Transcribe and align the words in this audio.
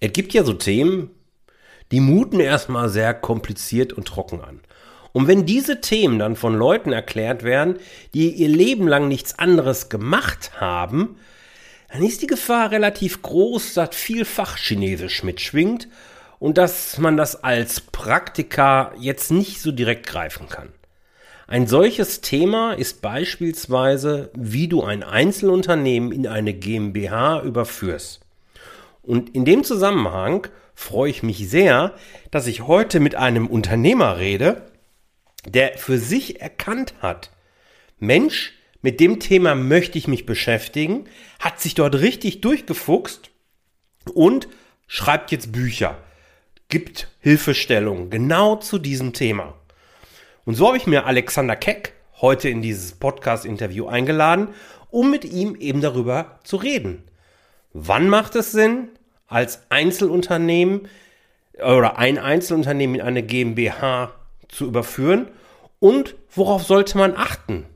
Es 0.00 0.12
gibt 0.12 0.34
ja 0.34 0.44
so 0.44 0.52
Themen, 0.52 1.10
die 1.90 2.00
muten 2.00 2.40
erstmal 2.40 2.88
sehr 2.88 3.14
kompliziert 3.14 3.92
und 3.92 4.06
trocken 4.06 4.40
an. 4.42 4.60
Und 5.12 5.28
wenn 5.28 5.46
diese 5.46 5.80
Themen 5.80 6.18
dann 6.18 6.36
von 6.36 6.54
Leuten 6.54 6.92
erklärt 6.92 7.42
werden, 7.42 7.78
die 8.12 8.30
ihr 8.32 8.48
Leben 8.48 8.86
lang 8.86 9.08
nichts 9.08 9.38
anderes 9.38 9.88
gemacht 9.88 10.60
haben, 10.60 11.16
dann 11.90 12.02
ist 12.02 12.20
die 12.20 12.26
Gefahr 12.26 12.70
relativ 12.70 13.22
groß, 13.22 13.74
dass 13.74 13.96
viel 13.96 14.26
Fachchinesisch 14.26 15.22
mitschwingt 15.22 15.88
und 16.38 16.58
dass 16.58 16.98
man 16.98 17.16
das 17.16 17.42
als 17.42 17.80
Praktiker 17.80 18.92
jetzt 18.98 19.30
nicht 19.30 19.62
so 19.62 19.72
direkt 19.72 20.06
greifen 20.06 20.48
kann. 20.50 20.68
Ein 21.46 21.66
solches 21.66 22.20
Thema 22.20 22.72
ist 22.72 23.00
beispielsweise, 23.00 24.30
wie 24.34 24.68
du 24.68 24.82
ein 24.82 25.02
Einzelunternehmen 25.02 26.12
in 26.12 26.26
eine 26.26 26.52
GmbH 26.52 27.40
überführst. 27.42 28.25
Und 29.06 29.34
in 29.34 29.44
dem 29.44 29.64
Zusammenhang 29.64 30.48
freue 30.74 31.10
ich 31.10 31.22
mich 31.22 31.48
sehr, 31.48 31.94
dass 32.30 32.46
ich 32.46 32.66
heute 32.66 33.00
mit 33.00 33.14
einem 33.14 33.46
Unternehmer 33.46 34.18
rede, 34.18 34.70
der 35.46 35.78
für 35.78 35.98
sich 35.98 36.40
erkannt 36.40 36.94
hat, 37.00 37.30
Mensch, 37.98 38.52
mit 38.82 39.00
dem 39.00 39.20
Thema 39.20 39.54
möchte 39.54 39.96
ich 39.96 40.06
mich 40.06 40.26
beschäftigen, 40.26 41.06
hat 41.40 41.60
sich 41.60 41.74
dort 41.74 41.94
richtig 41.96 42.40
durchgefuchst 42.40 43.30
und 44.12 44.48
schreibt 44.86 45.32
jetzt 45.32 45.50
Bücher, 45.50 45.96
gibt 46.68 47.08
Hilfestellungen 47.20 48.10
genau 48.10 48.56
zu 48.56 48.78
diesem 48.78 49.12
Thema. 49.12 49.54
Und 50.44 50.54
so 50.54 50.66
habe 50.68 50.76
ich 50.76 50.86
mir 50.86 51.06
Alexander 51.06 51.56
Keck 51.56 51.94
heute 52.20 52.48
in 52.48 52.62
dieses 52.62 52.92
Podcast-Interview 52.92 53.86
eingeladen, 53.86 54.48
um 54.90 55.10
mit 55.10 55.24
ihm 55.24 55.56
eben 55.56 55.80
darüber 55.80 56.38
zu 56.44 56.56
reden. 56.56 57.02
Wann 57.72 58.08
macht 58.08 58.36
es 58.36 58.52
Sinn, 58.52 58.90
als 59.26 59.62
Einzelunternehmen 59.70 60.88
oder 61.54 61.98
ein 61.98 62.18
Einzelunternehmen 62.18 62.96
in 62.96 63.02
eine 63.02 63.22
GmbH 63.22 64.12
zu 64.48 64.66
überführen? 64.66 65.28
Und 65.78 66.14
worauf 66.30 66.62
sollte 66.62 66.98
man 66.98 67.16
achten? 67.16 67.66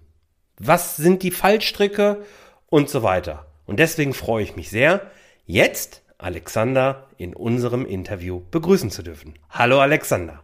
Was 0.59 0.97
sind 0.97 1.23
die 1.23 1.31
Fallstricke 1.31 2.25
und 2.69 2.89
so 2.89 3.03
weiter? 3.03 3.47
Und 3.67 3.79
deswegen 3.79 4.15
freue 4.15 4.43
ich 4.43 4.57
mich 4.57 4.71
sehr, 4.71 5.03
jetzt 5.47 6.03
Alexander 6.19 7.07
in 7.17 7.35
unserem 7.35 7.87
Interview 7.87 8.43
begrüßen 8.51 8.91
zu 8.91 9.03
dürfen. 9.03 9.35
Hallo 9.49 9.81
Alexander. 9.81 10.43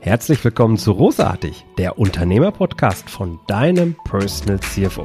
Herzlich 0.00 0.42
willkommen 0.42 0.78
zu 0.78 0.92
Rosartig, 0.92 1.66
der 1.76 1.98
Unternehmerpodcast 1.98 3.10
von 3.10 3.38
deinem 3.46 3.96
Personal 4.04 4.58
CFO. 4.60 5.04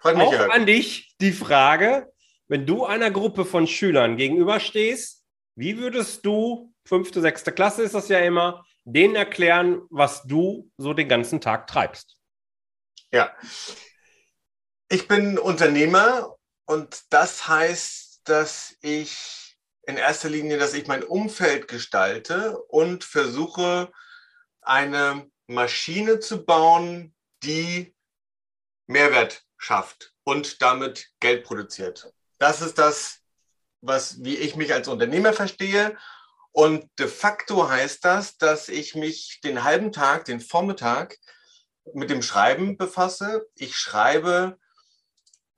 Freut 0.00 0.16
mich, 0.16 0.26
Auch 0.26 0.32
Jörg. 0.32 0.50
an 0.50 0.66
dich 0.66 1.14
die 1.20 1.32
Frage, 1.32 2.10
wenn 2.48 2.66
du 2.66 2.84
einer 2.84 3.10
Gruppe 3.10 3.44
von 3.44 3.66
Schülern 3.66 4.16
gegenüberstehst, 4.16 5.24
wie 5.56 5.76
würdest 5.76 6.24
du, 6.24 6.72
fünfte, 6.84 7.20
sechste 7.20 7.52
Klasse 7.52 7.82
ist 7.82 7.94
das 7.94 8.08
ja 8.08 8.18
immer, 8.20 8.64
denen 8.84 9.14
erklären, 9.14 9.82
was 9.90 10.22
du 10.22 10.70
so 10.78 10.94
den 10.94 11.08
ganzen 11.08 11.40
Tag 11.40 11.66
treibst? 11.66 12.16
Ja, 13.12 13.34
ich 14.88 15.06
bin 15.06 15.38
Unternehmer 15.38 16.34
und 16.64 17.02
das 17.10 17.46
heißt, 17.46 18.22
dass 18.24 18.76
ich 18.80 19.56
in 19.82 19.96
erster 19.96 20.30
Linie, 20.30 20.58
dass 20.58 20.74
ich 20.74 20.86
mein 20.86 21.02
Umfeld 21.02 21.68
gestalte 21.68 22.58
und 22.68 23.04
versuche, 23.04 23.92
eine 24.62 25.30
Maschine 25.46 26.20
zu 26.20 26.44
bauen, 26.44 27.14
die 27.42 27.94
Mehrwert 28.86 29.44
schafft 29.60 30.14
und 30.24 30.62
damit 30.62 31.10
Geld 31.20 31.44
produziert. 31.44 32.12
Das 32.38 32.62
ist 32.62 32.78
das, 32.78 33.20
was, 33.82 34.24
wie 34.24 34.36
ich 34.36 34.56
mich 34.56 34.72
als 34.72 34.88
Unternehmer 34.88 35.32
verstehe. 35.32 35.96
Und 36.52 36.88
de 36.98 37.06
facto 37.06 37.68
heißt 37.68 38.04
das, 38.04 38.38
dass 38.38 38.68
ich 38.68 38.94
mich 38.94 39.40
den 39.44 39.62
halben 39.62 39.92
Tag, 39.92 40.24
den 40.24 40.40
Vormittag 40.40 41.18
mit 41.92 42.10
dem 42.10 42.22
Schreiben 42.22 42.76
befasse. 42.78 43.46
Ich 43.54 43.76
schreibe 43.76 44.58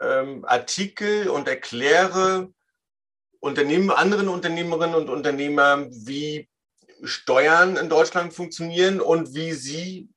ähm, 0.01 0.45
Artikel 0.45 1.29
und 1.29 1.49
erkläre 1.49 2.53
Unternehmen, 3.39 3.91
anderen 3.91 4.29
Unternehmerinnen 4.29 4.97
und 4.97 5.09
Unternehmer, 5.11 5.87
wie 5.91 6.49
Steuern 7.05 7.77
in 7.77 7.89
Deutschland 7.89 8.35
funktionieren 8.35 9.01
und 9.01 9.35
wie 9.35 9.53
sie 9.53 10.09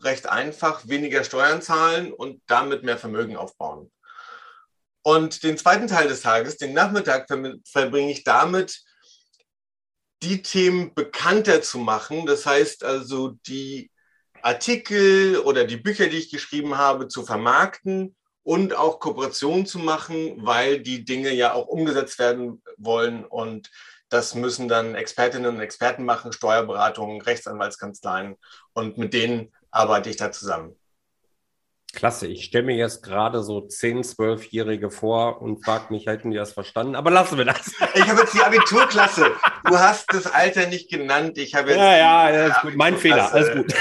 recht 0.00 0.28
einfach 0.28 0.88
weniger 0.88 1.24
Steuern 1.24 1.62
zahlen 1.62 2.12
und 2.12 2.42
damit 2.46 2.82
mehr 2.82 2.98
Vermögen 2.98 3.36
aufbauen. 3.36 3.90
Und 5.02 5.42
den 5.42 5.58
zweiten 5.58 5.86
Teil 5.86 6.08
des 6.08 6.22
Tages, 6.22 6.56
den 6.56 6.72
Nachmittag, 6.72 7.28
verbringe 7.28 8.10
ich 8.10 8.24
damit, 8.24 8.82
die 10.22 10.42
Themen 10.42 10.94
bekannter 10.94 11.60
zu 11.60 11.78
machen. 11.78 12.24
Das 12.24 12.46
heißt 12.46 12.84
also, 12.84 13.36
die 13.46 13.90
Artikel 14.40 15.38
oder 15.38 15.64
die 15.64 15.76
Bücher, 15.76 16.06
die 16.06 16.18
ich 16.18 16.30
geschrieben 16.30 16.78
habe, 16.78 17.08
zu 17.08 17.24
vermarkten 17.24 18.16
und 18.42 18.74
auch 18.74 19.00
Kooperationen 19.00 19.66
zu 19.66 19.78
machen, 19.78 20.44
weil 20.44 20.80
die 20.80 21.04
Dinge 21.04 21.32
ja 21.32 21.52
auch 21.52 21.66
umgesetzt 21.66 22.18
werden 22.18 22.62
wollen 22.76 23.24
und 23.24 23.70
das 24.10 24.34
müssen 24.34 24.68
dann 24.68 24.94
Expertinnen 24.94 25.56
und 25.56 25.60
Experten 25.60 26.04
machen, 26.04 26.32
Steuerberatungen, 26.32 27.20
Rechtsanwaltskanzleien 27.20 28.36
und 28.74 28.98
mit 28.98 29.12
denen 29.12 29.52
arbeite 29.74 30.10
ich 30.10 30.16
da 30.16 30.30
zusammen. 30.30 30.76
Klasse, 31.92 32.26
ich 32.26 32.44
stelle 32.44 32.64
mir 32.64 32.76
jetzt 32.76 33.02
gerade 33.02 33.42
so 33.42 33.58
10-, 33.58 34.16
12-Jährige 34.16 34.90
vor 34.90 35.40
und 35.40 35.64
frage 35.64 35.92
mich, 35.92 36.06
hätten 36.06 36.32
die 36.32 36.36
das 36.36 36.52
verstanden? 36.52 36.96
Aber 36.96 37.10
lassen 37.10 37.38
wir 37.38 37.44
das. 37.44 37.72
Ich 37.94 38.08
habe 38.08 38.22
jetzt 38.22 38.34
die 38.34 38.42
Abiturklasse. 38.42 39.30
Du 39.64 39.78
hast 39.78 40.12
das 40.12 40.26
Alter 40.26 40.66
nicht 40.66 40.90
genannt. 40.90 41.38
Ich 41.38 41.54
habe 41.54 41.70
jetzt 41.70 41.78
ja, 41.78 41.96
ja, 41.96 42.20
alles 42.22 42.56
gut. 42.62 42.74
Mein 42.74 42.96
Fehler, 42.96 43.32
alles 43.32 43.52
gut. 43.52 43.72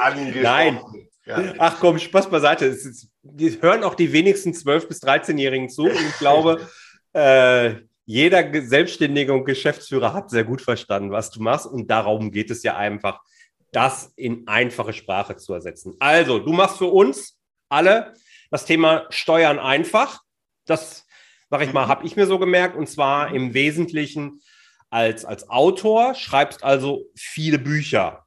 An, 0.00 0.42
Nein, 0.42 0.80
ja. 1.24 1.54
Ach 1.58 1.76
komm, 1.78 1.98
Spaß 1.98 2.28
beiseite. 2.28 2.66
Ist, 2.66 3.08
die 3.22 3.62
hören 3.62 3.84
auch 3.84 3.94
die 3.94 4.12
wenigsten 4.12 4.50
12- 4.50 4.88
bis 4.88 5.02
13-Jährigen 5.02 5.68
zu. 5.70 5.84
Und 5.84 5.94
ich 5.94 6.18
glaube, 6.18 6.68
äh, 7.12 7.76
jeder 8.04 8.44
Selbstständige 8.62 9.32
und 9.32 9.44
Geschäftsführer 9.44 10.12
hat 10.12 10.30
sehr 10.30 10.44
gut 10.44 10.60
verstanden, 10.60 11.12
was 11.12 11.30
du 11.30 11.40
machst. 11.40 11.66
Und 11.66 11.90
darum 11.90 12.32
geht 12.32 12.50
es 12.50 12.62
ja 12.64 12.76
einfach, 12.76 13.20
das 13.74 14.12
in 14.16 14.46
einfache 14.46 14.92
Sprache 14.92 15.36
zu 15.36 15.52
ersetzen. 15.52 15.94
Also, 15.98 16.38
du 16.38 16.52
machst 16.52 16.78
für 16.78 16.86
uns 16.86 17.38
alle 17.68 18.14
das 18.50 18.64
Thema 18.64 19.06
Steuern 19.10 19.58
einfach. 19.58 20.22
Das, 20.66 21.06
sag 21.50 21.62
ich 21.62 21.72
mal, 21.72 21.88
habe 21.88 22.06
ich 22.06 22.16
mir 22.16 22.26
so 22.26 22.38
gemerkt. 22.38 22.76
Und 22.76 22.88
zwar 22.88 23.34
im 23.34 23.54
Wesentlichen 23.54 24.40
als, 24.90 25.24
als 25.24 25.48
Autor, 25.50 26.14
schreibst 26.14 26.62
also 26.62 27.04
viele 27.16 27.58
Bücher. 27.58 28.24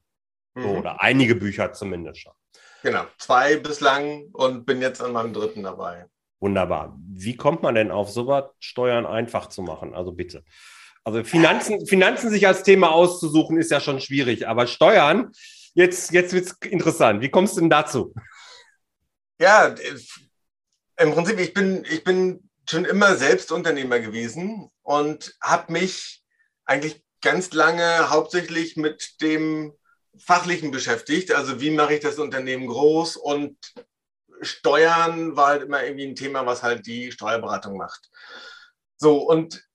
Mhm. 0.58 0.66
oder 0.66 1.02
einige 1.02 1.36
Bücher 1.36 1.72
zumindest 1.74 2.22
schon. 2.22 2.34
Genau, 2.84 3.06
zwei 3.18 3.58
bislang 3.58 4.26
und 4.34 4.66
bin 4.66 4.82
jetzt 4.82 5.02
an 5.02 5.14
meinem 5.14 5.34
dritten 5.34 5.64
dabei. 5.64 6.06
Wunderbar. 6.40 6.98
Wie 7.00 7.36
kommt 7.36 7.64
man 7.64 7.76
denn 7.76 7.92
auf 7.92 8.10
sowas, 8.10 8.46
Steuern 8.60 9.06
einfach 9.06 9.48
zu 9.48 9.62
machen? 9.62 9.94
Also 9.94 10.12
bitte. 10.12 10.44
Also 11.08 11.24
Finanzen, 11.24 11.88
Finanzen 11.88 12.30
sich 12.30 12.46
als 12.48 12.64
Thema 12.64 12.92
auszusuchen, 12.92 13.58
ist 13.58 13.72
ja 13.72 13.80
schon 13.80 14.02
schwierig, 14.02 14.46
aber 14.46 14.68
Steuern, 14.68 15.32
jetzt, 15.74 16.12
jetzt 16.12 16.34
wird 16.34 16.48
es 16.48 16.70
interessant. 16.70 17.22
Wie 17.22 17.30
kommst 17.30 17.56
du 17.56 17.62
denn 17.62 17.70
dazu? 17.70 18.14
Ja, 19.40 19.74
im 20.98 21.14
Prinzip, 21.14 21.40
ich 21.40 21.54
bin, 21.54 21.86
ich 21.90 22.04
bin 22.04 22.50
schon 22.70 22.84
immer 22.84 23.16
Selbstunternehmer 23.16 24.02
gewesen 24.02 24.70
und 24.82 25.34
habe 25.42 25.72
mich 25.72 26.26
eigentlich 26.66 27.02
ganz 27.22 27.54
lange 27.54 28.10
hauptsächlich 28.10 28.76
mit 28.76 29.22
dem 29.22 29.72
Fachlichen 30.20 30.72
beschäftigt. 30.72 31.32
Also 31.32 31.62
wie 31.62 31.72
mache 31.72 31.94
ich 31.94 32.02
das 32.02 32.20
Unternehmen 32.20 32.68
groß 32.68 33.16
und 33.16 33.56
Steuern 34.42 35.38
war 35.38 35.48
halt 35.48 35.64
immer 35.64 35.86
irgendwie 35.86 36.08
ein 36.08 36.16
Thema, 36.18 36.46
was 36.46 36.64
halt 36.64 36.86
die 36.86 37.14
Steuerberatung 37.14 37.78
macht. 37.78 38.10
So, 38.98 39.20
und 39.20 39.67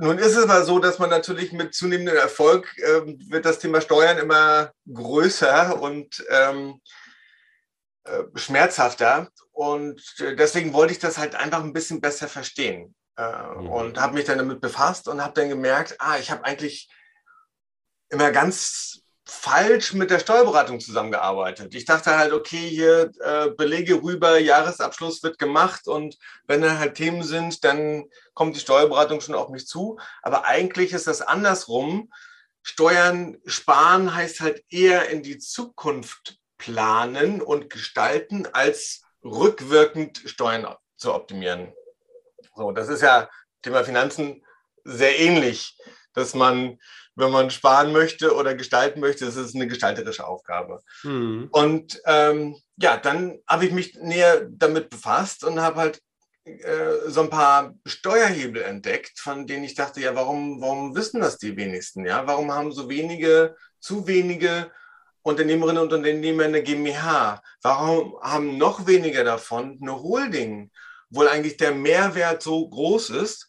nun 0.00 0.18
ist 0.18 0.36
es 0.36 0.44
aber 0.44 0.64
so, 0.64 0.78
dass 0.78 1.00
man 1.00 1.10
natürlich 1.10 1.52
mit 1.52 1.74
zunehmendem 1.74 2.16
Erfolg 2.16 2.72
äh, 2.78 3.02
wird 3.30 3.44
das 3.44 3.58
Thema 3.58 3.80
Steuern 3.80 4.18
immer 4.18 4.70
größer 4.92 5.80
und 5.80 6.24
ähm, 6.30 6.80
äh, 8.04 8.22
schmerzhafter. 8.36 9.28
Und 9.50 10.00
deswegen 10.20 10.72
wollte 10.72 10.92
ich 10.92 11.00
das 11.00 11.18
halt 11.18 11.34
einfach 11.34 11.64
ein 11.64 11.72
bisschen 11.72 12.00
besser 12.00 12.28
verstehen. 12.28 12.94
Äh, 13.16 13.42
mhm. 13.56 13.68
Und 13.68 14.00
habe 14.00 14.14
mich 14.14 14.24
dann 14.24 14.38
damit 14.38 14.60
befasst 14.60 15.08
und 15.08 15.20
habe 15.20 15.34
dann 15.34 15.48
gemerkt, 15.48 15.96
ah, 15.98 16.16
ich 16.16 16.30
habe 16.30 16.44
eigentlich 16.44 16.88
immer 18.08 18.30
ganz 18.30 19.02
falsch 19.30 19.92
mit 19.92 20.10
der 20.10 20.20
Steuerberatung 20.20 20.80
zusammengearbeitet. 20.80 21.74
Ich 21.74 21.84
dachte 21.84 22.16
halt, 22.16 22.32
okay, 22.32 22.68
hier 22.68 23.12
äh, 23.20 23.50
Belege 23.50 24.02
rüber, 24.02 24.38
Jahresabschluss 24.38 25.22
wird 25.22 25.38
gemacht 25.38 25.86
und 25.86 26.16
wenn 26.46 26.62
da 26.62 26.78
halt 26.78 26.94
Themen 26.94 27.22
sind, 27.22 27.62
dann 27.62 28.06
kommt 28.32 28.56
die 28.56 28.60
Steuerberatung 28.60 29.20
schon 29.20 29.34
auf 29.34 29.50
mich 29.50 29.66
zu. 29.66 29.98
Aber 30.22 30.46
eigentlich 30.46 30.94
ist 30.94 31.06
das 31.06 31.20
andersrum. 31.20 32.10
Steuern 32.62 33.36
sparen 33.44 34.14
heißt 34.14 34.40
halt 34.40 34.64
eher 34.70 35.10
in 35.10 35.22
die 35.22 35.38
Zukunft 35.38 36.38
planen 36.56 37.42
und 37.42 37.68
gestalten, 37.68 38.46
als 38.52 39.02
rückwirkend 39.22 40.22
Steuern 40.24 40.74
zu 40.96 41.14
optimieren. 41.14 41.74
So, 42.56 42.72
das 42.72 42.88
ist 42.88 43.02
ja 43.02 43.28
Thema 43.60 43.84
Finanzen 43.84 44.42
sehr 44.84 45.18
ähnlich, 45.18 45.76
dass 46.18 46.34
man 46.34 46.78
wenn 47.18 47.32
man 47.32 47.50
sparen 47.50 47.92
möchte 47.92 48.34
oder 48.34 48.54
gestalten 48.54 49.00
möchte, 49.00 49.26
das 49.26 49.36
ist 49.36 49.54
eine 49.54 49.66
gestalterische 49.66 50.26
Aufgabe. 50.26 50.80
Mhm. 51.02 51.48
Und 51.50 52.00
ähm, 52.06 52.56
ja, 52.76 52.96
dann 52.96 53.40
habe 53.46 53.66
ich 53.66 53.72
mich 53.72 53.94
näher 53.96 54.46
damit 54.48 54.88
befasst 54.88 55.42
und 55.42 55.60
habe 55.60 55.80
halt 55.80 56.00
äh, 56.44 57.08
so 57.08 57.22
ein 57.22 57.30
paar 57.30 57.74
Steuerhebel 57.84 58.62
entdeckt, 58.62 59.18
von 59.18 59.48
denen 59.48 59.64
ich 59.64 59.74
dachte, 59.74 60.00
ja, 60.00 60.14
warum, 60.14 60.60
warum 60.60 60.94
wissen 60.94 61.20
das 61.20 61.38
die 61.38 61.56
wenigsten? 61.56 62.06
Ja, 62.06 62.24
warum 62.26 62.52
haben 62.52 62.70
so 62.70 62.88
wenige, 62.88 63.56
zu 63.80 64.06
wenige 64.06 64.70
Unternehmerinnen 65.22 65.82
und 65.82 65.92
Unternehmer 65.92 66.44
eine 66.44 66.62
GmbH? 66.62 67.42
Warum 67.62 68.16
haben 68.22 68.58
noch 68.58 68.86
weniger 68.86 69.24
davon 69.24 69.76
eine 69.82 70.00
Holding, 70.00 70.70
obwohl 71.10 71.26
eigentlich 71.26 71.56
der 71.56 71.72
Mehrwert 71.72 72.44
so 72.44 72.68
groß 72.68 73.10
ist? 73.10 73.48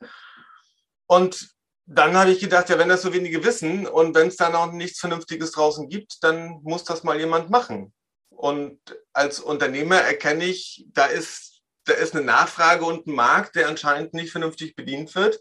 Und 1.06 1.50
dann 1.92 2.16
habe 2.16 2.30
ich 2.30 2.40
gedacht, 2.40 2.70
ja, 2.70 2.78
wenn 2.78 2.88
das 2.88 3.02
so 3.02 3.14
wenige 3.14 3.44
wissen 3.44 3.88
und 3.88 4.14
wenn 4.14 4.28
es 4.28 4.38
dann 4.38 4.54
auch 4.54 4.72
nichts 4.72 5.00
Vernünftiges 5.00 5.52
draußen 5.52 5.90
gibt, 5.90 6.24
dann 6.24 6.60
muss 6.62 6.84
das 6.84 7.04
mal 7.04 7.20
jemand 7.20 7.50
machen. 7.50 7.94
Und 8.30 8.80
als 9.12 9.40
Unternehmer 9.40 9.96
erkenne 9.96 10.46
ich, 10.46 10.86
da 10.94 11.08
ist, 11.08 11.62
da 11.86 11.94
ist 11.94 12.16
eine 12.16 12.24
Nachfrage 12.24 12.86
und 12.86 13.08
ein 13.08 13.16
Markt, 13.16 13.56
der 13.56 13.68
anscheinend 13.68 14.14
nicht 14.14 14.32
vernünftig 14.32 14.76
bedient 14.76 15.16
wird. 15.16 15.40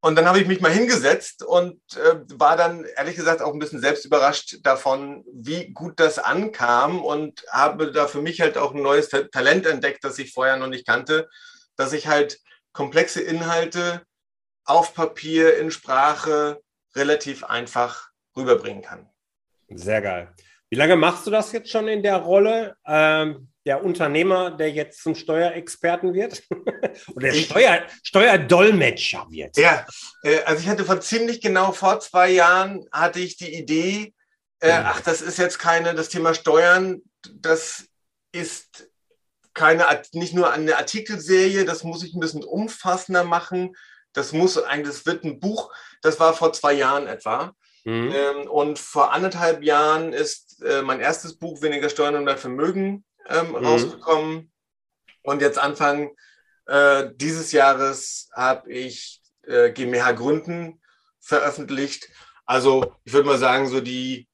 Und 0.00 0.16
dann 0.16 0.26
habe 0.26 0.40
ich 0.40 0.48
mich 0.48 0.60
mal 0.60 0.72
hingesetzt 0.72 1.44
und 1.44 1.80
äh, 1.94 2.16
war 2.34 2.56
dann 2.56 2.84
ehrlich 2.96 3.14
gesagt 3.14 3.40
auch 3.40 3.52
ein 3.52 3.60
bisschen 3.60 3.80
selbst 3.80 4.04
überrascht 4.04 4.58
davon, 4.62 5.24
wie 5.32 5.72
gut 5.72 6.00
das 6.00 6.18
ankam 6.18 7.04
und 7.04 7.44
habe 7.50 7.92
da 7.92 8.08
für 8.08 8.22
mich 8.22 8.40
halt 8.40 8.58
auch 8.58 8.74
ein 8.74 8.82
neues 8.82 9.08
Talent 9.08 9.66
entdeckt, 9.66 10.02
das 10.02 10.18
ich 10.18 10.32
vorher 10.32 10.56
noch 10.56 10.68
nicht 10.68 10.86
kannte, 10.86 11.28
dass 11.76 11.92
ich 11.92 12.08
halt 12.08 12.40
komplexe 12.72 13.20
Inhalte 13.20 14.02
auf 14.68 14.94
Papier, 14.94 15.56
in 15.58 15.70
Sprache 15.70 16.60
relativ 16.94 17.44
einfach 17.44 18.10
rüberbringen 18.36 18.82
kann. 18.82 19.08
Sehr 19.68 20.00
geil. 20.00 20.34
Wie 20.70 20.76
lange 20.76 20.96
machst 20.96 21.26
du 21.26 21.30
das 21.30 21.52
jetzt 21.52 21.70
schon 21.70 21.88
in 21.88 22.02
der 22.02 22.16
Rolle? 22.16 22.76
Ähm, 22.86 23.48
der 23.64 23.84
Unternehmer, 23.84 24.50
der 24.50 24.70
jetzt 24.70 25.02
zum 25.02 25.14
Steuerexperten 25.14 26.14
wird? 26.14 26.42
Oder 27.14 27.28
der 27.28 27.34
Steuer, 27.34 27.82
Steuerdolmetscher 28.02 29.26
wird? 29.30 29.56
Ja, 29.56 29.86
äh, 30.22 30.40
also 30.42 30.62
ich 30.62 30.68
hatte 30.68 30.84
vor 30.84 31.00
ziemlich 31.00 31.40
genau 31.40 31.72
vor 31.72 32.00
zwei 32.00 32.30
Jahren 32.30 32.84
hatte 32.92 33.20
ich 33.20 33.36
die 33.36 33.54
Idee, 33.54 34.14
äh, 34.60 34.72
ach, 34.72 35.00
das 35.00 35.22
ist 35.22 35.38
jetzt 35.38 35.58
keine, 35.58 35.94
das 35.94 36.08
Thema 36.08 36.34
Steuern, 36.34 37.02
das 37.32 37.86
ist 38.32 38.90
keine, 39.54 39.84
nicht 40.12 40.34
nur 40.34 40.52
eine 40.52 40.76
Artikelserie, 40.76 41.64
das 41.64 41.84
muss 41.84 42.02
ich 42.02 42.14
ein 42.14 42.20
bisschen 42.20 42.44
umfassender 42.44 43.24
machen. 43.24 43.74
Das 44.12 44.32
muss 44.32 44.58
eigentlich, 44.58 44.96
das 44.96 45.06
wird 45.06 45.24
ein 45.24 45.40
Buch, 45.40 45.72
das 46.02 46.18
war 46.18 46.32
vor 46.34 46.52
zwei 46.52 46.72
Jahren 46.72 47.06
etwa. 47.06 47.52
Mhm. 47.84 48.12
Ähm, 48.14 48.50
und 48.50 48.78
vor 48.78 49.12
anderthalb 49.12 49.62
Jahren 49.62 50.12
ist 50.12 50.62
äh, 50.62 50.82
mein 50.82 51.00
erstes 51.00 51.36
Buch 51.38 51.62
Weniger 51.62 51.88
Steuern 51.88 52.16
und 52.16 52.24
mehr 52.24 52.36
Vermögen 52.36 53.04
ähm, 53.28 53.48
mhm. 53.48 53.56
rausgekommen. 53.56 54.52
Und 55.22 55.42
jetzt 55.42 55.58
Anfang 55.58 56.10
äh, 56.66 57.10
dieses 57.14 57.52
Jahres 57.52 58.28
habe 58.34 58.72
ich 58.72 59.20
äh, 59.42 59.70
GmbH 59.70 60.12
Gründen 60.12 60.80
veröffentlicht. 61.20 62.08
Also 62.46 62.94
ich 63.04 63.12
würde 63.12 63.28
mal 63.28 63.38
sagen, 63.38 63.68
so 63.68 63.80
die 63.80 64.28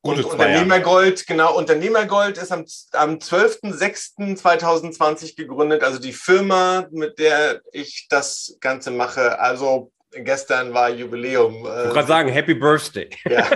und 0.00 0.24
Unternehmergold, 0.24 1.26
genau, 1.26 1.56
Unternehmergold 1.56 2.38
ist 2.38 2.52
am, 2.52 2.64
am 2.92 3.16
12.06.2020 3.16 5.34
gegründet, 5.36 5.82
also 5.82 5.98
die 5.98 6.12
Firma, 6.12 6.86
mit 6.90 7.18
der 7.18 7.62
ich 7.72 8.06
das 8.08 8.56
Ganze 8.60 8.92
mache. 8.92 9.40
Also 9.40 9.90
gestern 10.12 10.72
war 10.72 10.90
Jubiläum. 10.90 11.56
Ich 11.56 11.64
wollte 11.64 11.88
gerade 11.88 12.08
sagen, 12.08 12.28
Happy 12.28 12.54
Birthday. 12.54 13.10
Ja. 13.28 13.44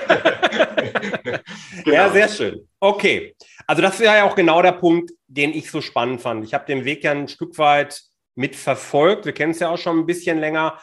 genau. 1.85 1.97
ja, 1.97 2.11
sehr 2.11 2.29
schön. 2.29 2.69
Okay, 2.81 3.35
also 3.67 3.83
das 3.83 3.99
wäre 4.01 4.17
ja 4.17 4.25
auch 4.25 4.35
genau 4.35 4.63
der 4.63 4.73
Punkt, 4.73 5.13
den 5.29 5.53
ich 5.53 5.71
so 5.71 5.81
spannend 5.81 6.21
fand. 6.21 6.45
Ich 6.45 6.55
habe 6.55 6.67
den 6.67 6.85
Weg 6.85 7.05
ja 7.05 7.13
ein 7.13 7.29
Stück 7.29 7.59
weit 7.59 8.03
mitverfolgt. 8.35 9.27
Wir 9.27 9.33
kennen 9.33 9.53
es 9.53 9.61
ja 9.61 9.71
auch 9.71 9.79
schon 9.79 10.01
ein 10.01 10.07
bisschen 10.07 10.41
länger. 10.41 10.79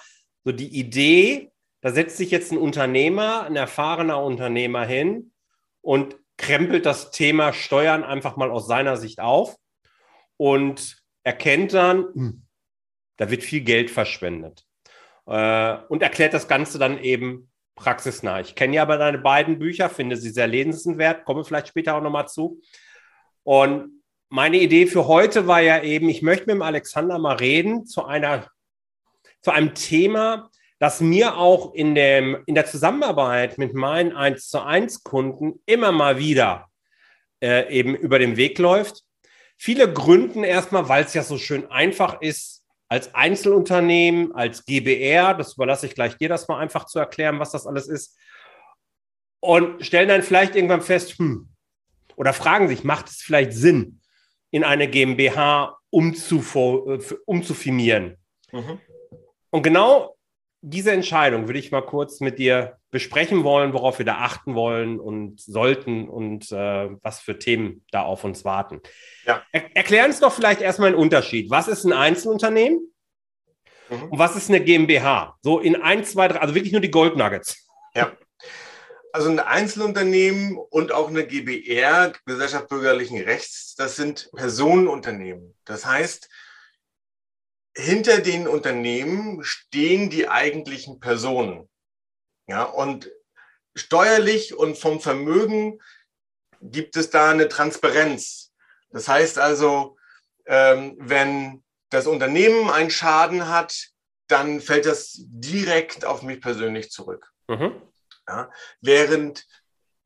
So 0.45 0.51
die 0.51 0.79
Idee, 0.79 1.51
da 1.81 1.91
setzt 1.91 2.17
sich 2.17 2.31
jetzt 2.31 2.51
ein 2.51 2.57
Unternehmer, 2.57 3.43
ein 3.43 3.55
erfahrener 3.55 4.23
Unternehmer 4.23 4.85
hin 4.85 5.31
und 5.81 6.15
krempelt 6.37 6.85
das 6.85 7.11
Thema 7.11 7.53
Steuern 7.53 8.03
einfach 8.03 8.37
mal 8.37 8.49
aus 8.49 8.67
seiner 8.67 8.97
Sicht 8.97 9.19
auf 9.19 9.55
und 10.37 10.97
erkennt 11.23 11.73
dann, 11.73 12.05
hm, 12.13 12.45
da 13.17 13.29
wird 13.29 13.43
viel 13.43 13.61
Geld 13.61 13.91
verschwendet. 13.91 14.65
Äh, 15.27 15.77
und 15.89 16.01
erklärt 16.01 16.33
das 16.33 16.47
Ganze 16.47 16.79
dann 16.79 16.97
eben 16.97 17.51
praxisnah. 17.75 18.39
Ich 18.39 18.55
kenne 18.55 18.75
ja 18.75 18.81
aber 18.81 18.97
deine 18.97 19.19
beiden 19.19 19.59
Bücher, 19.59 19.89
finde 19.89 20.17
sie 20.17 20.29
sehr 20.29 20.47
lesenswert, 20.47 21.25
komme 21.25 21.43
vielleicht 21.43 21.67
später 21.67 21.95
auch 21.95 22.01
nochmal 22.01 22.27
zu. 22.27 22.61
Und 23.43 24.03
meine 24.29 24.57
Idee 24.57 24.85
für 24.85 25.07
heute 25.07 25.47
war 25.47 25.61
ja 25.61 25.81
eben, 25.81 26.07
ich 26.09 26.21
möchte 26.21 26.45
mit 26.45 26.55
dem 26.55 26.61
Alexander 26.61 27.19
mal 27.19 27.35
reden 27.35 27.85
zu 27.85 28.05
einer, 28.05 28.47
zu 29.41 29.51
einem 29.51 29.73
Thema, 29.73 30.49
dass 30.79 31.01
mir 31.01 31.37
auch 31.37 31.73
in, 31.73 31.93
dem, 31.93 32.41
in 32.45 32.55
der 32.55 32.65
Zusammenarbeit 32.65 33.57
mit 33.57 33.73
meinen 33.73 34.13
1 34.13 34.47
zu 34.49 34.63
1 34.63 35.03
Kunden 35.03 35.61
immer 35.65 35.91
mal 35.91 36.17
wieder 36.17 36.69
äh, 37.43 37.69
eben 37.71 37.95
über 37.95 38.17
den 38.17 38.37
Weg 38.37 38.57
läuft. 38.59 39.03
Viele 39.57 39.91
gründen 39.91 40.45
erstmal, 40.45 40.87
weil 40.87 41.03
es 41.03 41.13
ja 41.13 41.23
so 41.23 41.37
schön 41.37 41.69
einfach 41.69 42.21
ist, 42.21 42.63
als 42.87 43.13
Einzelunternehmen, 43.13 44.33
als 44.33 44.63
GBR, 44.65 45.33
das 45.33 45.53
überlasse 45.53 45.85
ich 45.85 45.95
gleich 45.95 46.17
dir, 46.17 46.29
das 46.29 46.47
mal 46.47 46.59
einfach 46.59 46.85
zu 46.85 46.97
erklären, 46.97 47.39
was 47.39 47.51
das 47.51 47.67
alles 47.67 47.87
ist. 47.87 48.17
Und 49.41 49.85
stellen 49.85 50.09
dann 50.09 50.23
vielleicht 50.23 50.55
irgendwann 50.55 50.81
fest, 50.81 51.19
hm, 51.19 51.49
oder 52.15 52.33
fragen 52.33 52.67
sich, 52.67 52.83
macht 52.83 53.09
es 53.09 53.17
vielleicht 53.17 53.53
Sinn, 53.53 54.01
in 54.49 54.63
eine 54.63 54.89
GmbH 54.89 55.77
umzufirmieren? 55.91 58.17
Mhm. 58.51 58.79
Und 59.51 59.63
genau 59.63 60.15
diese 60.61 60.91
Entscheidung 60.91 61.47
würde 61.47 61.59
ich 61.59 61.71
mal 61.71 61.81
kurz 61.81 62.19
mit 62.19 62.37
dir 62.37 62.77
besprechen 62.91 63.43
wollen, 63.43 63.73
worauf 63.73 63.99
wir 63.99 64.05
da 64.05 64.17
achten 64.17 64.55
wollen 64.55 64.99
und 64.99 65.39
sollten 65.39 66.09
und 66.09 66.51
äh, 66.51 66.89
was 67.01 67.19
für 67.19 67.39
Themen 67.39 67.85
da 67.91 68.01
auf 68.01 68.23
uns 68.23 68.43
warten. 68.43 68.81
Ja. 69.25 69.43
Er 69.51 69.75
erklär 69.75 70.05
uns 70.05 70.19
doch 70.19 70.33
vielleicht 70.33 70.61
erstmal 70.61 70.89
einen 70.89 70.97
Unterschied. 70.97 71.49
Was 71.49 71.67
ist 71.67 71.85
ein 71.85 71.93
Einzelunternehmen 71.93 72.91
mhm. 73.89 74.03
und 74.03 74.19
was 74.19 74.35
ist 74.35 74.49
eine 74.49 74.61
GmbH? 74.61 75.37
So 75.41 75.59
in 75.59 75.75
ein, 75.81 76.03
zwei, 76.03 76.27
drei, 76.27 76.39
also 76.39 76.55
wirklich 76.55 76.73
nur 76.73 76.81
die 76.81 76.91
Gold 76.91 77.15
Nuggets. 77.15 77.67
Ja. 77.95 78.11
Also 79.13 79.29
ein 79.29 79.39
Einzelunternehmen 79.39 80.57
und 80.57 80.91
auch 80.91 81.09
eine 81.09 81.25
GBR, 81.25 82.13
Gesellschaft 82.25 82.69
bürgerlichen 82.69 83.19
Rechts, 83.21 83.75
das 83.75 83.95
sind 83.95 84.29
Personenunternehmen. 84.35 85.55
Das 85.65 85.85
heißt, 85.85 86.29
hinter 87.79 88.19
den 88.19 88.47
Unternehmen 88.47 89.43
stehen 89.43 90.09
die 90.09 90.27
eigentlichen 90.27 90.99
Personen. 90.99 91.69
Ja, 92.47 92.63
und 92.63 93.11
steuerlich 93.75 94.55
und 94.55 94.77
vom 94.77 94.99
Vermögen 94.99 95.79
gibt 96.61 96.95
es 96.97 97.09
da 97.09 97.29
eine 97.29 97.47
Transparenz. 97.47 98.51
Das 98.89 99.07
heißt 99.07 99.37
also, 99.37 99.97
ähm, 100.45 100.95
wenn 100.99 101.63
das 101.89 102.07
Unternehmen 102.07 102.69
einen 102.69 102.89
Schaden 102.89 103.47
hat, 103.47 103.89
dann 104.27 104.61
fällt 104.61 104.85
das 104.85 105.13
direkt 105.17 106.05
auf 106.05 106.21
mich 106.21 106.41
persönlich 106.41 106.91
zurück. 106.91 107.31
Mhm. 107.47 107.81
Ja, 108.27 108.51
während 108.81 109.47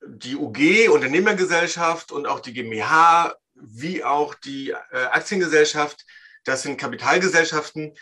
die 0.06 0.36
UG, 0.36 0.90
Unternehmergesellschaft 0.90 2.12
und 2.12 2.26
auch 2.26 2.40
die 2.40 2.54
GmbH, 2.54 3.36
wie 3.56 4.04
auch 4.04 4.34
die 4.36 4.72
äh, 4.72 5.06
Aktiengesellschaft 5.12 6.06
das 6.46 6.64
sind 6.64 6.78
Kapitalgesellschaften 6.78 7.94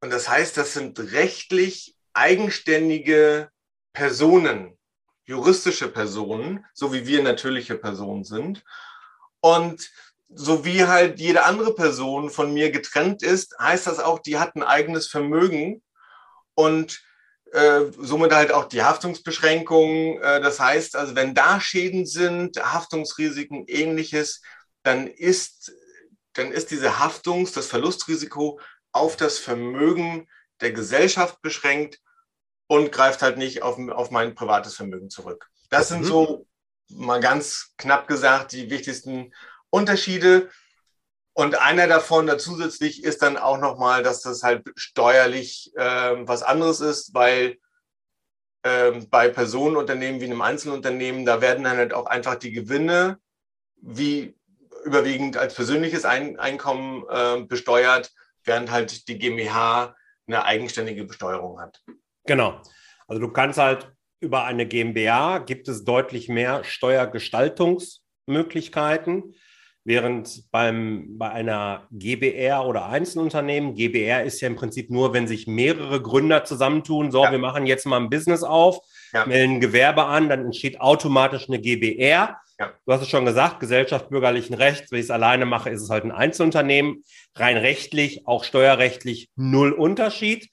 und 0.00 0.10
das 0.10 0.28
heißt, 0.28 0.56
das 0.56 0.74
sind 0.74 0.98
rechtlich 1.12 1.96
eigenständige 2.12 3.50
Personen, 3.92 4.78
juristische 5.24 5.88
Personen, 5.88 6.64
so 6.74 6.92
wie 6.92 7.06
wir 7.06 7.22
natürliche 7.22 7.76
Personen 7.76 8.24
sind. 8.24 8.64
Und 9.40 9.90
so 10.28 10.64
wie 10.64 10.84
halt 10.84 11.20
jede 11.20 11.44
andere 11.44 11.74
Person 11.74 12.30
von 12.30 12.52
mir 12.52 12.70
getrennt 12.70 13.22
ist, 13.22 13.56
heißt 13.58 13.86
das 13.86 13.98
auch, 13.98 14.18
die 14.18 14.38
hat 14.38 14.56
ein 14.56 14.62
eigenes 14.62 15.06
Vermögen 15.06 15.82
und 16.54 17.02
äh, 17.52 17.82
somit 17.98 18.32
halt 18.32 18.52
auch 18.52 18.64
die 18.64 18.82
Haftungsbeschränkungen. 18.82 20.20
Äh, 20.20 20.40
das 20.40 20.58
heißt, 20.60 20.96
also 20.96 21.14
wenn 21.14 21.34
da 21.34 21.60
Schäden 21.60 22.04
sind, 22.04 22.56
Haftungsrisiken, 22.56 23.64
ähnliches, 23.68 24.42
dann 24.82 25.06
ist, 25.06 25.72
dann 26.34 26.52
ist 26.52 26.70
diese 26.70 26.98
Haftungs-, 26.98 27.52
das 27.52 27.66
Verlustrisiko 27.66 28.60
auf 28.92 29.16
das 29.16 29.38
Vermögen 29.38 30.28
der 30.60 30.72
Gesellschaft 30.72 31.42
beschränkt 31.42 32.00
und 32.66 32.92
greift 32.92 33.22
halt 33.22 33.38
nicht 33.38 33.62
auf, 33.62 33.78
auf 33.90 34.10
mein 34.10 34.34
privates 34.34 34.74
Vermögen 34.74 35.10
zurück. 35.10 35.48
Das 35.70 35.88
sind 35.88 36.02
mhm. 36.02 36.06
so 36.06 36.46
mal 36.88 37.20
ganz 37.20 37.74
knapp 37.78 38.06
gesagt 38.06 38.52
die 38.52 38.70
wichtigsten 38.70 39.32
Unterschiede. 39.70 40.50
Und 41.32 41.56
einer 41.56 41.88
davon 41.88 42.28
da 42.28 42.38
zusätzlich 42.38 43.02
ist 43.02 43.22
dann 43.22 43.36
auch 43.36 43.58
nochmal, 43.58 44.04
dass 44.04 44.22
das 44.22 44.44
halt 44.44 44.70
steuerlich 44.76 45.72
äh, 45.76 46.26
was 46.26 46.44
anderes 46.44 46.80
ist, 46.80 47.12
weil 47.12 47.58
äh, 48.62 48.92
bei 49.10 49.28
Personenunternehmen 49.28 50.20
wie 50.20 50.26
einem 50.26 50.42
Einzelunternehmen, 50.42 51.24
da 51.24 51.40
werden 51.40 51.64
dann 51.64 51.76
halt 51.76 51.92
auch 51.92 52.06
einfach 52.06 52.36
die 52.36 52.52
Gewinne 52.52 53.18
wie 53.76 54.36
überwiegend 54.84 55.36
als 55.36 55.54
persönliches 55.54 56.04
Ein 56.04 56.38
Einkommen 56.38 57.04
äh, 57.08 57.42
besteuert, 57.42 58.12
während 58.44 58.70
halt 58.70 59.08
die 59.08 59.18
GmbH 59.18 59.96
eine 60.26 60.44
eigenständige 60.44 61.04
Besteuerung 61.04 61.60
hat. 61.60 61.82
Genau. 62.26 62.60
Also 63.06 63.20
du 63.20 63.28
kannst 63.30 63.58
halt 63.58 63.92
über 64.20 64.44
eine 64.44 64.66
GmbH 64.66 65.38
gibt 65.38 65.68
es 65.68 65.84
deutlich 65.84 66.28
mehr 66.28 66.64
Steuergestaltungsmöglichkeiten. 66.64 69.34
Während 69.86 70.50
beim, 70.50 71.18
bei 71.18 71.28
einer 71.28 71.86
GBR 71.90 72.64
oder 72.64 72.86
Einzelunternehmen, 72.86 73.74
GBR 73.74 74.24
ist 74.24 74.40
ja 74.40 74.48
im 74.48 74.56
Prinzip 74.56 74.88
nur, 74.88 75.12
wenn 75.12 75.28
sich 75.28 75.46
mehrere 75.46 76.00
Gründer 76.00 76.44
zusammentun, 76.44 77.10
so, 77.10 77.22
ja. 77.22 77.30
wir 77.30 77.38
machen 77.38 77.66
jetzt 77.66 77.84
mal 77.84 78.00
ein 78.00 78.08
Business 78.08 78.42
auf, 78.42 78.78
ja. 79.12 79.26
melden 79.26 79.60
Gewerbe 79.60 80.06
an, 80.06 80.30
dann 80.30 80.46
entsteht 80.46 80.80
automatisch 80.80 81.48
eine 81.48 81.60
GBR. 81.60 82.40
Ja. 82.58 82.72
Du 82.86 82.92
hast 82.92 83.02
es 83.02 83.08
schon 83.08 83.24
gesagt, 83.24 83.60
Gesellschaft 83.60 84.10
bürgerlichen 84.10 84.54
Rechts, 84.54 84.92
wenn 84.92 85.00
ich 85.00 85.06
es 85.06 85.10
alleine 85.10 85.44
mache, 85.44 85.70
ist 85.70 85.82
es 85.82 85.90
halt 85.90 86.04
ein 86.04 86.12
Einzelunternehmen. 86.12 87.04
Rein 87.34 87.56
rechtlich, 87.56 88.26
auch 88.26 88.44
steuerrechtlich 88.44 89.30
null 89.34 89.72
Unterschied. 89.72 90.48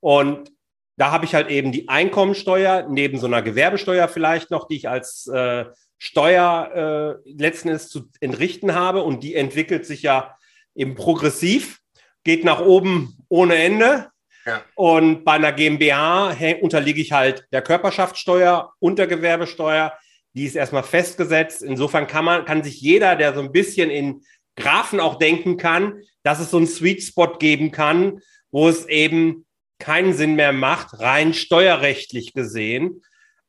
Und 0.00 0.50
da 0.96 1.10
habe 1.10 1.26
ich 1.26 1.34
halt 1.34 1.50
eben 1.50 1.72
die 1.72 1.88
Einkommensteuer, 1.88 2.86
neben 2.88 3.18
so 3.18 3.26
einer 3.26 3.42
Gewerbesteuer 3.42 4.08
vielleicht 4.08 4.50
noch, 4.50 4.66
die 4.66 4.76
ich 4.76 4.88
als 4.88 5.26
äh, 5.26 5.66
Steuer 5.98 7.20
äh, 7.24 7.30
letzten 7.30 7.68
Endes 7.68 7.88
zu 7.88 8.08
entrichten 8.20 8.74
habe 8.74 9.02
und 9.02 9.22
die 9.22 9.34
entwickelt 9.34 9.86
sich 9.86 10.02
ja 10.02 10.36
eben 10.74 10.94
progressiv, 10.94 11.80
geht 12.24 12.44
nach 12.44 12.60
oben 12.60 13.18
ohne 13.28 13.56
Ende. 13.56 14.08
Ja. 14.44 14.62
Und 14.74 15.24
bei 15.24 15.32
einer 15.32 15.52
GmbH 15.52 16.34
unterliege 16.60 17.00
ich 17.00 17.12
halt 17.12 17.46
der 17.52 17.62
Körperschaftssteuer 17.62 18.72
und 18.78 18.98
der 18.98 19.06
Gewerbesteuer. 19.06 19.92
Die 20.36 20.44
ist 20.44 20.54
erstmal 20.54 20.82
festgesetzt. 20.82 21.62
Insofern 21.62 22.06
kann 22.06 22.24
man, 22.24 22.44
kann 22.44 22.62
sich 22.62 22.80
jeder, 22.80 23.16
der 23.16 23.34
so 23.34 23.40
ein 23.40 23.52
bisschen 23.52 23.90
in 23.90 24.22
Graphen 24.56 25.00
auch 25.00 25.16
denken 25.16 25.56
kann, 25.56 26.02
dass 26.22 26.40
es 26.40 26.50
so 26.50 26.56
einen 26.56 26.66
Sweet 26.66 27.02
Spot 27.02 27.38
geben 27.38 27.70
kann, 27.70 28.20
wo 28.50 28.68
es 28.68 28.86
eben 28.86 29.46
keinen 29.78 30.14
Sinn 30.14 30.34
mehr 30.34 30.52
macht, 30.52 30.98
rein 31.00 31.34
steuerrechtlich 31.34 32.32
gesehen, 32.32 33.02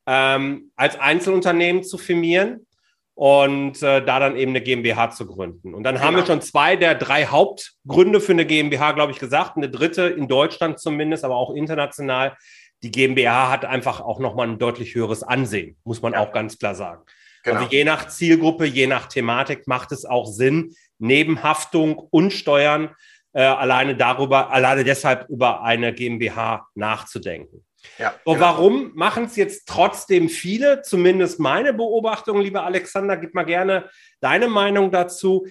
ähm, 0.06 0.70
als 0.76 0.98
Einzelunternehmen 0.98 1.82
zu 1.82 1.98
firmieren 1.98 2.66
und 3.14 3.82
äh, 3.82 4.04
da 4.04 4.20
dann 4.20 4.36
eben 4.36 4.52
eine 4.52 4.60
GmbH 4.60 5.10
zu 5.10 5.26
gründen. 5.26 5.74
Und 5.74 5.82
dann 5.82 5.96
genau. 5.96 6.06
haben 6.06 6.14
wir 6.14 6.22
genau. 6.22 6.34
schon 6.34 6.42
zwei 6.42 6.76
der 6.76 6.94
drei 6.94 7.26
Hauptgründe 7.26 8.20
für 8.20 8.32
eine 8.32 8.46
GmbH, 8.46 8.92
glaube 8.92 9.12
ich, 9.12 9.18
gesagt. 9.18 9.56
Eine 9.56 9.68
dritte 9.68 10.02
in 10.02 10.28
Deutschland 10.28 10.78
zumindest, 10.78 11.24
aber 11.24 11.36
auch 11.36 11.52
international. 11.54 12.36
Die 12.82 12.90
GmbH 12.90 13.50
hat 13.50 13.64
einfach 13.64 14.00
auch 14.00 14.20
nochmal 14.20 14.48
ein 14.48 14.58
deutlich 14.58 14.94
höheres 14.94 15.22
Ansehen, 15.22 15.76
muss 15.84 16.02
man 16.02 16.12
ja. 16.12 16.20
auch 16.20 16.32
ganz 16.32 16.58
klar 16.58 16.74
sagen. 16.74 17.02
Genau. 17.42 17.60
Also 17.60 17.70
je 17.70 17.84
nach 17.84 18.08
Zielgruppe, 18.08 18.66
je 18.66 18.86
nach 18.86 19.06
Thematik 19.06 19.66
macht 19.66 19.92
es 19.92 20.04
auch 20.04 20.26
Sinn, 20.26 20.74
neben 20.98 21.42
Haftung 21.42 21.98
und 21.98 22.32
Steuern 22.32 22.94
äh, 23.32 23.42
alleine 23.42 23.96
darüber, 23.96 24.50
alleine 24.50 24.84
deshalb 24.84 25.28
über 25.28 25.62
eine 25.62 25.92
GmbH 25.92 26.68
nachzudenken. 26.74 27.64
Ja, 27.98 28.14
so, 28.24 28.32
genau. 28.32 28.44
Warum 28.44 28.92
machen 28.94 29.24
es 29.24 29.36
jetzt 29.36 29.68
trotzdem 29.68 30.28
viele? 30.28 30.82
Zumindest 30.82 31.38
meine 31.40 31.72
Beobachtung, 31.72 32.40
lieber 32.40 32.64
Alexander, 32.64 33.16
gib 33.16 33.34
mal 33.34 33.44
gerne 33.44 33.88
deine 34.20 34.48
Meinung 34.48 34.90
dazu. 34.90 35.46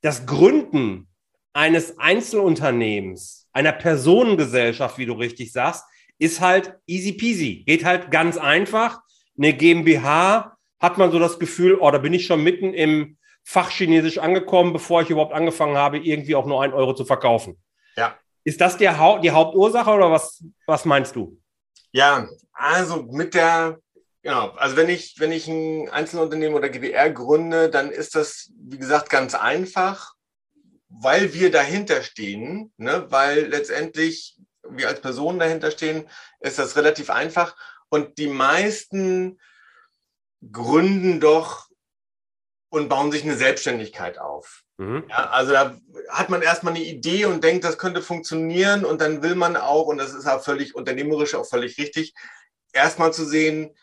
Das 0.00 0.26
Gründen 0.26 1.08
eines 1.52 1.98
Einzelunternehmens, 1.98 3.48
einer 3.52 3.72
Personengesellschaft, 3.72 4.98
wie 4.98 5.06
du 5.06 5.12
richtig 5.14 5.52
sagst, 5.52 5.84
ist 6.22 6.40
halt 6.40 6.76
easy 6.86 7.12
peasy. 7.12 7.64
Geht 7.66 7.84
halt 7.84 8.12
ganz 8.12 8.36
einfach. 8.38 9.00
Eine 9.36 9.52
GmbH 9.52 10.56
hat 10.78 10.96
man 10.96 11.10
so 11.10 11.18
das 11.18 11.40
Gefühl, 11.40 11.76
oh, 11.80 11.90
da 11.90 11.98
bin 11.98 12.12
ich 12.12 12.26
schon 12.26 12.44
mitten 12.44 12.72
im 12.72 13.18
Fachchinesisch 13.42 14.18
angekommen, 14.18 14.72
bevor 14.72 15.02
ich 15.02 15.10
überhaupt 15.10 15.34
angefangen 15.34 15.76
habe, 15.76 15.98
irgendwie 15.98 16.36
auch 16.36 16.46
nur 16.46 16.62
ein 16.62 16.72
Euro 16.72 16.94
zu 16.94 17.04
verkaufen. 17.04 17.60
Ja. 17.96 18.16
Ist 18.44 18.60
das 18.60 18.76
der 18.76 19.00
ha 19.00 19.18
die 19.18 19.32
Hauptursache 19.32 19.90
oder 19.90 20.12
was, 20.12 20.44
was 20.66 20.84
meinst 20.84 21.16
du? 21.16 21.40
Ja, 21.90 22.28
also 22.52 23.02
mit 23.02 23.34
der, 23.34 23.80
genau, 24.22 24.50
also 24.50 24.76
wenn 24.76 24.90
ich, 24.90 25.16
wenn 25.18 25.32
ich 25.32 25.48
ein 25.48 25.88
Einzelunternehmen 25.88 26.56
oder 26.56 26.68
GBR 26.68 27.10
gründe, 27.10 27.68
dann 27.68 27.90
ist 27.90 28.14
das, 28.14 28.52
wie 28.56 28.78
gesagt, 28.78 29.10
ganz 29.10 29.34
einfach, 29.34 30.14
weil 30.88 31.34
wir 31.34 31.50
dahinter 31.50 32.02
stehen, 32.02 32.72
ne? 32.76 33.06
weil 33.08 33.46
letztendlich 33.46 34.36
wir 34.68 34.88
als 34.88 35.00
Personen 35.00 35.38
dahinter 35.38 35.70
stehen, 35.70 36.08
ist 36.40 36.58
das 36.58 36.76
relativ 36.76 37.10
einfach. 37.10 37.56
Und 37.88 38.18
die 38.18 38.28
meisten 38.28 39.40
gründen 40.50 41.20
doch 41.20 41.68
und 42.70 42.88
bauen 42.88 43.12
sich 43.12 43.22
eine 43.22 43.36
Selbstständigkeit 43.36 44.18
auf. 44.18 44.64
Mhm. 44.78 45.04
Ja, 45.08 45.30
also 45.30 45.52
da 45.52 45.76
hat 46.08 46.30
man 46.30 46.42
erstmal 46.42 46.74
eine 46.74 46.82
Idee 46.82 47.26
und 47.26 47.44
denkt, 47.44 47.64
das 47.64 47.78
könnte 47.78 48.02
funktionieren 48.02 48.84
und 48.84 49.00
dann 49.00 49.22
will 49.22 49.34
man 49.34 49.56
auch, 49.56 49.86
und 49.86 49.98
das 49.98 50.14
ist 50.14 50.26
auch 50.26 50.42
völlig 50.42 50.74
unternehmerisch, 50.74 51.34
auch 51.34 51.46
völlig 51.46 51.76
richtig, 51.78 52.14
erstmal 52.72 53.12
zu 53.12 53.26
sehen, 53.26 53.76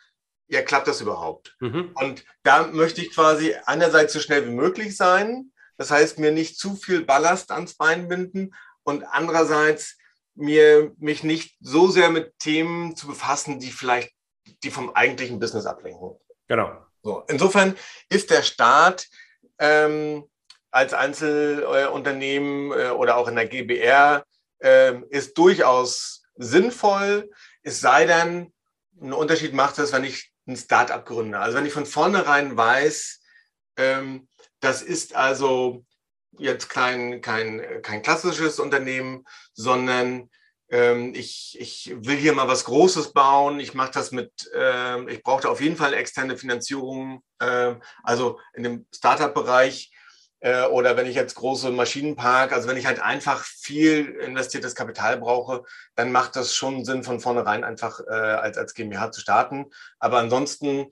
ja, 0.47 0.63
klappt 0.63 0.87
das 0.87 1.01
überhaupt? 1.01 1.55
Mhm. 1.59 1.91
Und 1.93 2.25
da 2.41 2.65
möchte 2.65 3.01
ich 3.01 3.13
quasi 3.13 3.55
einerseits 3.65 4.13
so 4.13 4.19
schnell 4.19 4.47
wie 4.47 4.51
möglich 4.51 4.97
sein, 4.97 5.51
das 5.77 5.91
heißt 5.91 6.17
mir 6.17 6.31
nicht 6.31 6.57
zu 6.57 6.75
viel 6.75 7.05
Ballast 7.05 7.51
ans 7.51 7.75
Bein 7.75 8.07
binden 8.07 8.55
und 8.81 9.03
andererseits 9.03 9.98
mir 10.39 10.93
mich 10.97 11.23
nicht 11.23 11.57
so 11.59 11.89
sehr 11.89 12.09
mit 12.09 12.39
Themen 12.39 12.95
zu 12.95 13.07
befassen, 13.07 13.59
die 13.59 13.71
vielleicht 13.71 14.11
die 14.63 14.71
vom 14.71 14.95
eigentlichen 14.95 15.39
Business 15.39 15.65
ablenken. 15.65 16.17
Genau. 16.47 16.71
So, 17.03 17.23
insofern 17.27 17.77
ist 18.09 18.29
der 18.29 18.43
Staat 18.43 19.07
ähm, 19.59 20.25
als 20.71 20.93
Einzelunternehmen 20.93 22.71
äh, 22.71 22.89
oder 22.89 23.17
auch 23.17 23.27
in 23.27 23.35
der 23.35 23.47
GBR 23.47 24.25
äh, 24.59 24.99
ist 25.09 25.37
durchaus 25.37 26.23
sinnvoll, 26.35 27.29
es 27.63 27.79
sei 27.81 28.05
denn, 28.05 28.53
ein 29.01 29.13
Unterschied 29.13 29.53
macht 29.53 29.77
es, 29.79 29.93
wenn 29.93 30.03
ich 30.03 30.31
ein 30.47 30.57
Start-up 30.57 31.05
gründe. 31.05 31.39
Also 31.39 31.57
wenn 31.57 31.65
ich 31.65 31.73
von 31.73 31.85
vornherein 31.85 32.57
weiß, 32.57 33.21
ähm, 33.77 34.27
das 34.59 34.81
ist 34.81 35.15
also 35.15 35.85
jetzt 36.39 36.69
kein, 36.69 37.21
kein, 37.21 37.81
kein 37.81 38.01
klassisches 38.01 38.59
Unternehmen, 38.59 39.25
sondern 39.53 40.29
ähm, 40.69 41.13
ich, 41.15 41.57
ich 41.59 41.93
will 41.95 42.17
hier 42.17 42.33
mal 42.33 42.47
was 42.47 42.65
Großes 42.65 43.13
bauen, 43.13 43.59
ich 43.59 43.73
mache 43.73 43.91
das 43.91 44.11
mit, 44.11 44.31
äh, 44.53 45.11
ich 45.11 45.23
brauchte 45.23 45.49
auf 45.49 45.61
jeden 45.61 45.75
Fall 45.75 45.93
externe 45.93 46.37
Finanzierung, 46.37 47.23
äh, 47.39 47.75
also 48.03 48.39
in 48.53 48.63
dem 48.63 48.87
Startup-Bereich 48.93 49.91
äh, 50.41 50.65
oder 50.65 50.95
wenn 50.95 51.07
ich 51.07 51.15
jetzt 51.15 51.35
große 51.35 51.71
Maschinenpark, 51.71 52.53
also 52.53 52.67
wenn 52.67 52.77
ich 52.77 52.85
halt 52.85 53.01
einfach 53.01 53.43
viel 53.43 54.05
investiertes 54.21 54.75
Kapital 54.75 55.17
brauche, 55.17 55.63
dann 55.95 56.11
macht 56.11 56.35
das 56.35 56.55
schon 56.55 56.85
Sinn, 56.85 57.03
von 57.03 57.19
vornherein 57.19 57.63
einfach 57.63 57.99
äh, 58.07 58.13
als, 58.13 58.57
als 58.57 58.73
GmbH 58.73 59.11
zu 59.11 59.21
starten. 59.21 59.65
Aber 59.99 60.19
ansonsten 60.19 60.87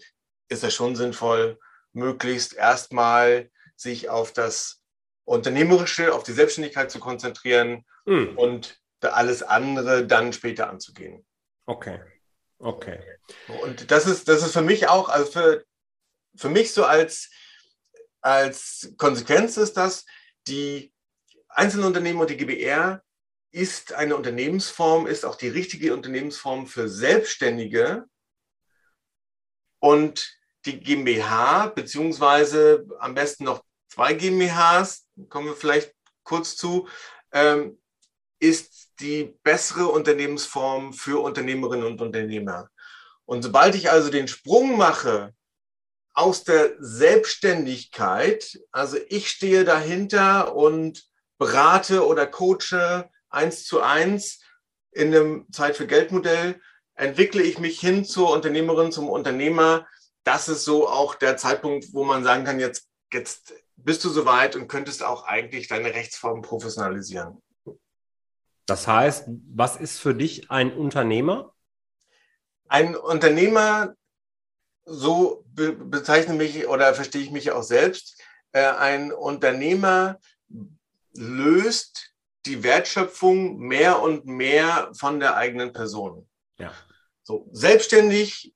ist 0.49 0.63
es 0.63 0.73
schon 0.73 0.95
sinnvoll, 0.95 1.59
möglichst 1.93 2.53
erstmal 2.53 3.49
sich 3.75 4.09
auf 4.09 4.33
das 4.33 4.81
Unternehmerische, 5.27 6.13
auf 6.13 6.23
die 6.23 6.31
Selbstständigkeit 6.31 6.89
zu 6.89 6.99
konzentrieren 6.99 7.85
mhm. 8.05 8.37
und 8.37 8.79
alles 9.01 9.43
andere 9.43 10.05
dann 10.05 10.33
später 10.33 10.69
anzugehen. 10.69 11.25
Okay. 11.65 11.99
Okay. 12.59 12.99
Und 13.61 13.91
das 13.91 14.07
ist, 14.07 14.27
das 14.27 14.43
ist 14.43 14.53
für 14.53 14.61
mich 14.61 14.87
auch, 14.87 15.09
also 15.09 15.31
für, 15.31 15.65
für 16.35 16.49
mich 16.49 16.73
so 16.73 16.85
als 16.85 17.29
als 18.21 18.93
Konsequenz 18.97 19.55
ist 19.55 19.77
das, 19.77 20.05
die 20.47 20.93
Einzelunternehmen 21.47 22.19
und 22.19 22.29
die 22.29 22.37
GBR 22.37 23.01
ist 23.51 23.93
eine 23.93 24.17
Unternehmensform, 24.17 25.07
ist 25.07 25.25
auch 25.25 25.35
die 25.35 25.47
richtige 25.47 25.93
Unternehmensform 25.93 26.67
für 26.67 26.89
Selbstständige. 26.89 28.05
Und 29.79 30.29
die 30.65 30.79
GmbH, 30.81 31.67
beziehungsweise 31.67 32.85
am 32.99 33.13
besten 33.13 33.45
noch 33.45 33.63
zwei 33.87 34.13
GmbHs, 34.13 35.06
kommen 35.29 35.47
wir 35.47 35.55
vielleicht 35.55 35.93
kurz 36.23 36.55
zu, 36.55 36.87
ähm, 37.31 37.79
ist 38.39 38.91
die 38.99 39.37
bessere 39.43 39.87
Unternehmensform 39.87 40.93
für 40.93 41.21
Unternehmerinnen 41.21 41.85
und 41.85 42.01
Unternehmer. 42.01 42.69
Und 43.25 43.43
sobald 43.43 43.75
ich 43.75 43.89
also 43.91 44.09
den 44.09 44.27
Sprung 44.27 44.77
mache 44.77 45.33
aus 46.13 46.43
der 46.43 46.75
Selbstständigkeit, 46.79 48.59
also 48.71 48.97
ich 49.09 49.29
stehe 49.29 49.65
dahinter 49.65 50.55
und 50.55 51.07
berate 51.37 52.05
oder 52.05 52.25
coache 52.25 53.09
eins 53.29 53.65
zu 53.65 53.81
eins 53.81 54.39
in 54.91 55.13
einem 55.13 55.45
Zeit 55.51 55.75
für 55.75 55.87
Geldmodell, 55.87 56.59
entwickle 56.95 57.43
ich 57.43 57.59
mich 57.59 57.79
hin 57.79 58.05
zur 58.05 58.31
Unternehmerin, 58.31 58.91
zum 58.91 59.09
Unternehmer. 59.09 59.87
Das 60.23 60.49
ist 60.49 60.63
so 60.63 60.89
auch 60.89 61.15
der 61.15 61.37
Zeitpunkt, 61.37 61.93
wo 61.93 62.03
man 62.03 62.23
sagen 62.23 62.43
kann, 62.43 62.59
jetzt, 62.59 62.87
jetzt 63.13 63.53
bist 63.77 64.03
du 64.03 64.09
soweit 64.09 64.55
und 64.55 64.67
könntest 64.67 65.03
auch 65.03 65.23
eigentlich 65.23 65.67
deine 65.67 65.93
Rechtsform 65.93 66.41
professionalisieren. 66.41 67.41
Das 68.65 68.87
heißt, 68.87 69.29
was 69.55 69.77
ist 69.77 69.99
für 69.99 70.13
dich 70.13 70.51
ein 70.51 70.73
Unternehmer? 70.73 71.53
Ein 72.67 72.97
Unternehmer, 72.97 73.95
so 74.83 75.45
be 75.47 75.71
bezeichne 75.71 76.33
mich 76.33 76.67
oder 76.67 76.93
verstehe 76.93 77.21
ich 77.21 77.31
mich 77.31 77.51
auch 77.51 77.63
selbst, 77.63 78.21
äh, 78.51 78.65
ein 78.65 79.13
Unternehmer 79.13 80.19
löst 81.13 82.13
die 82.45 82.63
Wertschöpfung 82.63 83.57
mehr 83.57 84.01
und 84.01 84.25
mehr 84.25 84.91
von 84.97 85.19
der 85.19 85.37
eigenen 85.37 85.71
Person. 85.71 86.27
Ja. 86.57 86.73
So, 87.23 87.47
selbstständig 87.51 88.53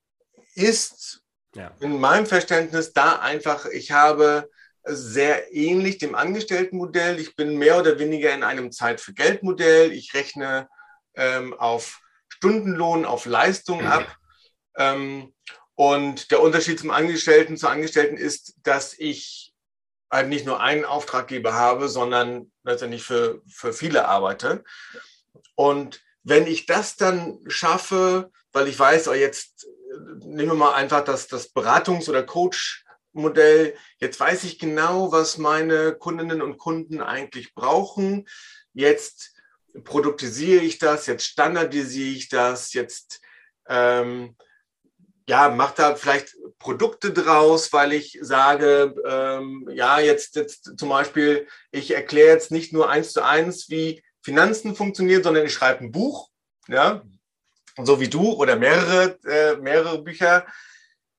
ist 0.55 1.23
ja. 1.55 1.71
in 1.79 1.99
meinem 1.99 2.25
Verständnis 2.25 2.93
da 2.93 3.19
einfach, 3.19 3.65
ich 3.65 3.91
habe 3.91 4.49
sehr 4.83 5.53
ähnlich 5.53 5.97
dem 5.97 6.15
Angestelltenmodell. 6.15 7.19
Ich 7.19 7.35
bin 7.35 7.57
mehr 7.57 7.77
oder 7.79 7.99
weniger 7.99 8.33
in 8.33 8.43
einem 8.43 8.71
Zeit 8.71 8.99
für 8.99 9.13
Geldmodell. 9.13 9.91
Ich 9.91 10.13
rechne 10.13 10.67
ähm, 11.15 11.53
auf 11.53 12.01
Stundenlohn, 12.29 13.05
auf 13.05 13.25
Leistung 13.25 13.85
ab. 13.85 14.15
Ähm, 14.77 15.33
und 15.75 16.31
der 16.31 16.41
Unterschied 16.41 16.79
zum 16.79 16.91
Angestellten 16.91 17.57
zu 17.57 17.67
Angestellten 17.67 18.17
ist, 18.17 18.55
dass 18.63 18.93
ich 18.97 19.53
halt 20.11 20.27
nicht 20.27 20.45
nur 20.45 20.59
einen 20.59 20.85
Auftraggeber 20.85 21.53
habe, 21.53 21.87
sondern 21.87 22.51
letztendlich 22.63 23.03
für, 23.03 23.41
für 23.47 23.73
viele 23.73 24.07
arbeite. 24.07 24.63
Und 25.55 26.01
wenn 26.23 26.47
ich 26.47 26.65
das 26.65 26.97
dann 26.97 27.39
schaffe, 27.47 28.31
weil 28.51 28.67
ich 28.67 28.77
weiß, 28.77 29.07
oh, 29.07 29.13
jetzt 29.13 29.65
äh, 29.65 30.25
nehmen 30.25 30.49
wir 30.49 30.55
mal 30.55 30.73
einfach 30.73 31.03
das, 31.03 31.27
das 31.27 31.55
Beratungs- 31.55 32.09
oder 32.09 32.23
Coach-Modell, 33.11 33.75
jetzt 33.99 34.19
weiß 34.19 34.43
ich 34.43 34.59
genau, 34.59 35.11
was 35.11 35.37
meine 35.37 35.93
Kundinnen 35.93 36.41
und 36.41 36.57
Kunden 36.57 37.01
eigentlich 37.01 37.53
brauchen. 37.53 38.27
Jetzt 38.73 39.33
produktisiere 39.83 40.63
ich 40.63 40.79
das, 40.79 41.07
jetzt 41.07 41.25
standardisiere 41.25 42.17
ich 42.17 42.29
das, 42.29 42.73
jetzt 42.73 43.21
ähm, 43.67 44.35
ja, 45.27 45.49
mache 45.49 45.75
da 45.77 45.95
vielleicht 45.95 46.35
Produkte 46.59 47.13
draus, 47.13 47.71
weil 47.71 47.93
ich 47.93 48.17
sage, 48.21 48.95
ähm, 49.05 49.69
ja, 49.71 49.99
jetzt, 49.99 50.35
jetzt 50.35 50.77
zum 50.77 50.89
Beispiel, 50.89 51.47
ich 51.71 51.91
erkläre 51.91 52.33
jetzt 52.33 52.51
nicht 52.51 52.73
nur 52.73 52.89
eins 52.89 53.13
zu 53.13 53.23
eins, 53.23 53.69
wie 53.69 54.03
Finanzen 54.21 54.75
funktionieren, 54.75 55.23
sondern 55.23 55.45
ich 55.45 55.53
schreibe 55.53 55.85
ein 55.85 55.91
Buch, 55.91 56.29
ja, 56.67 57.03
so 57.81 57.99
wie 57.99 58.09
du 58.09 58.33
oder 58.33 58.57
mehrere, 58.57 59.17
äh, 59.25 59.55
mehrere 59.57 60.01
Bücher, 60.01 60.45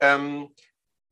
ähm, 0.00 0.54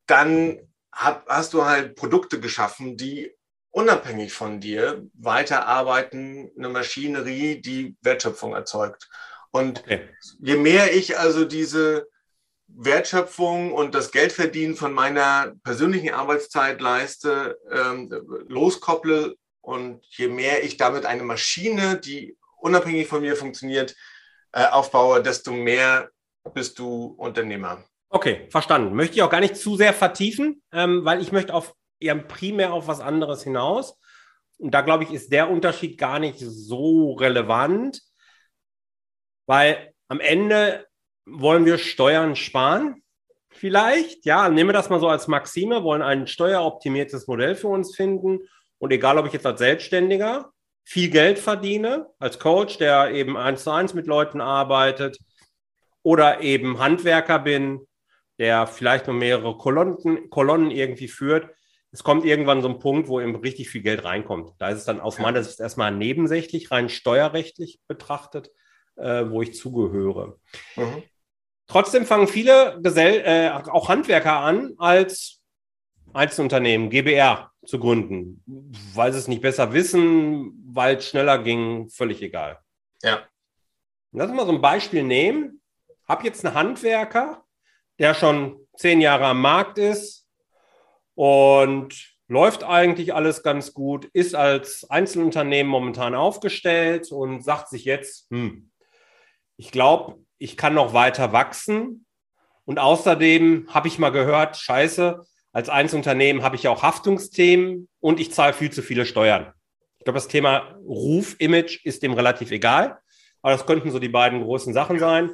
dann 0.05 0.70
hab, 0.91 1.27
hast 1.27 1.53
du 1.53 1.65
halt 1.65 1.95
Produkte 1.95 2.39
geschaffen, 2.39 2.97
die 2.97 3.33
unabhängig 3.71 4.33
von 4.33 4.59
dir 4.59 5.07
weiterarbeiten, 5.13 6.51
eine 6.57 6.69
Maschinerie, 6.69 7.61
die 7.61 7.95
Wertschöpfung 8.01 8.53
erzeugt. 8.53 9.09
Und 9.51 9.79
okay. 9.81 10.09
je 10.39 10.57
mehr 10.57 10.93
ich 10.93 11.17
also 11.17 11.45
diese 11.45 12.07
Wertschöpfung 12.67 13.73
und 13.73 13.95
das 13.95 14.11
Geldverdienen 14.11 14.75
von 14.75 14.93
meiner 14.93 15.53
persönlichen 15.63 16.13
Arbeitszeit 16.13 16.79
leiste, 16.81 17.57
ähm, 17.69 18.09
loskopple 18.47 19.35
und 19.61 20.05
je 20.09 20.27
mehr 20.27 20.63
ich 20.63 20.77
damit 20.77 21.05
eine 21.05 21.23
Maschine, 21.23 21.99
die 21.99 22.37
unabhängig 22.57 23.07
von 23.07 23.21
mir 23.21 23.35
funktioniert, 23.35 23.95
äh, 24.53 24.65
aufbaue, 24.65 25.21
desto 25.21 25.51
mehr 25.51 26.09
bist 26.53 26.79
du 26.79 27.15
Unternehmer. 27.17 27.83
Okay, 28.13 28.47
verstanden. 28.49 28.93
Möchte 28.93 29.15
ich 29.15 29.21
auch 29.21 29.29
gar 29.29 29.39
nicht 29.39 29.55
zu 29.55 29.77
sehr 29.77 29.93
vertiefen, 29.93 30.61
ähm, 30.73 31.05
weil 31.05 31.21
ich 31.21 31.31
möchte 31.31 31.53
auf 31.53 31.73
eher 31.97 32.15
primär 32.15 32.73
auf 32.73 32.87
was 32.87 32.99
anderes 32.99 33.43
hinaus. 33.43 33.97
Und 34.59 34.71
da 34.71 34.81
glaube 34.81 35.05
ich, 35.05 35.11
ist 35.11 35.31
der 35.31 35.49
Unterschied 35.49 35.97
gar 35.97 36.19
nicht 36.19 36.37
so 36.39 37.13
relevant, 37.13 38.01
weil 39.47 39.93
am 40.09 40.19
Ende 40.19 40.85
wollen 41.25 41.65
wir 41.65 41.77
Steuern 41.77 42.35
sparen. 42.35 43.01
Vielleicht, 43.49 44.25
ja, 44.25 44.49
nehmen 44.49 44.69
wir 44.69 44.73
das 44.73 44.89
mal 44.89 44.99
so 44.99 45.07
als 45.07 45.29
Maxime, 45.29 45.83
wollen 45.83 46.01
ein 46.01 46.27
steueroptimiertes 46.27 47.27
Modell 47.27 47.55
für 47.55 47.69
uns 47.69 47.95
finden. 47.95 48.39
Und 48.77 48.91
egal, 48.91 49.17
ob 49.19 49.25
ich 49.25 49.33
jetzt 49.33 49.45
als 49.45 49.59
Selbstständiger 49.59 50.51
viel 50.83 51.09
Geld 51.09 51.39
verdiene, 51.39 52.07
als 52.19 52.39
Coach, 52.39 52.77
der 52.77 53.11
eben 53.11 53.37
eins 53.37 53.63
zu 53.63 53.71
eins 53.71 53.93
mit 53.93 54.05
Leuten 54.05 54.41
arbeitet, 54.41 55.17
oder 56.03 56.41
eben 56.41 56.79
Handwerker 56.79 57.39
bin, 57.39 57.87
der 58.41 58.65
vielleicht 58.65 59.05
nur 59.05 59.15
mehrere 59.15 59.55
Kolonnen, 59.55 60.31
Kolonnen 60.31 60.71
irgendwie 60.71 61.07
führt. 61.07 61.53
Es 61.91 62.03
kommt 62.03 62.25
irgendwann 62.25 62.63
so 62.63 62.69
ein 62.69 62.79
Punkt, 62.79 63.07
wo 63.07 63.21
eben 63.21 63.35
richtig 63.35 63.69
viel 63.69 63.83
Geld 63.83 64.03
reinkommt. 64.03 64.53
Da 64.57 64.69
ist 64.69 64.79
es 64.79 64.85
dann 64.85 64.99
aus 64.99 65.19
meiner 65.19 65.43
Sicht 65.43 65.59
erstmal 65.59 65.91
nebensächlich, 65.91 66.71
rein 66.71 66.89
steuerrechtlich 66.89 67.79
betrachtet, 67.87 68.49
äh, 68.95 69.25
wo 69.29 69.43
ich 69.43 69.53
zugehöre. 69.53 70.39
Mhm. 70.75 71.03
Trotzdem 71.67 72.07
fangen 72.07 72.27
viele 72.27 72.79
Gesell 72.81 73.21
äh, 73.23 73.69
auch 73.69 73.89
Handwerker 73.89 74.37
an, 74.39 74.73
als 74.79 75.43
Einzelunternehmen, 76.11 76.89
GBR 76.89 77.51
zu 77.63 77.77
gründen, 77.77 78.43
weil 78.95 79.13
sie 79.13 79.19
es 79.19 79.27
nicht 79.27 79.43
besser 79.43 79.71
wissen, 79.71 80.63
weil 80.65 80.95
es 80.95 81.07
schneller 81.07 81.37
ging, 81.43 81.89
völlig 81.89 82.23
egal. 82.23 82.57
Ja. 83.03 83.21
Lass 84.13 84.29
uns 84.29 84.35
mal 84.35 84.47
so 84.47 84.51
ein 84.51 84.61
Beispiel 84.61 85.03
nehmen. 85.03 85.61
Hab 86.07 86.23
jetzt 86.23 86.43
einen 86.43 86.55
Handwerker, 86.55 87.45
der 87.99 88.13
schon 88.13 88.57
zehn 88.75 89.01
Jahre 89.01 89.25
am 89.25 89.41
Markt 89.41 89.77
ist 89.77 90.27
und 91.15 92.15
läuft 92.27 92.63
eigentlich 92.63 93.13
alles 93.13 93.43
ganz 93.43 93.73
gut, 93.73 94.05
ist 94.13 94.35
als 94.35 94.89
Einzelunternehmen 94.89 95.69
momentan 95.69 96.15
aufgestellt 96.15 97.11
und 97.11 97.43
sagt 97.43 97.69
sich 97.69 97.85
jetzt, 97.85 98.29
hm, 98.31 98.71
ich 99.57 99.71
glaube, 99.71 100.17
ich 100.37 100.57
kann 100.57 100.73
noch 100.73 100.93
weiter 100.93 101.33
wachsen. 101.33 102.05
Und 102.65 102.79
außerdem 102.79 103.67
habe 103.69 103.87
ich 103.87 103.99
mal 103.99 104.11
gehört, 104.11 104.55
scheiße, 104.57 105.21
als 105.51 105.69
Einzelunternehmen 105.69 106.41
habe 106.41 106.55
ich 106.55 106.67
auch 106.67 106.83
Haftungsthemen 106.83 107.89
und 107.99 108.19
ich 108.19 108.31
zahle 108.31 108.53
viel 108.53 108.71
zu 108.71 108.81
viele 108.81 109.05
Steuern. 109.05 109.53
Ich 109.99 110.05
glaube, 110.05 110.17
das 110.17 110.29
Thema 110.29 110.79
Ruf, 110.87 111.35
Image 111.39 111.85
ist 111.85 112.01
dem 112.01 112.13
relativ 112.13 112.51
egal. 112.51 112.97
Aber 113.41 113.51
das 113.51 113.65
könnten 113.65 113.91
so 113.91 113.99
die 113.99 114.09
beiden 114.09 114.41
großen 114.41 114.73
Sachen 114.73 114.99
sein. 114.99 115.31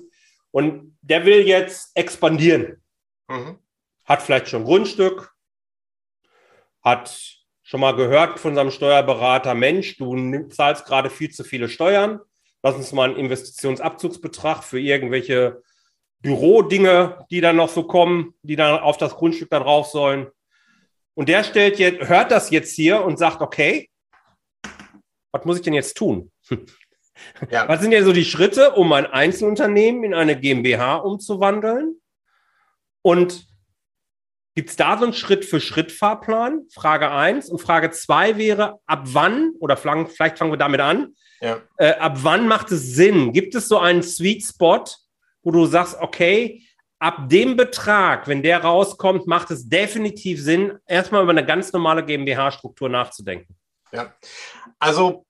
Und 0.58 0.98
der 1.02 1.26
will 1.26 1.48
jetzt 1.48 1.96
expandieren. 1.96 2.82
Mhm. 3.28 3.60
Hat 4.06 4.22
vielleicht 4.22 4.48
schon 4.48 4.64
Grundstück, 4.64 5.34
hat 6.82 7.38
schon 7.64 7.82
mal 7.82 7.96
gehört 7.96 8.40
von 8.40 8.56
seinem 8.56 8.72
Steuerberater, 8.72 9.54
Mensch, 9.54 9.98
du 9.98 10.48
zahlst 10.48 10.86
gerade 10.86 11.10
viel 11.10 11.30
zu 11.30 11.44
viele 11.44 11.70
Steuern 11.70 12.22
lass 12.64 12.76
uns 12.76 12.92
mal 12.92 13.10
einen 13.10 13.20
Investitionsabzugsbetrag 13.20 14.64
für 14.64 14.80
irgendwelche 14.80 15.64
Bürodinge, 16.20 17.26
die 17.30 17.42
dann 17.42 17.56
noch 17.56 17.70
so 17.70 17.84
kommen, 17.84 18.34
die 18.42 18.56
dann 18.56 18.80
auf 18.80 18.98
das 18.98 19.16
Grundstück 19.16 19.50
da 19.50 19.60
drauf 19.60 19.88
sollen. 19.88 20.28
Und 21.14 21.30
der 21.30 21.44
stellt 21.44 21.80
jetzt, 21.80 22.10
hört 22.10 22.32
das 22.32 22.50
jetzt 22.50 22.76
hier 22.76 23.04
und 23.04 23.18
sagt, 23.18 23.42
okay, 23.42 23.90
was 25.32 25.46
muss 25.46 25.58
ich 25.58 25.64
denn 25.64 25.74
jetzt 25.74 25.96
tun? 25.96 26.32
Ja. 27.50 27.68
Was 27.68 27.82
sind 27.82 27.92
denn 27.92 28.06
so 28.06 28.14
die 28.14 28.26
Schritte, 28.26 28.72
um 28.72 28.92
ein 28.94 29.06
Einzelunternehmen 29.06 30.04
in 30.04 30.14
eine 30.14 30.40
GmbH 30.40 30.98
umzuwandeln? 30.98 32.00
Und 33.02 33.46
gibt 34.56 34.70
es 34.70 34.76
da 34.76 34.98
so 34.98 35.04
einen 35.04 35.14
Schritt-für-Schritt-Fahrplan? 35.14 36.68
Frage 36.74 37.12
1. 37.12 37.50
Und 37.50 37.60
Frage 37.60 37.92
2 37.92 38.38
wäre, 38.38 38.80
ab 38.86 39.02
wann, 39.06 39.52
oder 39.60 39.78
vielleicht 39.78 40.38
fangen 40.38 40.52
wir 40.52 40.58
damit 40.58 40.82
an, 40.82 41.16
ja. 41.42 41.62
Äh, 41.78 41.94
ab 41.94 42.18
wann 42.24 42.48
macht 42.48 42.72
es 42.72 42.96
Sinn? 42.96 43.32
Gibt 43.34 43.56
es 43.56 43.68
so 43.68 43.78
einen 43.78 44.04
Sweet 44.04 44.44
Spot, 44.44 44.84
wo 45.44 45.52
du 45.52 45.66
sagst, 45.66 45.98
okay, 46.00 46.64
ab 47.00 47.30
dem 47.30 47.56
Betrag, 47.56 48.28
wenn 48.28 48.42
der 48.42 48.64
rauskommt, 48.64 49.28
macht 49.28 49.52
es 49.52 49.70
definitiv 49.70 50.42
Sinn, 50.42 50.80
erstmal 50.86 51.24
über 51.24 51.32
eine 51.32 51.46
ganz 51.46 51.72
normale 51.74 52.04
GmbH-Struktur 52.04 52.90
nachzudenken? 52.90 53.56
Ja, 53.92 54.14
also 54.80 55.26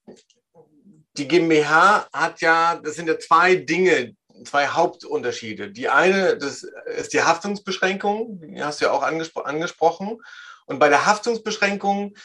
die 1.17 1.27
GmbH 1.27 2.07
hat 2.13 2.41
ja, 2.41 2.75
das 2.75 2.95
sind 2.95 3.07
ja 3.07 3.17
zwei 3.19 3.55
Dinge, 3.55 4.15
zwei 4.45 4.67
Hauptunterschiede. 4.67 5.71
Die 5.71 5.89
eine, 5.89 6.37
das 6.37 6.63
ist 6.95 7.13
die 7.13 7.23
Haftungsbeschränkung, 7.23 8.39
die 8.41 8.63
hast 8.63 8.81
du 8.81 8.85
ja 8.85 8.91
auch 8.91 9.03
angespro 9.03 9.41
angesprochen. 9.41 10.17
Und 10.65 10.79
bei 10.79 10.89
der 10.89 11.05
Haftungsbeschränkung 11.05 12.15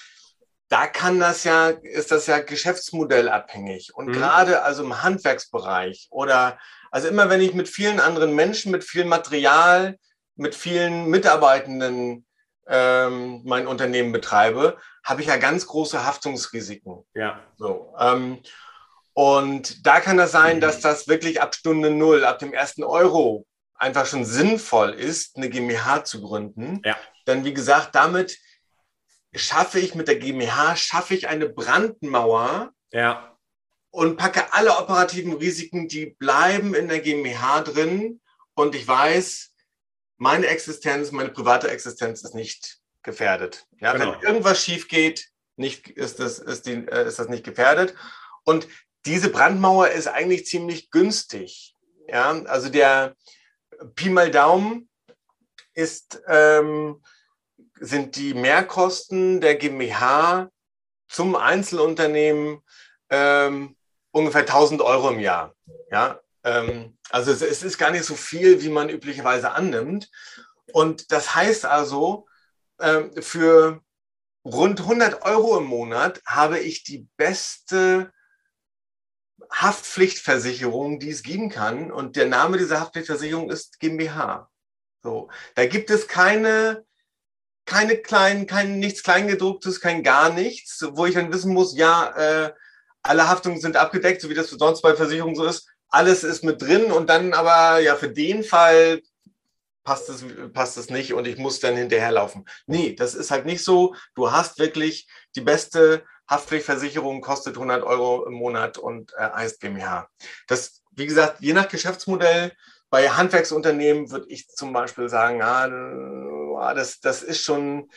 da 0.73 0.87
kann 0.87 1.21
das 1.21 1.45
ja, 1.45 1.69
ist 1.69 2.13
das 2.13 2.27
ja 2.27 2.39
geschäftsmodellabhängig. 2.39 3.95
Und 3.95 4.07
mhm. 4.07 4.13
gerade 4.13 4.63
also 4.63 4.83
im 4.83 5.03
Handwerksbereich 5.03 6.09
oder 6.11 6.59
also 6.91 7.09
immer 7.09 7.29
wenn 7.29 7.43
ich 7.43 7.53
mit 7.53 7.69
vielen 7.69 8.01
anderen 8.01 8.35
Menschen, 8.35 8.73
mit 8.73 8.83
viel 8.83 9.05
Material, 9.05 9.99
mit 10.35 10.55
vielen 10.55 11.09
Mitarbeitenden 11.09 12.25
ähm, 12.67 13.43
mein 13.45 13.67
Unternehmen 13.67 14.13
betreibe, 14.13 14.79
habe 15.05 15.21
ich 15.21 15.27
ja 15.27 15.37
ganz 15.37 15.67
große 15.67 16.07
Haftungsrisiken. 16.07 17.05
Ja. 17.13 17.41
So, 17.59 17.95
ähm, 17.99 18.39
und 19.15 19.87
da 19.87 20.01
kann 20.01 20.17
das 20.17 20.33
sein, 20.33 20.61
dass 20.61 20.81
das 20.81 21.09
wirklich 21.09 21.43
ab 21.43 21.55
Stunde 21.55 21.91
Null, 21.91 22.25
ab 22.25 22.39
dem 22.39 22.53
ersten 22.53 22.83
Euro 22.83 23.47
einfach 23.75 24.07
schon 24.07 24.25
sinnvoll 24.25 24.91
ist, 24.91 25.37
eine 25.37 25.51
GmbH 25.51 26.05
zu 26.05 26.23
gründen. 26.23 26.81
Ja. 26.85 26.97
Denn 27.27 27.45
wie 27.45 27.53
gesagt, 27.53 27.95
damit 27.95 28.39
schaffe 29.35 29.81
ich 29.81 29.95
mit 29.95 30.09
der 30.09 30.17
GmbH, 30.17 30.77
schaffe 30.77 31.15
ich 31.15 31.29
eine 31.29 31.49
Brandmauer 31.49 32.73
ja. 32.93 33.37
und 33.91 34.17
packe 34.17 34.53
alle 34.53 34.79
operativen 34.79 35.35
Risiken, 35.35 35.89
die 35.89 36.07
bleiben 36.07 36.75
in 36.75 36.89
der 36.89 37.01
GmbH 37.01 37.63
drin. 37.63 38.21
Und 38.55 38.75
ich 38.75 38.87
weiß, 38.87 39.53
meine 40.17 40.47
Existenz, 40.47 41.11
meine 41.11 41.31
private 41.31 41.71
Existenz 41.71 42.23
ist 42.23 42.35
nicht 42.35 42.79
gefährdet. 43.03 43.67
Ja, 43.81 43.93
genau. 43.93 44.13
Wenn 44.13 44.21
irgendwas 44.21 44.63
schief 44.63 44.89
geht, 44.89 45.29
nicht, 45.57 45.89
ist, 45.89 46.19
das, 46.21 46.39
ist, 46.39 46.67
die, 46.67 46.87
äh, 46.87 47.07
ist 47.07 47.19
das 47.19 47.29
nicht 47.29 47.45
gefährdet. 47.45 47.95
Und 48.45 48.69
diese 49.05 49.31
Brandmauer 49.31 49.89
ist 49.89 50.09
eigentlich 50.09 50.47
ziemlich 50.47 50.91
günstig. 50.91 51.77
Ja, 52.09 52.31
also 52.45 52.69
der 52.69 53.17
Pi 53.95 54.11
mal 54.11 54.31
Daumen 54.31 54.89
ist, 55.75 56.23
ähm, 56.27 57.03
sind 57.81 58.17
die 58.17 58.35
Mehrkosten 58.35 59.41
der 59.41 59.57
GmbH 59.57 60.51
zum 61.09 61.37
Einzelunternehmen 61.37 62.61
ähm, 63.11 63.77
ungefähr 64.11 64.43
1000 64.43 64.83
Euro 64.83 65.11
im 65.11 65.21
Jahr. 65.21 65.55
Ja, 65.91 66.21
ähm, 66.45 66.97
also 67.11 67.33
es, 67.33 67.43
es, 67.43 67.63
ist 67.63 67.79
gar 67.79 67.91
nicht 67.91 68.05
so 68.05 68.15
viel, 68.15 68.63
wie 68.63 68.69
man 68.69 68.89
üblicherweise 68.89 69.53
annimmt. 69.53 70.11
Und 70.73 71.13
das 71.13 71.35
heißt 71.35 71.65
also, 71.65 72.27
ähm, 72.81 73.11
für 73.21 73.83
rund 74.45 74.81
100 74.81 75.23
Euro 75.23 75.59
im 75.59 75.65
Monat 75.65 76.21
habe 76.27 76.59
ich 76.59 76.85
die 76.85 77.09
beste 77.17 78.13
Haftpflichtversicherung, 79.53 80.99
die 80.99 81.11
es 81.11 81.23
geben 81.23 81.51
kann. 81.51 81.93
Und 81.93 82.17
der 82.17 82.27
Name 82.27 82.59
dieser 82.59 82.81
Haftpflichtversicherung 82.81 83.51
ist 83.51 83.81
GmbH. 83.81 84.51
So, 85.03 85.29
da 85.55 85.67
gibt 85.67 85.91
es 85.91 86.09
keine 86.09 86.85
keine 87.65 87.97
kleinen, 87.97 88.47
kein 88.47 88.79
nichts 88.79 89.03
Kleingedrucktes, 89.03 89.81
kein 89.81 90.03
gar 90.03 90.31
nichts, 90.33 90.85
wo 90.93 91.07
ich 91.07 91.15
dann 91.15 91.33
wissen 91.33 91.53
muss, 91.53 91.77
ja, 91.77 92.13
äh, 92.17 92.53
alle 93.03 93.29
Haftungen 93.29 93.61
sind 93.61 93.77
abgedeckt, 93.77 94.21
so 94.21 94.31
wie 94.31 94.35
das 94.35 94.51
sonst 94.51 94.83
bei 94.83 94.95
Versicherungen 94.95 95.35
so 95.35 95.45
ist. 95.45 95.69
Alles 95.89 96.25
ist 96.25 96.45
mit 96.45 96.63
drin 96.63 96.91
und 96.93 97.11
dann 97.11 97.35
aber, 97.35 97.81
ja, 97.81 97.97
für 97.97 98.09
den 98.09 98.45
Fall 98.45 99.03
passt 99.85 100.09
es, 100.09 100.25
passt 100.53 100.79
es 100.79 100.91
nicht 100.91 101.13
und 101.13 101.27
ich 101.27 101.37
muss 101.37 101.61
dann 101.61 101.77
hinterherlaufen. 101.77 102.47
Nee, 102.67 102.95
das 102.95 103.15
ist 103.15 103.31
halt 103.31 103.47
nicht 103.47 103.65
so. 103.65 103.95
Du 104.15 104.31
hast 104.31 104.59
wirklich 104.59 105.09
die 105.35 105.41
beste 105.41 106.05
Haftpflichtversicherung, 106.33 107.21
kostet 107.21 107.57
100 107.57 107.83
Euro 107.85 108.27
im 108.27 108.35
Monat 108.35 108.79
und 108.79 109.13
äh, 109.17 109.49
GmbH. 109.61 110.09
Das, 110.49 110.83
wie 110.93 111.07
gesagt, 111.07 111.41
je 111.41 111.53
nach 111.53 111.69
Geschäftsmodell 111.69 112.53
bei 112.91 113.09
Handwerksunternehmen 113.09 114.11
würde 114.11 114.29
ich 114.29 114.49
zum 114.49 114.73
Beispiel 114.73 115.09
sagen, 115.09 115.39
ja, 115.39 116.75
das, 116.75 117.01
das 117.01 117.23
ist 117.23 117.43
schon, 117.43 117.91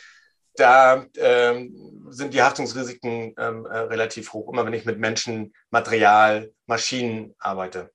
da 0.54 1.04
ähm, 1.16 2.06
sind 2.08 2.32
die 2.32 2.42
Haftungsrisiken 2.42 3.34
ähm, 3.38 3.66
äh, 3.66 3.78
relativ 3.78 4.32
hoch, 4.32 4.52
immer 4.52 4.64
wenn 4.64 4.72
ich 4.72 4.86
mit 4.86 4.98
Menschen, 4.98 5.52
Material, 5.70 6.52
Maschinen 6.66 7.34
arbeite. 7.38 7.90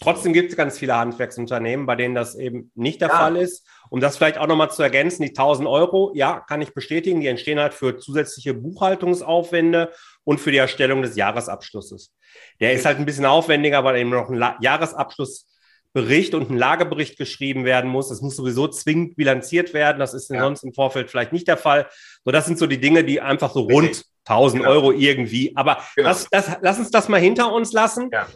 Trotzdem 0.00 0.32
gibt 0.32 0.50
es 0.50 0.56
ganz 0.56 0.78
viele 0.78 0.96
Handwerksunternehmen, 0.96 1.84
bei 1.84 1.94
denen 1.94 2.14
das 2.14 2.34
eben 2.34 2.72
nicht 2.74 3.02
der 3.02 3.08
ja. 3.08 3.18
Fall 3.18 3.36
ist. 3.36 3.66
Um 3.90 4.00
das 4.00 4.16
vielleicht 4.16 4.38
auch 4.38 4.46
nochmal 4.46 4.70
zu 4.70 4.82
ergänzen, 4.82 5.22
die 5.22 5.30
1000 5.30 5.68
Euro, 5.68 6.12
ja, 6.14 6.40
kann 6.40 6.62
ich 6.62 6.72
bestätigen, 6.72 7.20
die 7.20 7.26
entstehen 7.26 7.60
halt 7.60 7.74
für 7.74 7.98
zusätzliche 7.98 8.54
Buchhaltungsaufwände 8.54 9.92
und 10.24 10.40
für 10.40 10.52
die 10.52 10.58
Erstellung 10.58 11.02
des 11.02 11.16
Jahresabschlusses. 11.16 12.14
Der 12.60 12.72
ist 12.72 12.86
halt 12.86 12.98
ein 12.98 13.04
bisschen 13.04 13.26
aufwendiger, 13.26 13.84
weil 13.84 13.96
eben 13.96 14.10
noch 14.10 14.30
ein 14.30 14.54
Jahresabschluss 14.60 15.46
Bericht 15.92 16.34
und 16.34 16.50
ein 16.50 16.56
Lagebericht 16.56 17.18
geschrieben 17.18 17.64
werden 17.64 17.90
muss. 17.90 18.08
Das 18.08 18.20
muss 18.20 18.36
sowieso 18.36 18.68
zwingend 18.68 19.16
bilanziert 19.16 19.74
werden. 19.74 19.98
Das 19.98 20.14
ist 20.14 20.30
ja. 20.30 20.40
sonst 20.40 20.62
im 20.62 20.72
Vorfeld 20.72 21.10
vielleicht 21.10 21.32
nicht 21.32 21.48
der 21.48 21.56
Fall. 21.56 21.88
So, 22.24 22.30
das 22.30 22.46
sind 22.46 22.58
so 22.58 22.66
die 22.68 22.80
Dinge, 22.80 23.02
die 23.02 23.20
einfach 23.20 23.52
so 23.52 23.62
rund 23.62 24.04
1000 24.24 24.62
genau. 24.62 24.72
Euro 24.72 24.92
irgendwie. 24.92 25.52
Aber 25.56 25.78
genau. 25.96 26.08
das, 26.08 26.28
das, 26.30 26.58
lass 26.60 26.78
uns 26.78 26.90
das 26.92 27.08
mal 27.08 27.20
hinter 27.20 27.52
uns 27.52 27.72
lassen. 27.72 28.08
Ja. 28.12 28.28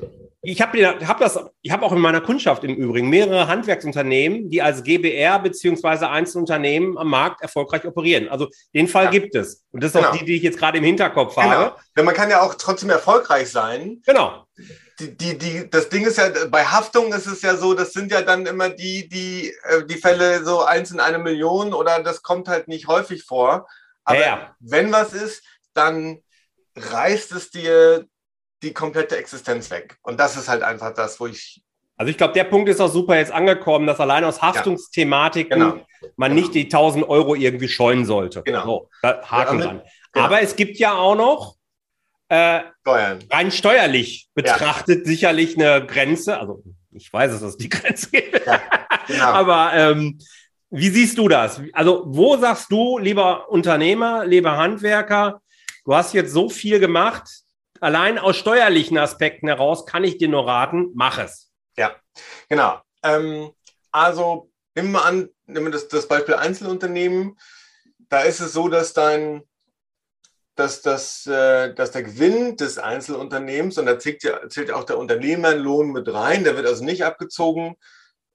Ich 0.44 0.60
habe 0.60 1.06
hab 1.06 1.18
das, 1.18 1.38
ich 1.62 1.72
habe 1.72 1.84
auch 1.84 1.92
in 1.92 1.98
meiner 1.98 2.20
Kundschaft 2.20 2.64
im 2.64 2.74
Übrigen 2.74 3.08
mehrere 3.08 3.48
Handwerksunternehmen, 3.48 4.50
die 4.50 4.62
als 4.62 4.82
GBR 4.82 5.38
beziehungsweise 5.38 6.08
Einzelunternehmen 6.08 6.96
am 6.98 7.08
Markt 7.08 7.42
erfolgreich 7.42 7.84
operieren. 7.84 8.28
Also 8.28 8.48
den 8.74 8.88
Fall 8.88 9.06
ja. 9.06 9.10
gibt 9.10 9.34
es. 9.34 9.64
Und 9.72 9.82
das 9.82 9.88
ist 9.88 9.96
genau. 9.96 10.08
auch 10.08 10.16
die, 10.16 10.24
die 10.24 10.36
ich 10.36 10.42
jetzt 10.42 10.58
gerade 10.58 10.78
im 10.78 10.84
Hinterkopf 10.84 11.34
genau. 11.34 11.48
habe. 11.48 11.76
Ja, 11.96 12.02
man 12.02 12.14
kann 12.14 12.30
ja 12.30 12.42
auch 12.42 12.54
trotzdem 12.54 12.90
erfolgreich 12.90 13.50
sein. 13.50 14.02
Genau 14.04 14.44
die, 15.00 15.16
die, 15.16 15.38
die, 15.38 15.70
das 15.70 15.88
Ding 15.88 16.06
ist 16.06 16.18
ja, 16.18 16.30
bei 16.48 16.64
Haftung 16.64 17.12
ist 17.12 17.26
es 17.26 17.42
ja 17.42 17.56
so, 17.56 17.74
das 17.74 17.92
sind 17.92 18.12
ja 18.12 18.22
dann 18.22 18.46
immer 18.46 18.70
die, 18.70 19.08
die, 19.08 19.52
äh, 19.64 19.84
die 19.84 19.96
Fälle 19.96 20.44
so 20.44 20.62
eins 20.62 20.90
in 20.90 21.00
eine 21.00 21.18
Million 21.18 21.74
oder 21.74 22.02
das 22.02 22.22
kommt 22.22 22.48
halt 22.48 22.68
nicht 22.68 22.86
häufig 22.86 23.24
vor. 23.24 23.66
Aber 24.04 24.20
ja. 24.20 24.56
wenn 24.60 24.92
was 24.92 25.12
ist, 25.12 25.42
dann 25.72 26.22
reißt 26.76 27.32
es 27.32 27.50
dir 27.50 28.06
die 28.64 28.72
komplette 28.72 29.16
Existenz 29.16 29.70
weg. 29.70 29.96
Und 30.02 30.18
das 30.18 30.36
ist 30.36 30.48
halt 30.48 30.62
einfach 30.62 30.94
das, 30.94 31.20
wo 31.20 31.26
ich. 31.26 31.62
Also 31.96 32.10
ich 32.10 32.16
glaube, 32.16 32.32
der 32.32 32.44
Punkt 32.44 32.68
ist 32.68 32.80
auch 32.80 32.90
super 32.90 33.16
jetzt 33.16 33.30
angekommen, 33.30 33.86
dass 33.86 34.00
allein 34.00 34.24
aus 34.24 34.42
Haftungsthematiken 34.42 35.60
ja, 35.60 35.70
genau. 35.70 35.86
man 36.16 36.30
genau. 36.30 36.42
nicht 36.42 36.54
die 36.54 36.64
1000 36.64 37.08
Euro 37.08 37.36
irgendwie 37.36 37.68
scheuen 37.68 38.04
sollte. 38.04 38.42
Genau. 38.42 38.88
So, 39.02 39.08
Haken 39.08 39.60
ja, 39.60 39.64
dran. 39.66 39.82
Genau. 40.12 40.26
Aber 40.26 40.40
es 40.40 40.56
gibt 40.56 40.78
ja 40.78 40.94
auch 40.94 41.14
noch 41.14 41.56
äh, 42.28 42.62
rein 42.84 43.52
steuerlich 43.52 44.28
betrachtet 44.34 45.00
ja. 45.00 45.04
sicherlich 45.04 45.56
eine 45.56 45.86
Grenze. 45.86 46.38
Also 46.38 46.64
ich 46.90 47.12
weiß 47.12 47.32
es, 47.32 47.40
dass 47.40 47.50
es 47.50 47.56
die 47.58 47.68
Grenze 47.68 48.10
gibt. 48.10 48.44
Ja, 48.44 48.60
genau. 49.06 49.24
Aber 49.26 49.72
ähm, 49.74 50.18
wie 50.70 50.88
siehst 50.88 51.18
du 51.18 51.28
das? 51.28 51.60
Also 51.72 52.02
wo 52.06 52.36
sagst 52.36 52.72
du, 52.72 52.98
lieber 52.98 53.48
Unternehmer, 53.50 54.26
lieber 54.26 54.56
Handwerker, 54.56 55.40
du 55.84 55.94
hast 55.94 56.12
jetzt 56.14 56.32
so 56.32 56.48
viel 56.48 56.80
gemacht, 56.80 57.28
allein 57.84 58.18
aus 58.18 58.36
steuerlichen 58.36 58.98
Aspekten 58.98 59.46
heraus 59.46 59.86
kann 59.86 60.04
ich 60.04 60.18
dir 60.18 60.28
nur 60.28 60.46
raten, 60.46 60.90
mach 60.94 61.18
es. 61.18 61.52
Ja, 61.76 61.94
genau. 62.48 62.80
Ähm, 63.02 63.52
also 63.92 64.50
nehmen 64.74 64.92
wir 64.92 65.04
an, 65.04 65.28
nehmen 65.46 65.66
wir 65.66 65.72
das, 65.72 65.88
das 65.88 66.08
Beispiel 66.08 66.34
Einzelunternehmen. 66.34 67.38
Da 68.08 68.22
ist 68.22 68.40
es 68.40 68.52
so, 68.52 68.68
dass 68.68 68.92
dein 68.92 69.42
dass, 70.56 70.82
das, 70.82 71.26
äh, 71.26 71.74
dass 71.74 71.90
der 71.90 72.04
Gewinn 72.04 72.56
des 72.56 72.78
Einzelunternehmens, 72.78 73.76
und 73.76 73.86
da 73.86 73.98
zählt 73.98 74.22
ja, 74.22 74.48
zählt 74.48 74.70
auch 74.70 74.84
der 74.84 74.98
Unternehmerlohn 74.98 75.90
mit 75.90 76.12
rein, 76.12 76.44
der 76.44 76.56
wird 76.56 76.66
also 76.66 76.84
nicht 76.84 77.04
abgezogen, 77.04 77.74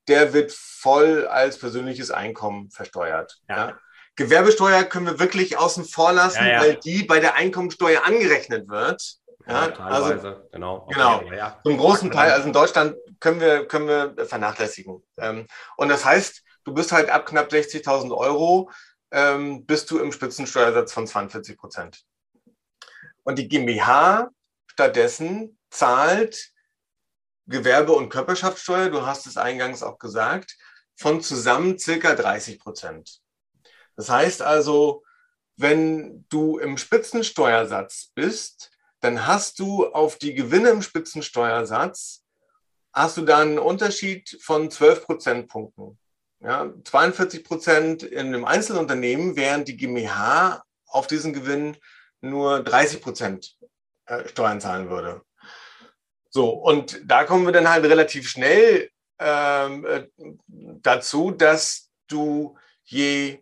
der 0.09 0.33
wird 0.33 0.51
voll 0.51 1.27
als 1.27 1.57
persönliches 1.57 2.12
Einkommen 2.12 2.71
versteuert. 2.71 3.39
Ja. 3.47 3.69
Ja. 3.69 3.79
Gewerbesteuer 4.17 4.83
können 4.83 5.05
wir 5.05 5.19
wirklich 5.19 5.57
außen 5.57 5.85
vor 5.85 6.12
lassen, 6.12 6.45
ja, 6.45 6.59
weil 6.59 6.75
die 6.75 7.03
bei 7.03 7.21
der 7.21 7.35
Einkommensteuer 7.35 8.03
angerechnet 8.03 8.67
wird. 8.67 9.18
Ja, 9.49 9.67
teilweise, 9.71 10.27
also, 10.27 10.49
genau. 10.51 10.88
Genau. 10.91 11.21
Ja. 11.31 11.59
Zum 11.63 11.77
großen 11.77 12.12
Teil, 12.12 12.31
also 12.31 12.47
in 12.47 12.53
Deutschland 12.53 12.95
können 13.19 13.41
wir, 13.41 13.67
können 13.67 13.88
wir 13.88 14.25
vernachlässigen. 14.25 15.03
Ähm, 15.17 15.47
und 15.77 15.89
das 15.89 16.05
heißt, 16.05 16.43
du 16.65 16.73
bist 16.73 16.91
halt 16.91 17.09
ab 17.09 17.25
knapp 17.25 17.51
60.000 17.51 18.15
Euro 18.15 18.69
ähm, 19.12 19.65
bist 19.65 19.89
du 19.91 19.99
im 19.99 20.12
Spitzensteuersatz 20.12 20.93
von 20.93 21.07
42 21.07 21.57
Prozent. 21.57 22.03
Und 23.23 23.38
die 23.39 23.47
GmbH 23.47 24.29
stattdessen 24.67 25.57
zahlt 25.69 26.51
Gewerbe- 27.47 27.93
und 27.93 28.09
Körperschaftssteuer, 28.09 28.89
du 28.89 29.05
hast 29.05 29.25
es 29.25 29.38
eingangs 29.38 29.81
auch 29.81 29.97
gesagt, 29.97 30.55
von 30.95 31.21
zusammen 31.21 31.79
circa 31.79 32.13
30 32.13 32.59
Prozent. 32.59 33.19
Das 33.95 34.09
heißt 34.09 34.41
also, 34.41 35.03
wenn 35.57 36.25
du 36.29 36.57
im 36.59 36.77
Spitzensteuersatz 36.77 38.12
bist, 38.13 38.71
dann 39.01 39.25
hast 39.27 39.59
du 39.59 39.88
auf 39.88 40.17
die 40.17 40.33
Gewinne 40.33 40.69
im 40.69 40.81
Spitzensteuersatz, 40.81 42.23
hast 42.93 43.17
du 43.17 43.21
da 43.21 43.39
einen 43.39 43.59
Unterschied 43.59 44.38
von 44.41 44.69
12 44.69 45.05
Prozentpunkten. 45.05 45.97
Ja, 46.41 46.73
42 46.85 47.43
Prozent 47.43 48.03
in 48.03 48.27
einem 48.27 48.45
Einzelunternehmen, 48.45 49.35
während 49.35 49.67
die 49.67 49.75
GmbH 49.75 50.63
auf 50.85 51.07
diesen 51.07 51.33
Gewinn 51.33 51.75
nur 52.21 52.63
30 52.63 53.01
Prozent 53.01 53.57
äh, 54.05 54.27
Steuern 54.27 54.62
zahlen 54.62 54.89
würde. 54.89 55.21
So, 56.29 56.49
und 56.49 57.01
da 57.05 57.25
kommen 57.25 57.45
wir 57.45 57.51
dann 57.51 57.69
halt 57.69 57.85
relativ 57.85 58.29
schnell 58.29 58.89
ähm, 59.19 59.85
äh, 59.85 60.07
dazu, 60.47 61.31
dass 61.31 61.89
du 62.07 62.57
je, 62.85 63.39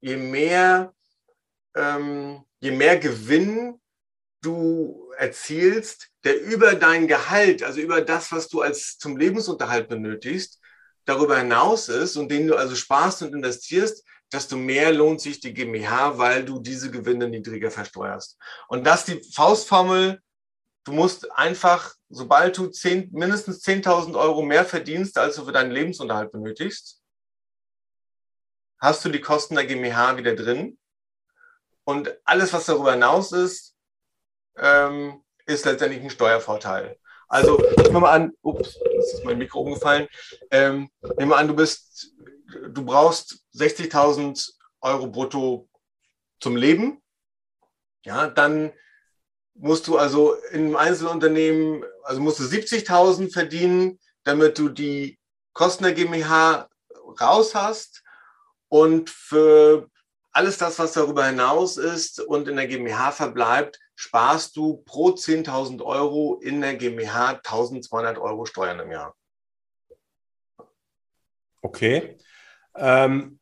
je 0.00 0.16
mehr 0.16 0.94
ähm, 1.74 2.44
je 2.60 2.72
mehr 2.72 2.98
Gewinn 2.98 3.80
du 4.48 5.10
erzielst, 5.16 6.08
der 6.24 6.40
über 6.40 6.74
dein 6.74 7.06
Gehalt, 7.06 7.62
also 7.62 7.80
über 7.80 8.00
das, 8.00 8.32
was 8.32 8.48
du 8.48 8.62
als 8.62 8.98
zum 8.98 9.16
Lebensunterhalt 9.16 9.88
benötigst, 9.88 10.60
darüber 11.04 11.38
hinaus 11.38 11.88
ist 11.88 12.16
und 12.16 12.30
den 12.30 12.48
du 12.48 12.56
also 12.56 12.74
sparst 12.74 13.22
und 13.22 13.34
investierst, 13.34 14.04
desto 14.32 14.56
mehr 14.56 14.92
lohnt 14.92 15.20
sich 15.20 15.40
die 15.40 15.54
GmbH, 15.54 16.18
weil 16.18 16.44
du 16.44 16.60
diese 16.60 16.90
Gewinne 16.90 17.28
niedriger 17.28 17.70
versteuerst. 17.70 18.38
Und 18.68 18.86
das 18.86 19.00
ist 19.00 19.08
die 19.08 19.32
Faustformel. 19.32 20.20
Du 20.84 20.92
musst 20.92 21.30
einfach, 21.32 21.94
sobald 22.08 22.56
du 22.58 22.66
10, 22.66 23.10
mindestens 23.12 23.64
10.000 23.64 24.18
Euro 24.18 24.42
mehr 24.42 24.64
verdienst, 24.64 25.16
als 25.18 25.36
du 25.36 25.44
für 25.44 25.52
deinen 25.52 25.70
Lebensunterhalt 25.70 26.32
benötigst, 26.32 27.02
hast 28.80 29.04
du 29.04 29.08
die 29.08 29.20
Kosten 29.20 29.54
der 29.54 29.66
GmbH 29.66 30.16
wieder 30.16 30.34
drin. 30.34 30.78
Und 31.84 32.14
alles, 32.24 32.52
was 32.52 32.66
darüber 32.66 32.92
hinaus 32.92 33.32
ist, 33.32 33.77
ähm, 34.60 35.22
ist 35.46 35.64
letztendlich 35.64 36.02
ein 36.02 36.10
Steuervorteil. 36.10 36.98
Also, 37.28 37.58
nehmen 37.58 37.92
wir 37.92 38.00
mal 38.00 38.12
an, 38.12 38.32
ups, 38.42 38.78
das 38.96 39.14
ist 39.14 39.24
mein 39.24 39.38
Mikro 39.38 39.60
umgefallen. 39.60 40.08
Ähm, 40.50 40.90
nehmen 41.18 41.32
an, 41.32 41.48
du 41.48 41.54
bist, 41.54 42.12
du 42.70 42.84
brauchst 42.84 43.44
60.000 43.54 44.50
Euro 44.80 45.06
brutto 45.08 45.68
zum 46.40 46.56
Leben. 46.56 47.02
Ja, 48.04 48.28
dann 48.28 48.72
musst 49.54 49.88
du 49.88 49.98
also 49.98 50.34
in 50.52 50.66
einem 50.66 50.76
Einzelunternehmen, 50.76 51.84
also 52.04 52.20
musst 52.20 52.38
du 52.38 52.44
70.000 52.44 53.32
verdienen, 53.32 53.98
damit 54.24 54.58
du 54.58 54.68
die 54.68 55.18
Kosten 55.52 55.84
der 55.84 55.92
GmbH 55.92 56.68
raus 57.20 57.54
hast. 57.54 58.02
Und 58.68 59.10
für 59.10 59.90
alles 60.30 60.58
das, 60.58 60.78
was 60.78 60.92
darüber 60.92 61.26
hinaus 61.26 61.76
ist 61.76 62.20
und 62.20 62.48
in 62.48 62.56
der 62.56 62.68
GmbH 62.68 63.12
verbleibt, 63.12 63.78
sparst 63.98 64.56
du 64.56 64.76
pro 64.84 65.08
10.000 65.08 65.82
Euro 65.82 66.38
in 66.40 66.60
der 66.60 66.76
GmbH 66.76 67.40
1.200 67.42 68.16
Euro 68.20 68.46
Steuern 68.46 68.78
im 68.78 68.92
Jahr. 68.92 69.16
Okay. 71.62 72.16
Ähm, 72.76 73.40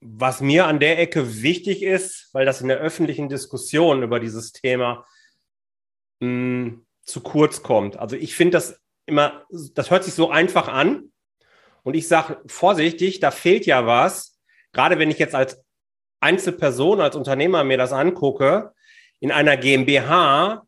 was 0.00 0.40
mir 0.40 0.66
an 0.66 0.80
der 0.80 0.98
Ecke 0.98 1.40
wichtig 1.40 1.84
ist, 1.84 2.30
weil 2.32 2.44
das 2.44 2.60
in 2.60 2.66
der 2.66 2.78
öffentlichen 2.78 3.28
Diskussion 3.28 4.02
über 4.02 4.18
dieses 4.18 4.50
Thema 4.50 5.06
mh, 6.18 6.26
hm, 6.26 6.86
zu 7.04 7.20
kurz 7.20 7.62
kommt. 7.62 7.96
Also 7.96 8.16
ich 8.16 8.34
finde 8.34 8.56
das 8.56 8.80
immer, 9.06 9.46
das 9.50 9.92
hört 9.92 10.02
sich 10.02 10.14
so 10.14 10.30
einfach 10.30 10.66
an. 10.66 11.12
Und 11.84 11.94
ich 11.94 12.08
sage 12.08 12.42
vorsichtig, 12.48 13.20
da 13.20 13.30
fehlt 13.30 13.66
ja 13.66 13.86
was. 13.86 14.36
Gerade 14.72 14.98
wenn 14.98 15.12
ich 15.12 15.20
jetzt 15.20 15.36
als 15.36 15.62
Einzelperson, 16.18 17.00
als 17.00 17.14
Unternehmer 17.14 17.62
mir 17.62 17.78
das 17.78 17.92
angucke, 17.92 18.74
in 19.20 19.32
einer 19.32 19.56
GmbH 19.56 20.66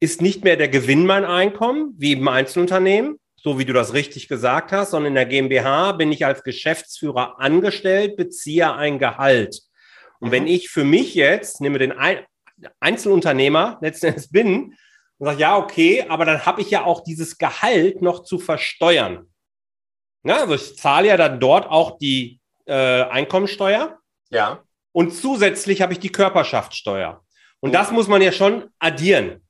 ist 0.00 0.20
nicht 0.20 0.44
mehr 0.44 0.56
der 0.56 0.68
Gewinn 0.68 1.06
mein 1.06 1.24
Einkommen, 1.24 1.94
wie 1.96 2.12
im 2.12 2.28
Einzelunternehmen, 2.28 3.18
so 3.36 3.58
wie 3.58 3.64
du 3.64 3.72
das 3.72 3.94
richtig 3.94 4.28
gesagt 4.28 4.72
hast, 4.72 4.90
sondern 4.90 5.12
in 5.12 5.14
der 5.14 5.26
GmbH 5.26 5.92
bin 5.92 6.12
ich 6.12 6.26
als 6.26 6.42
Geschäftsführer 6.42 7.40
angestellt, 7.40 8.16
beziehe 8.16 8.74
ein 8.74 8.98
Gehalt. 8.98 9.62
Und 10.20 10.28
mhm. 10.28 10.32
wenn 10.32 10.46
ich 10.46 10.68
für 10.68 10.84
mich 10.84 11.14
jetzt, 11.14 11.60
nehme 11.60 11.78
den 11.78 11.94
Einzelunternehmer 12.80 13.78
letztendlich 13.80 14.30
bin 14.30 14.76
und 15.18 15.26
sage, 15.26 15.40
ja, 15.40 15.56
okay, 15.56 16.04
aber 16.08 16.24
dann 16.24 16.44
habe 16.44 16.60
ich 16.60 16.70
ja 16.70 16.84
auch 16.84 17.02
dieses 17.02 17.38
Gehalt 17.38 18.02
noch 18.02 18.24
zu 18.24 18.38
versteuern. 18.38 19.30
Ja, 20.24 20.40
also 20.40 20.54
ich 20.54 20.76
zahle 20.76 21.08
ja 21.08 21.16
dann 21.16 21.40
dort 21.40 21.66
auch 21.66 21.98
die 21.98 22.40
äh, 22.66 23.02
Einkommensteuer. 23.02 23.98
Ja. 24.30 24.62
Und 24.92 25.14
zusätzlich 25.14 25.82
habe 25.82 25.92
ich 25.92 25.98
die 25.98 26.12
Körperschaftssteuer. 26.12 27.23
Und 27.64 27.72
das 27.72 27.90
muss 27.90 28.08
man 28.08 28.20
ja 28.20 28.30
schon 28.30 28.64
addieren. 28.78 29.40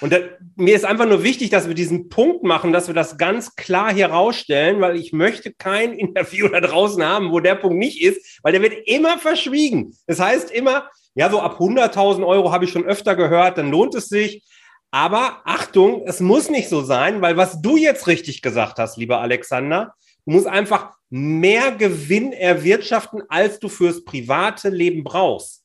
Und 0.00 0.12
da, 0.12 0.18
mir 0.54 0.76
ist 0.76 0.84
einfach 0.84 1.06
nur 1.06 1.24
wichtig, 1.24 1.50
dass 1.50 1.66
wir 1.66 1.74
diesen 1.74 2.08
Punkt 2.08 2.44
machen, 2.44 2.72
dass 2.72 2.86
wir 2.86 2.94
das 2.94 3.18
ganz 3.18 3.56
klar 3.56 3.92
hier 3.92 4.10
rausstellen, 4.10 4.80
weil 4.80 4.96
ich 4.96 5.12
möchte 5.12 5.52
kein 5.52 5.92
Interview 5.98 6.46
da 6.46 6.60
draußen 6.60 7.02
haben, 7.02 7.32
wo 7.32 7.40
der 7.40 7.56
Punkt 7.56 7.78
nicht 7.78 8.00
ist, 8.00 8.38
weil 8.44 8.52
der 8.52 8.62
wird 8.62 8.86
immer 8.86 9.18
verschwiegen. 9.18 9.92
Das 10.06 10.20
heißt 10.20 10.52
immer, 10.52 10.88
ja, 11.16 11.28
so 11.30 11.40
ab 11.40 11.58
100.000 11.58 12.24
Euro 12.24 12.52
habe 12.52 12.64
ich 12.64 12.70
schon 12.70 12.84
öfter 12.84 13.16
gehört, 13.16 13.58
dann 13.58 13.72
lohnt 13.72 13.96
es 13.96 14.08
sich. 14.08 14.44
Aber 14.92 15.42
Achtung, 15.44 16.02
es 16.06 16.20
muss 16.20 16.48
nicht 16.50 16.68
so 16.68 16.82
sein, 16.82 17.20
weil 17.22 17.36
was 17.36 17.60
du 17.60 17.76
jetzt 17.76 18.06
richtig 18.06 18.40
gesagt 18.40 18.78
hast, 18.78 18.98
lieber 18.98 19.20
Alexander, 19.20 19.94
du 20.26 20.30
musst 20.30 20.46
einfach 20.46 20.92
mehr 21.10 21.72
Gewinn 21.72 22.32
erwirtschaften, 22.32 23.22
als 23.28 23.58
du 23.58 23.68
fürs 23.68 24.04
private 24.04 24.68
Leben 24.68 25.02
brauchst. 25.02 25.64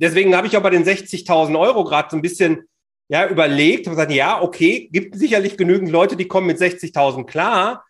Deswegen 0.00 0.34
habe 0.34 0.46
ich 0.46 0.56
auch 0.56 0.62
bei 0.62 0.70
den 0.70 0.84
60.000 0.84 1.58
Euro 1.58 1.84
gerade 1.84 2.08
so 2.10 2.16
ein 2.16 2.22
bisschen 2.22 2.68
ja, 3.08 3.26
überlegt 3.28 3.86
und 3.86 3.92
gesagt, 3.92 4.12
ja, 4.12 4.40
okay, 4.40 4.88
gibt 4.92 5.16
sicherlich 5.16 5.56
genügend 5.56 5.90
Leute, 5.90 6.16
die 6.16 6.28
kommen 6.28 6.46
mit 6.46 6.58
60.000 6.58 7.26
klar. 7.26 7.84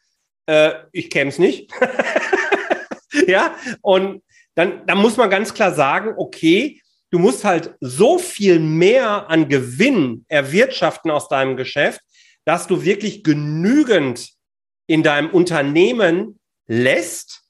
Äh, 0.47 0.73
ich 0.93 1.11
käme 1.11 1.29
es 1.29 1.39
nicht. 1.39 1.71
ja, 3.27 3.55
und 3.83 4.23
dann, 4.55 4.87
dann 4.87 4.99
muss 4.99 5.17
man 5.17 5.31
ganz 5.31 5.55
klar 5.55 5.73
sagen, 5.73 6.15
okay, 6.17 6.81
du 7.11 7.19
musst 7.19 7.45
halt 7.45 7.75
so 7.81 8.19
viel 8.19 8.59
mehr 8.59 9.29
an 9.29 9.49
Gewinn 9.49 10.25
erwirtschaften 10.29 11.11
aus 11.11 11.29
deinem 11.29 11.57
Geschäft, 11.57 12.01
dass 12.45 12.67
du 12.67 12.85
wirklich 12.85 13.23
genügend 13.23 14.31
in 14.87 15.03
deinem 15.03 15.31
Unternehmen 15.31 16.41
lässt, 16.67 17.43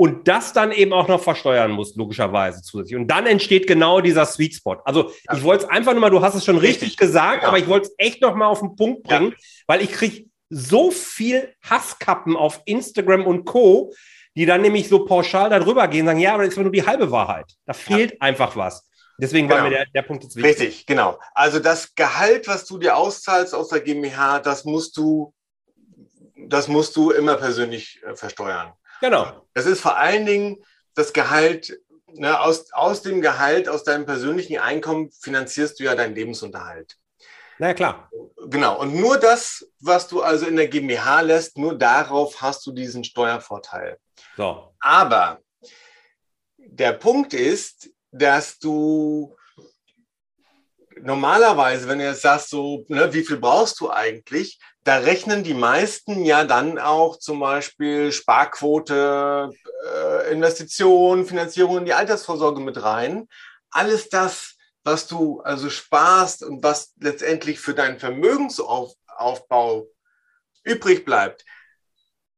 und 0.00 0.28
das 0.28 0.54
dann 0.54 0.72
eben 0.72 0.94
auch 0.94 1.08
noch 1.08 1.22
versteuern 1.22 1.72
muss, 1.72 1.94
logischerweise 1.94 2.62
zusätzlich. 2.62 2.96
Und 2.96 3.08
dann 3.08 3.26
entsteht 3.26 3.66
genau 3.66 4.00
dieser 4.00 4.24
Sweet 4.24 4.54
Spot. 4.54 4.78
Also 4.86 5.12
ja. 5.28 5.36
ich 5.36 5.42
wollte 5.42 5.64
es 5.64 5.70
einfach 5.70 5.92
nur 5.92 6.00
mal, 6.00 6.08
du 6.08 6.22
hast 6.22 6.34
es 6.34 6.42
schon 6.42 6.56
richtig, 6.56 6.84
richtig 6.84 6.96
gesagt, 6.96 7.42
ja. 7.42 7.48
aber 7.48 7.58
ich 7.58 7.66
wollte 7.66 7.88
es 7.88 7.94
echt 7.98 8.22
noch 8.22 8.34
mal 8.34 8.46
auf 8.46 8.60
den 8.60 8.76
Punkt 8.76 9.02
bringen, 9.02 9.32
ja. 9.32 9.44
weil 9.66 9.82
ich 9.82 9.92
kriege 9.92 10.24
so 10.48 10.90
viel 10.90 11.54
Hasskappen 11.68 12.34
auf 12.34 12.62
Instagram 12.64 13.26
und 13.26 13.44
Co., 13.44 13.92
die 14.34 14.46
dann 14.46 14.62
nämlich 14.62 14.88
so 14.88 15.04
pauschal 15.04 15.50
darüber 15.50 15.86
gehen, 15.86 16.06
sagen, 16.06 16.18
ja, 16.18 16.32
aber 16.32 16.44
das 16.44 16.54
ist 16.54 16.58
nur 16.58 16.72
die 16.72 16.86
halbe 16.86 17.10
Wahrheit. 17.10 17.52
Da 17.66 17.74
fehlt 17.74 18.22
einfach 18.22 18.56
was. 18.56 18.88
Deswegen 19.18 19.48
genau. 19.48 19.60
war 19.60 19.68
mir 19.68 19.76
der, 19.76 19.86
der 19.94 20.00
Punkt 20.00 20.24
jetzt 20.24 20.34
wichtig. 20.34 20.60
Richtig, 20.60 20.86
genau. 20.86 21.18
Also 21.34 21.58
das 21.58 21.94
Gehalt, 21.94 22.48
was 22.48 22.64
du 22.64 22.78
dir 22.78 22.96
auszahlst 22.96 23.54
aus 23.54 23.68
der 23.68 23.80
GmbH, 23.80 24.38
das 24.38 24.64
musst 24.64 24.96
du, 24.96 25.34
das 26.46 26.68
musst 26.68 26.96
du 26.96 27.10
immer 27.10 27.36
persönlich 27.36 28.00
äh, 28.02 28.14
versteuern. 28.14 28.72
Genau. 29.00 29.46
Das 29.54 29.66
ist 29.66 29.80
vor 29.80 29.96
allen 29.96 30.26
Dingen 30.26 30.64
das 30.94 31.12
Gehalt, 31.12 31.78
ne, 32.12 32.40
aus, 32.40 32.72
aus 32.72 33.02
dem 33.02 33.20
Gehalt, 33.20 33.68
aus 33.68 33.84
deinem 33.84 34.06
persönlichen 34.06 34.58
Einkommen 34.58 35.10
finanzierst 35.10 35.80
du 35.80 35.84
ja 35.84 35.94
deinen 35.94 36.14
Lebensunterhalt. 36.14 36.96
Na 37.58 37.68
ja, 37.68 37.74
klar. 37.74 38.10
Genau. 38.46 38.80
Und 38.80 38.94
nur 38.94 39.18
das, 39.18 39.66
was 39.80 40.08
du 40.08 40.22
also 40.22 40.46
in 40.46 40.56
der 40.56 40.68
GmbH 40.68 41.20
lässt, 41.20 41.58
nur 41.58 41.76
darauf 41.76 42.40
hast 42.40 42.64
du 42.66 42.72
diesen 42.72 43.04
Steuervorteil. 43.04 43.98
So. 44.36 44.74
Aber 44.80 45.40
der 46.56 46.92
Punkt 46.94 47.34
ist, 47.34 47.90
dass 48.10 48.58
du 48.58 49.36
normalerweise, 51.02 51.88
wenn 51.88 51.98
du 51.98 52.06
jetzt 52.06 52.22
sagst, 52.22 52.50
so, 52.50 52.84
ne, 52.88 53.12
wie 53.12 53.24
viel 53.24 53.38
brauchst 53.38 53.80
du 53.80 53.90
eigentlich, 53.90 54.58
da 54.84 54.98
rechnen 54.98 55.44
die 55.44 55.54
meisten 55.54 56.24
ja 56.24 56.44
dann 56.44 56.78
auch 56.78 57.18
zum 57.18 57.40
Beispiel 57.40 58.12
Sparquote, 58.12 59.50
äh, 59.86 60.32
Investitionen, 60.32 61.26
Finanzierung 61.26 61.78
in 61.78 61.84
die 61.84 61.92
Altersvorsorge 61.92 62.60
mit 62.60 62.82
rein. 62.82 63.28
Alles 63.70 64.08
das, 64.08 64.56
was 64.82 65.06
du 65.06 65.40
also 65.42 65.68
sparst 65.68 66.42
und 66.42 66.62
was 66.62 66.94
letztendlich 66.98 67.60
für 67.60 67.74
deinen 67.74 67.98
Vermögensaufbau 67.98 69.86
übrig 70.64 71.04
bleibt, 71.04 71.44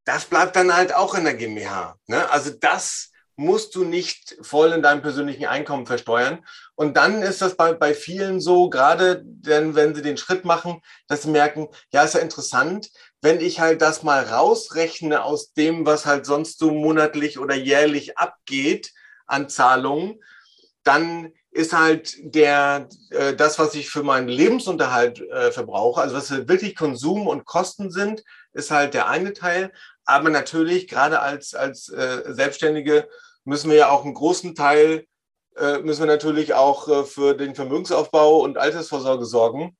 das 0.04 0.24
bleibt 0.24 0.56
dann 0.56 0.74
halt 0.74 0.92
auch 0.92 1.14
in 1.14 1.24
der 1.24 1.34
GmbH. 1.34 1.96
Ne? 2.06 2.28
Also 2.30 2.50
das 2.50 3.11
musst 3.36 3.74
du 3.74 3.84
nicht 3.84 4.36
voll 4.42 4.72
in 4.72 4.82
deinem 4.82 5.02
persönlichen 5.02 5.46
Einkommen 5.46 5.86
versteuern. 5.86 6.44
Und 6.74 6.96
dann 6.96 7.22
ist 7.22 7.40
das 7.42 7.56
bei, 7.56 7.72
bei 7.72 7.94
vielen 7.94 8.40
so, 8.40 8.68
gerade 8.68 9.22
denn, 9.24 9.74
wenn 9.74 9.94
sie 9.94 10.02
den 10.02 10.16
Schritt 10.16 10.44
machen, 10.44 10.82
dass 11.08 11.22
sie 11.22 11.30
merken, 11.30 11.68
ja, 11.92 12.02
ist 12.02 12.14
ja 12.14 12.20
interessant, 12.20 12.90
wenn 13.20 13.40
ich 13.40 13.60
halt 13.60 13.80
das 13.82 14.02
mal 14.02 14.22
rausrechne 14.22 15.22
aus 15.22 15.52
dem, 15.54 15.86
was 15.86 16.06
halt 16.06 16.26
sonst 16.26 16.58
so 16.58 16.70
monatlich 16.70 17.38
oder 17.38 17.54
jährlich 17.54 18.18
abgeht 18.18 18.92
an 19.26 19.48
Zahlungen, 19.48 20.20
dann 20.82 21.32
ist 21.52 21.74
halt 21.74 22.16
der, 22.22 22.88
äh, 23.10 23.34
das, 23.34 23.58
was 23.58 23.74
ich 23.74 23.90
für 23.90 24.02
meinen 24.02 24.28
Lebensunterhalt 24.28 25.20
äh, 25.20 25.52
verbrauche, 25.52 26.00
also 26.00 26.16
was 26.16 26.30
wirklich 26.48 26.74
Konsum 26.74 27.26
und 27.26 27.44
Kosten 27.44 27.90
sind, 27.90 28.24
ist 28.54 28.70
halt 28.70 28.94
der 28.94 29.08
eine 29.08 29.34
Teil. 29.34 29.72
Aber 30.04 30.30
natürlich, 30.30 30.88
gerade 30.88 31.20
als, 31.20 31.54
als 31.54 31.88
äh, 31.88 32.22
Selbstständige, 32.32 33.08
müssen 33.44 33.70
wir 33.70 33.76
ja 33.76 33.90
auch 33.90 34.04
einen 34.04 34.14
großen 34.14 34.54
Teil, 34.54 35.06
äh, 35.56 35.78
müssen 35.78 36.00
wir 36.00 36.06
natürlich 36.06 36.54
auch 36.54 36.88
äh, 36.88 37.04
für 37.04 37.34
den 37.34 37.54
Vermögensaufbau 37.54 38.40
und 38.40 38.58
Altersvorsorge 38.58 39.24
sorgen. 39.24 39.76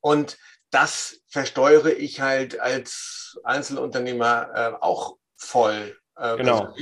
Und 0.00 0.38
das 0.70 1.20
versteuere 1.28 1.92
ich 1.92 2.20
halt 2.20 2.60
als 2.60 3.38
Einzelunternehmer 3.44 4.48
äh, 4.54 4.72
auch 4.80 5.16
voll. 5.36 5.96
Äh, 6.16 6.36
genau. 6.36 6.74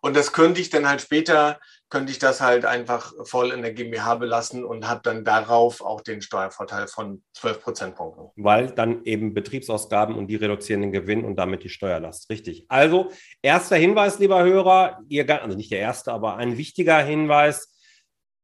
Und 0.00 0.16
das 0.16 0.32
könnte 0.32 0.60
ich 0.60 0.70
dann 0.70 0.88
halt 0.88 1.00
später, 1.00 1.60
könnte 1.90 2.12
ich 2.12 2.18
das 2.18 2.40
halt 2.40 2.64
einfach 2.64 3.12
voll 3.24 3.50
in 3.50 3.62
der 3.62 3.72
GmbH 3.72 4.16
belassen 4.16 4.64
und 4.64 4.88
habe 4.88 5.00
dann 5.02 5.24
darauf 5.24 5.80
auch 5.80 6.02
den 6.02 6.20
Steuervorteil 6.20 6.86
von 6.86 7.22
12 7.34 7.62
Prozentpunkten. 7.62 8.28
Weil 8.36 8.70
dann 8.70 9.04
eben 9.04 9.32
Betriebsausgaben 9.32 10.14
und 10.14 10.26
die 10.26 10.36
reduzieren 10.36 10.82
den 10.82 10.92
Gewinn 10.92 11.24
und 11.24 11.36
damit 11.36 11.64
die 11.64 11.70
Steuerlast. 11.70 12.28
Richtig. 12.30 12.66
Also, 12.68 13.10
erster 13.42 13.76
Hinweis, 13.76 14.18
lieber 14.18 14.42
Hörer, 14.44 14.98
ihr, 15.08 15.28
also 15.42 15.56
nicht 15.56 15.72
der 15.72 15.80
erste, 15.80 16.12
aber 16.12 16.36
ein 16.36 16.58
wichtiger 16.58 17.02
Hinweis. 17.02 17.74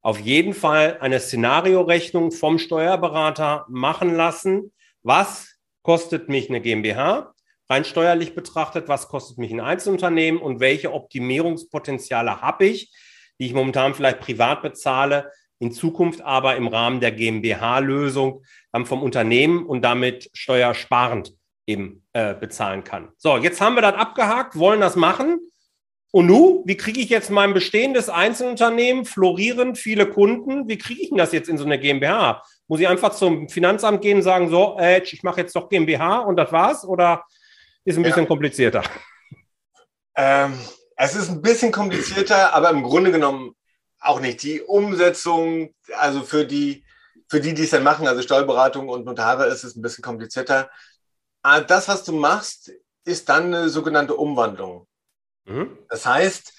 Auf 0.01 0.21
jeden 0.21 0.55
Fall 0.55 0.99
eine 1.01 1.21
Szenariorechnung 1.21 2.31
vom 2.31 2.59
Steuerberater 2.59 3.67
machen 3.69 4.15
lassen. 4.15 4.73
Was 5.03 5.57
kostet 5.83 6.29
mich 6.29 6.49
eine 6.49 6.61
GmbH? 6.61 7.35
rein 7.69 7.85
steuerlich 7.85 8.35
betrachtet, 8.35 8.89
was 8.89 9.09
kostet 9.09 9.39
mich 9.39 9.53
ein 9.53 9.61
Einzelunternehmen 9.61 10.41
und 10.41 10.61
welche 10.61 10.93
Optimierungspotenziale 10.93 12.41
habe 12.41 12.67
ich, 12.67 12.93
die 13.39 13.47
ich 13.47 13.55
momentan 13.55 13.95
vielleicht 13.95 14.21
privat 14.21 14.63
bezahle, 14.63 15.31
in 15.59 15.73
Zukunft 15.73 16.21
aber 16.21 16.57
im 16.57 16.69
Rahmen 16.69 17.01
der 17.01 17.13
GmbH-Lösung 17.13 18.43
dann 18.73 18.87
vom 18.87 19.03
Unternehmen 19.03 19.67
und 19.67 19.83
damit 19.83 20.31
steuersparend 20.35 21.35
eben 21.67 22.05
äh, 22.13 22.35
bezahlen 22.35 22.85
kann. 22.85 23.11
So, 23.17 23.37
jetzt 23.39 23.61
haben 23.61 23.75
wir 23.75 23.83
das 23.83 23.95
abgehakt, 23.95 24.59
wollen 24.59 24.81
das 24.81 24.97
machen. 24.97 25.39
Und 26.13 26.27
nu, 26.27 26.63
wie 26.65 26.77
kriege 26.77 27.01
ich 27.01 27.09
jetzt 27.09 27.31
mein 27.31 27.55
bestehendes 27.55 28.09
Einzelunternehmen, 28.09 29.05
florierend, 29.05 29.79
viele 29.79 30.07
Kunden, 30.07 30.69
wie 30.69 30.79
kriege 30.79 31.03
ich 31.03 31.09
denn 31.09 31.19
das 31.19 31.33
jetzt 31.33 31.49
in 31.49 31.59
so 31.59 31.65
eine 31.65 31.79
GmbH? 31.79 32.43
Muss 32.69 32.79
ich 32.79 32.87
einfach 32.87 33.15
zum 33.15 33.49
Finanzamt 33.49 34.01
gehen 34.01 34.19
und 34.19 34.23
sagen, 34.23 34.49
so, 34.49 34.77
äh, 34.79 35.03
ich 35.03 35.23
mache 35.25 35.41
jetzt 35.41 35.57
doch 35.57 35.69
GmbH 35.69 36.19
und 36.19 36.37
das 36.37 36.53
war's? 36.53 36.85
Oder 36.85 37.25
ist 37.85 37.97
ein 37.97 38.05
bisschen 38.05 38.23
ja. 38.23 38.29
komplizierter. 38.29 38.83
Ähm, 40.17 40.55
es 40.97 41.15
ist 41.15 41.31
ein 41.31 41.43
bisschen 41.43 41.73
komplizierter, 41.73 42.53
aber 42.53 42.71
im 42.71 42.83
Grunde 42.83 43.11
genommen 43.11 43.55
auch 44.01 44.21
nicht. 44.21 44.43
Die 44.43 44.61
Umsetzung, 44.61 45.75
also 45.97 46.23
für 46.23 46.47
die, 46.47 46.85
für 47.29 47.41
die, 47.41 47.55
die 47.55 47.65
es 47.65 47.71
dann 47.71 47.83
machen, 47.83 48.07
also 48.07 48.23
Steuerberatung 48.23 48.89
und 48.89 49.05
Notare, 49.05 49.47
ist 49.47 49.65
es 49.65 49.77
ein 49.77 49.83
bisschen 49.83 50.05
komplizierter. 50.05 50.71
Aber 51.43 51.57
ah, 51.57 51.61
das, 51.61 51.89
was 51.89 52.05
du 52.05 52.13
machst, 52.13 52.73
ist 53.05 53.29
dann 53.29 53.55
eine 53.55 53.69
sogenannte 53.69 54.15
Umwandlung. 54.15 54.87
Mhm. 55.45 55.77
Das 55.89 56.07
heißt, 56.07 56.55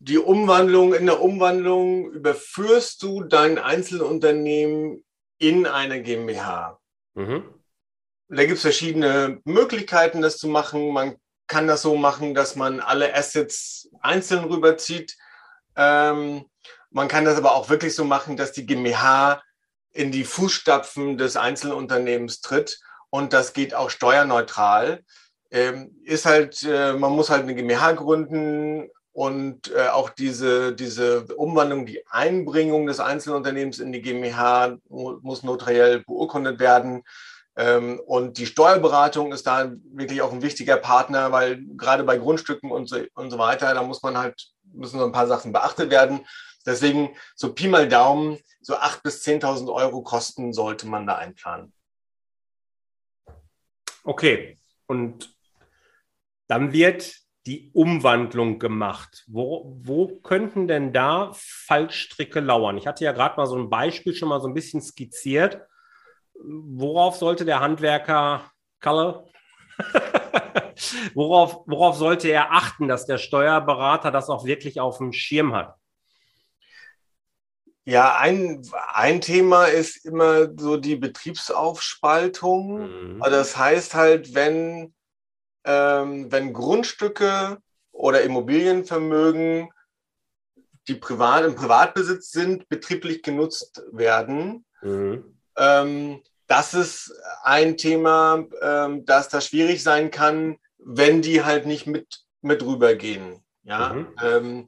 die 0.00 0.18
Umwandlung, 0.18 0.94
in 0.94 1.06
der 1.06 1.20
Umwandlung 1.20 2.10
überführst 2.10 3.02
du 3.02 3.22
dein 3.22 3.58
Einzelunternehmen 3.58 5.04
in 5.38 5.66
eine 5.66 6.02
GmbH. 6.02 6.80
Mhm. 7.14 7.44
Da 8.28 8.44
gibt 8.44 8.56
es 8.56 8.62
verschiedene 8.62 9.40
Möglichkeiten, 9.44 10.22
das 10.22 10.38
zu 10.38 10.48
machen. 10.48 10.92
Man 10.92 11.16
kann 11.50 11.66
das 11.66 11.82
so 11.82 11.96
machen, 11.96 12.32
dass 12.32 12.54
man 12.54 12.78
alle 12.78 13.12
Assets 13.14 13.90
einzeln 14.00 14.44
rüberzieht. 14.44 15.16
Ähm, 15.74 16.44
man 16.90 17.08
kann 17.08 17.24
das 17.24 17.36
aber 17.36 17.56
auch 17.56 17.68
wirklich 17.68 17.94
so 17.96 18.04
machen, 18.04 18.36
dass 18.36 18.52
die 18.52 18.66
GmbH 18.66 19.42
in 19.92 20.12
die 20.12 20.24
Fußstapfen 20.24 21.18
des 21.18 21.36
Einzelunternehmens 21.36 22.40
tritt 22.40 22.78
und 23.10 23.32
das 23.32 23.52
geht 23.52 23.74
auch 23.74 23.90
steuerneutral. 23.90 25.02
Ähm, 25.50 26.00
ist 26.04 26.24
halt, 26.24 26.62
äh, 26.62 26.92
man 26.92 27.12
muss 27.12 27.30
halt 27.30 27.42
eine 27.42 27.56
GmbH 27.56 27.92
gründen 27.92 28.88
und 29.12 29.72
äh, 29.74 29.88
auch 29.88 30.10
diese, 30.10 30.72
diese 30.72 31.24
Umwandlung, 31.34 31.84
die 31.84 32.06
Einbringung 32.06 32.86
des 32.86 33.00
Einzelunternehmens 33.00 33.80
in 33.80 33.90
die 33.90 34.02
GmbH 34.02 34.78
muss 34.88 35.42
notariell 35.42 36.04
beurkundet 36.04 36.60
werden. 36.60 37.02
Ähm, 37.60 38.00
und 38.06 38.38
die 38.38 38.46
Steuerberatung 38.46 39.32
ist 39.34 39.46
da 39.46 39.70
wirklich 39.92 40.22
auch 40.22 40.32
ein 40.32 40.40
wichtiger 40.40 40.78
Partner, 40.78 41.30
weil 41.30 41.62
gerade 41.76 42.04
bei 42.04 42.16
Grundstücken 42.16 42.70
und 42.70 42.88
so, 42.88 42.96
und 43.12 43.30
so 43.30 43.36
weiter, 43.36 43.74
da 43.74 43.82
muss 43.82 44.02
man 44.02 44.16
halt, 44.16 44.50
müssen 44.72 44.98
so 44.98 45.04
ein 45.04 45.12
paar 45.12 45.26
Sachen 45.26 45.52
beachtet 45.52 45.90
werden. 45.90 46.26
Deswegen 46.64 47.14
so 47.34 47.52
Pi 47.52 47.68
mal 47.68 47.86
Daumen, 47.86 48.38
so 48.62 48.76
8.000 48.76 49.02
bis 49.02 49.26
10.000 49.26 49.74
Euro 49.74 50.00
Kosten 50.00 50.54
sollte 50.54 50.88
man 50.88 51.06
da 51.06 51.16
einplanen. 51.16 51.74
Okay, 54.04 54.56
und 54.86 55.36
dann 56.46 56.72
wird 56.72 57.14
die 57.44 57.70
Umwandlung 57.74 58.58
gemacht. 58.58 59.24
Wo, 59.26 59.76
wo 59.82 60.18
könnten 60.20 60.66
denn 60.66 60.94
da 60.94 61.32
Fallstricke 61.34 62.40
lauern? 62.40 62.78
Ich 62.78 62.86
hatte 62.86 63.04
ja 63.04 63.12
gerade 63.12 63.36
mal 63.36 63.46
so 63.46 63.56
ein 63.56 63.68
Beispiel 63.68 64.14
schon 64.14 64.30
mal 64.30 64.40
so 64.40 64.48
ein 64.48 64.54
bisschen 64.54 64.80
skizziert 64.80 65.60
worauf 66.42 67.16
sollte 67.16 67.44
der 67.44 67.60
Handwerker, 67.60 68.50
Kalle, 68.80 69.26
worauf, 71.14 71.62
worauf 71.66 71.96
sollte 71.96 72.28
er 72.28 72.52
achten, 72.52 72.88
dass 72.88 73.06
der 73.06 73.18
Steuerberater 73.18 74.10
das 74.10 74.28
auch 74.28 74.44
wirklich 74.44 74.80
auf 74.80 74.98
dem 74.98 75.12
Schirm 75.12 75.54
hat? 75.54 75.74
Ja, 77.84 78.18
ein, 78.18 78.62
ein 78.92 79.20
Thema 79.20 79.64
ist 79.64 80.04
immer 80.04 80.48
so 80.56 80.76
die 80.76 80.96
Betriebsaufspaltung. 80.96 83.14
Mhm. 83.14 83.22
Also 83.22 83.36
das 83.36 83.56
heißt 83.56 83.94
halt, 83.94 84.34
wenn, 84.34 84.94
ähm, 85.64 86.30
wenn 86.30 86.52
Grundstücke 86.52 87.58
oder 87.90 88.22
Immobilienvermögen, 88.22 89.70
die 90.88 90.94
privat, 90.94 91.44
im 91.44 91.54
Privatbesitz 91.54 92.30
sind, 92.30 92.68
betrieblich 92.68 93.22
genutzt 93.22 93.82
werden, 93.92 94.64
mhm. 94.82 95.38
ähm, 95.56 96.22
das 96.50 96.74
ist 96.74 97.14
ein 97.44 97.76
Thema, 97.76 98.44
ähm, 98.60 99.04
dass 99.04 99.28
das 99.28 99.46
schwierig 99.46 99.84
sein 99.84 100.10
kann, 100.10 100.58
wenn 100.78 101.22
die 101.22 101.44
halt 101.44 101.64
nicht 101.64 101.86
mit, 101.86 102.24
mit 102.42 102.64
rübergehen. 102.64 103.44
Ja, 103.62 103.92
mhm. 103.92 104.08
ähm, 104.20 104.66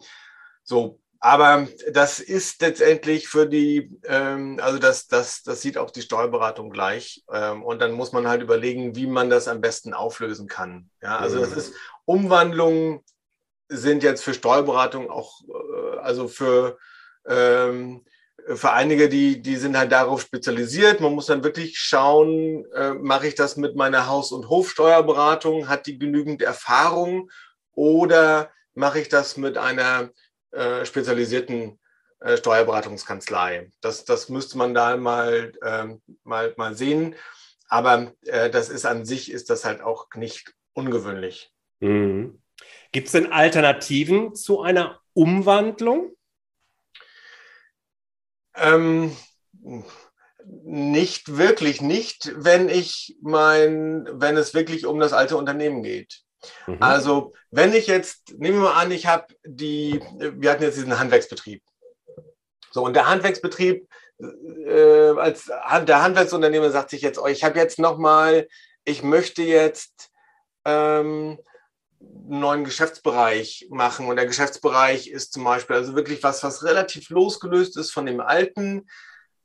so. 0.62 1.00
Aber 1.18 1.66
das 1.92 2.20
ist 2.20 2.62
letztendlich 2.62 3.28
für 3.28 3.48
die, 3.48 3.96
ähm, 4.04 4.60
also 4.62 4.78
das, 4.78 5.08
das, 5.08 5.42
das 5.42 5.60
sieht 5.60 5.76
auch 5.76 5.90
die 5.90 6.02
Steuerberatung 6.02 6.70
gleich. 6.70 7.24
Ähm, 7.32 7.64
und 7.64 7.80
dann 7.80 7.92
muss 7.92 8.12
man 8.12 8.28
halt 8.28 8.42
überlegen, 8.42 8.94
wie 8.94 9.08
man 9.08 9.28
das 9.28 9.48
am 9.48 9.60
besten 9.60 9.92
auflösen 9.92 10.46
kann. 10.46 10.88
Ja, 11.00 11.18
also 11.18 11.40
das 11.40 11.50
mhm. 11.50 11.58
ist 11.58 11.74
Umwandlungen 12.04 13.00
sind 13.68 14.04
jetzt 14.04 14.22
für 14.22 14.34
Steuerberatung 14.34 15.10
auch, 15.10 15.40
äh, 15.48 15.98
also 15.98 16.28
für 16.28 16.78
ähm, 17.26 18.04
für 18.46 18.72
einige, 18.72 19.09
die, 19.09 19.40
die 19.40 19.57
sind 19.57 19.76
halt 19.76 19.92
darauf 19.92 20.22
spezialisiert. 20.22 21.00
Man 21.00 21.14
muss 21.14 21.26
dann 21.26 21.44
wirklich 21.44 21.78
schauen, 21.78 22.64
äh, 22.74 22.94
mache 22.94 23.28
ich 23.28 23.35
das 23.35 23.57
mit 23.57 23.76
meiner 23.76 24.07
Haus- 24.07 24.33
und 24.33 24.48
Hofsteuerberatung? 24.48 25.68
Hat 25.68 25.87
die 25.87 25.98
genügend 25.98 26.42
Erfahrung? 26.42 27.31
Oder 27.74 28.50
mache 28.74 29.00
ich 29.00 29.09
das 29.09 29.37
mit 29.37 29.59
einer 29.59 30.11
äh, 30.50 30.85
spezialisierten 30.85 31.78
äh, 32.20 32.37
Steuerberatungskanzlei? 32.37 33.70
Das, 33.81 34.05
das 34.05 34.28
müsste 34.28 34.59
man 34.59 34.74
da 34.74 34.96
mal, 34.96 35.52
ähm, 35.64 36.02
mal, 36.24 36.52
mal 36.57 36.74
sehen. 36.74 37.14
Aber 37.68 38.12
äh, 38.26 38.50
das 38.50 38.68
ist 38.68 38.85
an 38.85 39.05
sich, 39.05 39.31
ist 39.31 39.50
das 39.50 39.64
halt 39.64 39.81
auch 39.81 40.09
nicht 40.14 40.55
ungewöhnlich. 40.74 41.52
Mhm. 41.81 42.42
Gibt 42.92 43.07
es 43.07 43.12
denn 43.12 43.33
Alternativen 43.33 44.35
zu 44.35 44.61
einer 44.61 45.00
Umwandlung? 45.14 46.14
Ähm, 48.56 49.16
nicht 50.64 51.36
wirklich, 51.36 51.80
nicht, 51.80 52.32
wenn 52.34 52.68
ich 52.68 53.16
mein, 53.22 54.08
wenn 54.12 54.36
es 54.36 54.54
wirklich 54.54 54.86
um 54.86 54.98
das 54.98 55.12
alte 55.12 55.36
Unternehmen 55.36 55.82
geht. 55.82 56.22
Mhm. 56.66 56.78
Also, 56.80 57.32
wenn 57.50 57.72
ich 57.72 57.86
jetzt, 57.86 58.34
nehmen 58.38 58.58
wir 58.58 58.70
mal 58.70 58.80
an, 58.80 58.90
ich 58.90 59.06
habe 59.06 59.26
die, 59.44 60.00
wir 60.18 60.50
hatten 60.50 60.62
jetzt 60.62 60.76
diesen 60.76 60.98
Handwerksbetrieb. 60.98 61.62
So, 62.70 62.84
und 62.84 62.94
der 62.94 63.08
Handwerksbetrieb, 63.08 63.86
äh, 64.18 65.10
als 65.10 65.46
der 65.46 66.02
Handwerksunternehmer 66.02 66.70
sagt 66.70 66.90
sich 66.90 67.02
jetzt, 67.02 67.18
oh, 67.18 67.26
ich 67.26 67.44
habe 67.44 67.58
jetzt 67.58 67.78
nochmal, 67.78 68.48
ich 68.84 69.02
möchte 69.02 69.42
jetzt 69.42 70.10
ähm, 70.64 71.38
einen 72.28 72.40
neuen 72.40 72.64
Geschäftsbereich 72.64 73.66
machen. 73.70 74.06
Und 74.06 74.16
der 74.16 74.26
Geschäftsbereich 74.26 75.08
ist 75.08 75.33
zum 75.33 75.44
Beispiel 75.44 75.77
also 75.77 75.94
wirklich 75.94 76.22
was, 76.22 76.42
was 76.42 76.64
relativ 76.64 77.10
losgelöst 77.10 77.77
ist 77.77 77.90
von 77.90 78.06
dem 78.06 78.20
alten. 78.20 78.87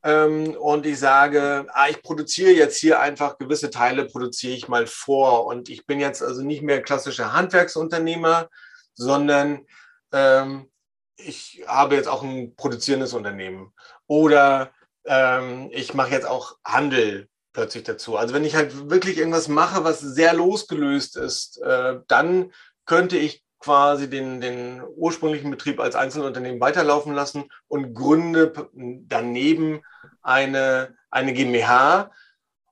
Ähm, 0.04 0.56
und 0.56 0.86
ich 0.86 1.00
sage, 1.00 1.68
ah, 1.70 1.90
ich 1.90 2.02
produziere 2.02 2.52
jetzt 2.52 2.78
hier 2.78 3.00
einfach 3.00 3.38
gewisse 3.38 3.70
Teile, 3.70 4.06
produziere 4.06 4.54
ich 4.54 4.68
mal 4.68 4.88
vor. 4.88 5.46
Und 5.46 5.70
ich 5.70 5.86
bin 5.86 6.00
jetzt 6.00 6.22
also 6.22 6.44
nicht 6.44 6.62
mehr 6.62 6.82
klassischer 6.82 7.34
Handwerksunternehmer, 7.34 8.50
sondern 8.94 9.66
ähm, 10.14 10.70
ich 11.18 11.64
habe 11.68 11.96
jetzt 11.96 12.08
auch 12.08 12.24
ein 12.24 12.56
produzierendes 12.56 13.14
Unternehmen. 13.14 13.74
Oder 14.06 14.72
ähm, 15.06 15.70
ich 15.72 15.94
mache 15.94 16.12
jetzt 16.12 16.28
auch 16.28 16.58
Handel 16.64 17.28
plötzlich 17.58 17.86
dazu. 17.86 18.18
Also 18.18 18.36
wenn 18.36 18.46
ich 18.46 18.54
halt 18.54 18.92
wirklich 18.92 19.18
irgendwas 19.18 19.48
mache, 19.48 19.84
was 19.84 20.00
sehr 20.00 20.36
losgelöst 20.36 21.18
ist, 21.18 21.60
äh, 21.64 21.96
dann 22.08 22.54
könnte 22.86 23.18
ich 23.18 23.44
quasi 23.58 24.08
den, 24.08 24.42
den 24.42 24.84
ursprünglichen 24.96 25.50
Betrieb 25.50 25.80
als 25.80 25.96
Einzelunternehmen 25.96 26.62
weiterlaufen 26.62 27.16
lassen 27.16 27.46
und 27.68 27.96
gründe 27.96 28.70
daneben 29.08 29.82
eine, 30.22 30.96
eine 31.10 31.34
GmbH 31.34 32.12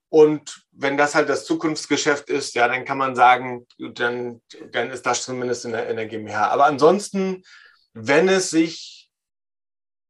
Und 0.10 0.68
wenn 0.72 0.98
das 0.98 1.16
halt 1.16 1.30
das 1.30 1.46
Zukunftsgeschäft 1.46 2.30
ist, 2.30 2.54
ja, 2.54 2.68
dann 2.68 2.86
kann 2.86 3.00
man 3.00 3.16
sagen, 3.16 3.66
dann, 3.80 4.40
dann 4.72 4.92
ist 4.92 5.08
das 5.08 5.24
zumindest 5.24 5.66
in 5.66 5.72
der, 5.72 5.90
in 5.90 5.96
der 5.96 6.06
GmbH. 6.06 6.50
Aber 6.50 6.66
ansonsten, 6.66 7.42
wenn 7.94 8.30
es 8.30 8.52
sich 8.52 8.95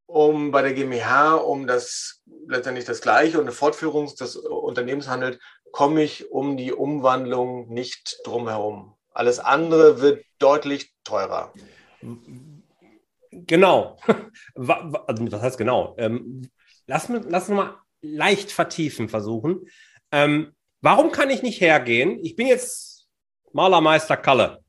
um 0.07 0.51
bei 0.51 0.61
der 0.61 0.73
GmbH 0.73 1.35
um 1.35 1.67
das 1.67 2.21
letztendlich 2.47 2.85
das 2.85 3.01
Gleiche 3.01 3.37
und 3.37 3.45
eine 3.45 3.51
Fortführung 3.51 4.13
des 4.15 4.35
Unternehmens 4.35 5.07
handelt, 5.07 5.39
komme 5.71 6.03
ich 6.03 6.31
um 6.31 6.57
die 6.57 6.71
Umwandlung 6.71 7.67
nicht 7.73 8.19
drum 8.23 8.47
herum. 8.47 8.95
Alles 9.11 9.39
andere 9.39 10.01
wird 10.01 10.23
deutlich 10.39 10.93
teurer. 11.03 11.53
Genau. 13.31 13.97
Also, 14.55 15.25
das 15.25 15.41
heißt 15.41 15.57
genau. 15.57 15.95
Ähm, 15.97 16.49
lass, 16.87 17.09
lass 17.09 17.49
uns 17.49 17.57
mal 17.57 17.77
leicht 18.01 18.51
vertiefen 18.51 19.09
versuchen. 19.09 19.67
Ähm, 20.11 20.53
warum 20.81 21.11
kann 21.11 21.29
ich 21.29 21.41
nicht 21.41 21.61
hergehen? 21.61 22.19
Ich 22.23 22.35
bin 22.35 22.47
jetzt 22.47 23.07
Malermeister 23.51 24.17
Kalle, 24.17 24.63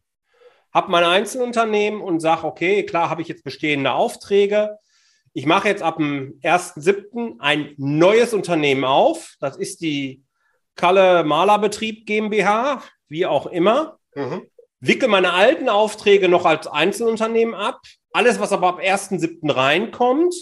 habe 0.72 0.90
mein 0.90 1.04
Einzelunternehmen 1.04 2.00
und 2.00 2.20
sage, 2.20 2.44
okay, 2.44 2.84
klar 2.84 3.10
habe 3.10 3.22
ich 3.22 3.28
jetzt 3.28 3.44
bestehende 3.44 3.92
Aufträge. 3.92 4.76
Ich 5.36 5.44
mache 5.44 5.68
jetzt 5.68 5.82
ab 5.82 5.98
dem 5.98 6.40
1.7. 6.42 7.40
ein 7.40 7.74
neues 7.76 8.32
Unternehmen 8.32 8.84
auf. 8.84 9.34
Das 9.38 9.58
ist 9.58 9.82
die 9.82 10.24
Kalle 10.76 11.24
Malerbetrieb 11.24 12.06
GmbH, 12.06 12.82
wie 13.08 13.26
auch 13.26 13.44
immer. 13.44 13.98
Mhm. 14.14 14.46
Wickel 14.80 15.10
meine 15.10 15.34
alten 15.34 15.68
Aufträge 15.68 16.30
noch 16.30 16.46
als 16.46 16.66
Einzelunternehmen 16.66 17.54
ab. 17.54 17.82
Alles, 18.14 18.40
was 18.40 18.50
aber 18.50 18.66
ab 18.68 18.80
1.7. 18.80 19.54
reinkommt, 19.54 20.34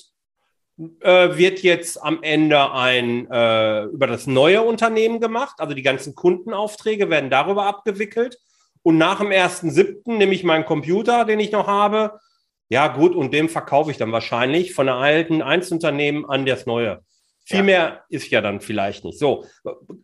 äh, 1.01 1.37
wird 1.37 1.65
jetzt 1.65 2.01
am 2.01 2.23
Ende 2.23 2.71
ein 2.71 3.29
äh, 3.29 3.87
über 3.87 4.07
das 4.07 4.29
neue 4.29 4.63
Unternehmen 4.63 5.19
gemacht. 5.19 5.57
Also 5.59 5.75
die 5.75 5.83
ganzen 5.83 6.15
Kundenaufträge 6.15 7.11
werden 7.11 7.31
darüber 7.31 7.67
abgewickelt. 7.67 8.39
Und 8.83 8.99
nach 8.99 9.19
dem 9.19 9.31
1.7. 9.31 10.19
nehme 10.19 10.35
ich 10.35 10.45
meinen 10.45 10.65
Computer, 10.65 11.25
den 11.25 11.41
ich 11.41 11.51
noch 11.51 11.67
habe. 11.67 12.21
Ja, 12.69 12.89
gut, 12.89 13.15
und 13.15 13.33
dem 13.33 13.49
verkaufe 13.49 13.91
ich 13.91 13.97
dann 13.97 14.13
wahrscheinlich 14.13 14.75
von 14.75 14.87
der 14.87 14.97
alten 14.97 15.43
Einzelunternehmen 15.43 16.25
an 16.25 16.47
das 16.47 16.67
neue. 16.67 17.05
Viel 17.45 17.59
ja. 17.59 17.63
mehr 17.63 18.05
ist 18.09 18.31
ja 18.31 18.41
dann 18.41 18.61
vielleicht 18.61 19.05
nicht. 19.05 19.19
So, 19.19 19.47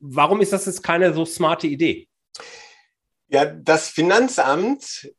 warum 0.00 0.40
ist 0.40 0.52
das 0.52 0.66
jetzt 0.66 0.82
keine 0.82 1.14
so 1.14 1.24
smarte 1.24 1.66
Idee? 1.66 2.08
Ja, 3.28 3.46
das 3.46 3.88
Finanzamt, 3.88 5.10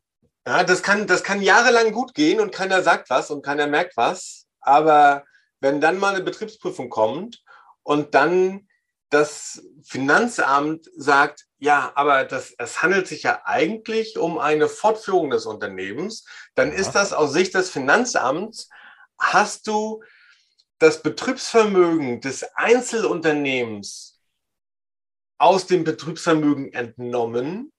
ja, 0.45 0.63
das 0.63 0.83
kann, 0.83 1.07
das 1.07 1.23
kann 1.23 1.41
jahrelang 1.41 1.91
gut 1.91 2.13
gehen 2.13 2.39
und 2.39 2.51
keiner 2.51 2.83
sagt 2.83 3.09
was 3.09 3.31
und 3.31 3.43
keiner 3.43 3.67
merkt 3.67 3.97
was. 3.97 4.47
Aber 4.59 5.23
wenn 5.61 5.81
dann 5.81 5.97
mal 5.97 6.13
eine 6.13 6.23
Betriebsprüfung 6.23 6.89
kommt 6.89 7.41
und 7.83 8.13
dann 8.13 8.67
das 9.09 9.63
Finanzamt 9.83 10.87
sagt, 10.95 11.45
ja, 11.61 11.91
aber 11.95 12.25
das, 12.25 12.53
es 12.57 12.81
handelt 12.81 13.07
sich 13.07 13.23
ja 13.23 13.41
eigentlich 13.45 14.17
um 14.17 14.37
eine 14.37 14.67
Fortführung 14.67 15.29
des 15.29 15.45
Unternehmens, 15.45 16.25
dann 16.55 16.71
ist 16.71 16.91
das 16.91 17.13
aus 17.13 17.31
Sicht 17.31 17.53
des 17.53 17.69
Finanzamts, 17.69 18.69
hast 19.19 19.67
du 19.67 20.03
das 20.79 21.03
Betriebsvermögen 21.03 22.21
des 22.21 22.43
Einzelunternehmens 22.55 24.19
aus 25.37 25.67
dem 25.67 25.83
Betriebsvermögen 25.83 26.73
entnommen 26.73 27.71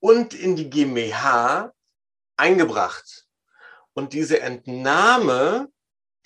und 0.00 0.34
in 0.34 0.56
die 0.56 0.70
GmbH 0.70 1.72
eingebracht. 2.36 3.26
Und 3.92 4.12
diese 4.12 4.40
Entnahme 4.40 5.68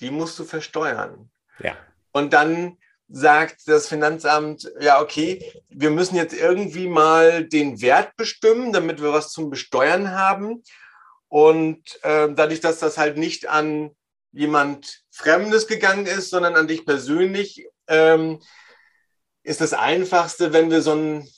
die 0.02 0.10
musst 0.10 0.38
du 0.38 0.44
versteuern. 0.44 1.30
Ja. 1.60 1.76
Und 2.10 2.32
dann 2.32 2.78
sagt 3.14 3.68
das 3.68 3.88
Finanzamt, 3.88 4.72
ja, 4.80 5.00
okay, 5.02 5.52
wir 5.68 5.90
müssen 5.90 6.16
jetzt 6.16 6.32
irgendwie 6.32 6.88
mal 6.88 7.44
den 7.44 7.82
Wert 7.82 8.16
bestimmen, 8.16 8.72
damit 8.72 9.02
wir 9.02 9.12
was 9.12 9.30
zum 9.30 9.50
Besteuern 9.50 10.12
haben. 10.12 10.62
Und 11.28 12.02
äh, 12.02 12.32
dadurch, 12.34 12.60
dass 12.60 12.78
das 12.78 12.96
halt 12.96 13.18
nicht 13.18 13.48
an 13.48 13.90
jemand 14.32 15.02
Fremdes 15.10 15.66
gegangen 15.66 16.06
ist, 16.06 16.30
sondern 16.30 16.56
an 16.56 16.66
dich 16.66 16.86
persönlich, 16.86 17.66
ähm, 17.86 18.40
ist 19.42 19.60
das 19.60 19.74
Einfachste, 19.74 20.54
wenn 20.54 20.70
wir 20.70 20.80
so 20.80 20.94
ein 20.94 21.28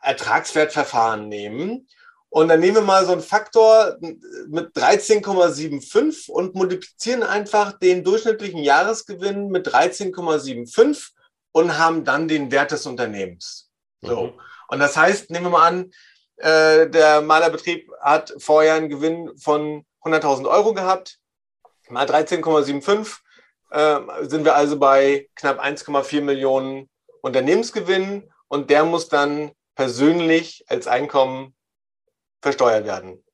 Ertragswertverfahren 0.00 1.28
nehmen 1.28 1.86
und 2.32 2.48
dann 2.48 2.60
nehmen 2.60 2.76
wir 2.76 2.82
mal 2.82 3.04
so 3.04 3.12
einen 3.12 3.20
Faktor 3.20 3.98
mit 4.00 4.74
13,75 4.74 6.30
und 6.30 6.54
multiplizieren 6.54 7.22
einfach 7.22 7.78
den 7.78 8.04
durchschnittlichen 8.04 8.62
Jahresgewinn 8.62 9.48
mit 9.48 9.68
13,75 9.68 11.10
und 11.52 11.76
haben 11.76 12.06
dann 12.06 12.28
den 12.28 12.50
Wert 12.50 12.70
des 12.70 12.86
Unternehmens. 12.86 13.68
So. 14.00 14.28
Mhm. 14.28 14.40
Und 14.68 14.78
das 14.78 14.96
heißt, 14.96 15.30
nehmen 15.30 15.44
wir 15.44 15.50
mal 15.50 15.68
an, 15.68 15.90
äh, 16.36 16.88
der 16.88 17.20
Malerbetrieb 17.20 17.90
hat 18.00 18.32
vorher 18.38 18.76
einen 18.76 18.88
Gewinn 18.88 19.36
von 19.36 19.84
100.000 20.02 20.48
Euro 20.48 20.72
gehabt. 20.72 21.18
Mal 21.90 22.06
13,75 22.06 23.18
äh, 23.72 24.26
sind 24.26 24.46
wir 24.46 24.56
also 24.56 24.78
bei 24.78 25.28
knapp 25.34 25.62
1,4 25.62 26.22
Millionen 26.22 26.88
Unternehmensgewinn 27.20 28.32
und 28.48 28.70
der 28.70 28.84
muss 28.84 29.10
dann 29.10 29.50
persönlich 29.74 30.64
als 30.68 30.86
Einkommen 30.86 31.54
versteuert 32.42 32.84
werden. 32.84 33.24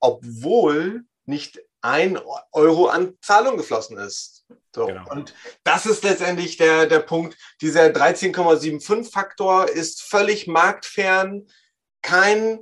Obwohl 0.00 1.04
nicht 1.24 1.60
ein 1.80 2.18
Euro 2.52 2.86
an 2.86 3.16
Zahlung 3.22 3.56
geflossen 3.56 3.96
ist. 3.96 4.44
So. 4.74 4.86
Genau. 4.86 5.08
Und 5.10 5.34
das 5.64 5.86
ist 5.86 6.04
letztendlich 6.04 6.56
der, 6.56 6.86
der 6.86 7.00
Punkt. 7.00 7.36
Dieser 7.60 7.86
13,75 7.86 9.10
Faktor 9.10 9.68
ist 9.68 10.02
völlig 10.02 10.46
marktfern. 10.46 11.46
Kein 12.02 12.60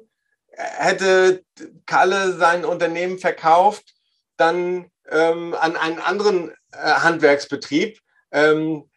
hätte 0.52 1.44
Kalle 1.86 2.36
sein 2.36 2.64
Unternehmen 2.64 3.18
verkauft, 3.18 3.94
dann 4.36 4.90
ähm, 5.08 5.54
an 5.54 5.76
einen 5.76 5.98
anderen 5.98 6.50
äh, 6.72 6.76
Handwerksbetrieb. 6.76 8.00
Ähm, 8.32 8.89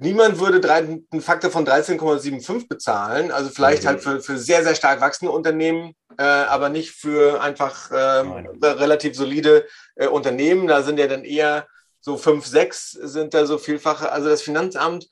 niemand 0.00 0.38
würde 0.38 0.72
einen 0.72 1.20
Faktor 1.20 1.50
von 1.50 1.66
13,75 1.66 2.68
bezahlen. 2.68 3.30
Also 3.30 3.50
vielleicht 3.50 3.84
mhm. 3.84 3.88
halt 3.88 4.00
für, 4.02 4.20
für 4.20 4.38
sehr, 4.38 4.64
sehr 4.64 4.74
stark 4.74 5.00
wachsende 5.00 5.32
Unternehmen, 5.32 5.94
äh, 6.18 6.22
aber 6.22 6.68
nicht 6.68 6.90
für 6.90 7.40
einfach 7.40 7.90
äh, 7.90 8.24
relativ 8.64 9.16
solide 9.16 9.66
äh, 9.96 10.06
Unternehmen. 10.06 10.66
Da 10.66 10.82
sind 10.82 10.98
ja 10.98 11.06
dann 11.06 11.24
eher 11.24 11.66
so 12.00 12.16
fünf, 12.16 12.46
sechs 12.46 12.90
sind 12.90 13.34
da 13.34 13.46
so 13.46 13.58
vielfache. 13.58 14.10
Also 14.10 14.28
das 14.28 14.42
Finanzamt 14.42 15.08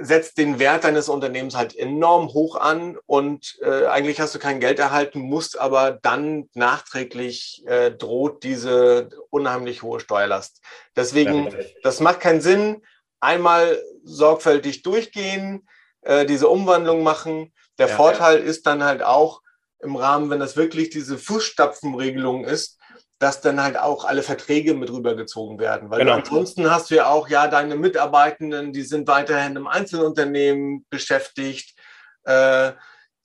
setzt 0.00 0.38
den 0.38 0.58
Wert 0.58 0.84
deines 0.84 1.08
Unternehmens 1.08 1.54
halt 1.54 1.76
enorm 1.76 2.32
hoch 2.32 2.56
an 2.56 2.98
und 3.06 3.58
äh, 3.62 3.86
eigentlich 3.86 4.20
hast 4.20 4.34
du 4.34 4.38
kein 4.38 4.58
Geld 4.58 4.78
erhalten, 4.78 5.20
musst 5.20 5.58
aber 5.58 5.92
dann 5.92 6.48
nachträglich 6.54 7.62
äh, 7.66 7.92
droht 7.92 8.42
diese 8.42 9.10
unheimlich 9.30 9.82
hohe 9.82 10.00
Steuerlast. 10.00 10.60
Deswegen, 10.96 11.54
das 11.82 12.00
macht 12.00 12.20
keinen 12.20 12.40
Sinn 12.40 12.82
einmal 13.24 13.82
sorgfältig 14.04 14.82
durchgehen, 14.82 15.66
äh, 16.02 16.26
diese 16.26 16.48
Umwandlung 16.48 17.02
machen. 17.02 17.52
Der 17.78 17.88
ja, 17.88 17.96
Vorteil 17.96 18.38
ja. 18.38 18.44
ist 18.44 18.66
dann 18.66 18.84
halt 18.84 19.02
auch 19.02 19.40
im 19.80 19.96
Rahmen, 19.96 20.30
wenn 20.30 20.40
das 20.40 20.56
wirklich 20.56 20.90
diese 20.90 21.18
Fußstapfenregelung 21.18 22.44
ist, 22.44 22.78
dass 23.18 23.40
dann 23.40 23.62
halt 23.62 23.78
auch 23.78 24.04
alle 24.04 24.22
Verträge 24.22 24.74
mit 24.74 24.90
rübergezogen 24.90 25.58
werden. 25.58 25.90
Weil 25.90 26.00
genau. 26.00 26.14
ansonsten 26.14 26.70
hast 26.70 26.90
du 26.90 26.96
ja 26.96 27.06
auch, 27.06 27.28
ja, 27.28 27.48
deine 27.48 27.76
Mitarbeitenden, 27.76 28.72
die 28.72 28.82
sind 28.82 29.08
weiterhin 29.08 29.56
im 29.56 29.66
Einzelunternehmen 29.66 30.84
beschäftigt. 30.90 31.78
Äh, 32.24 32.72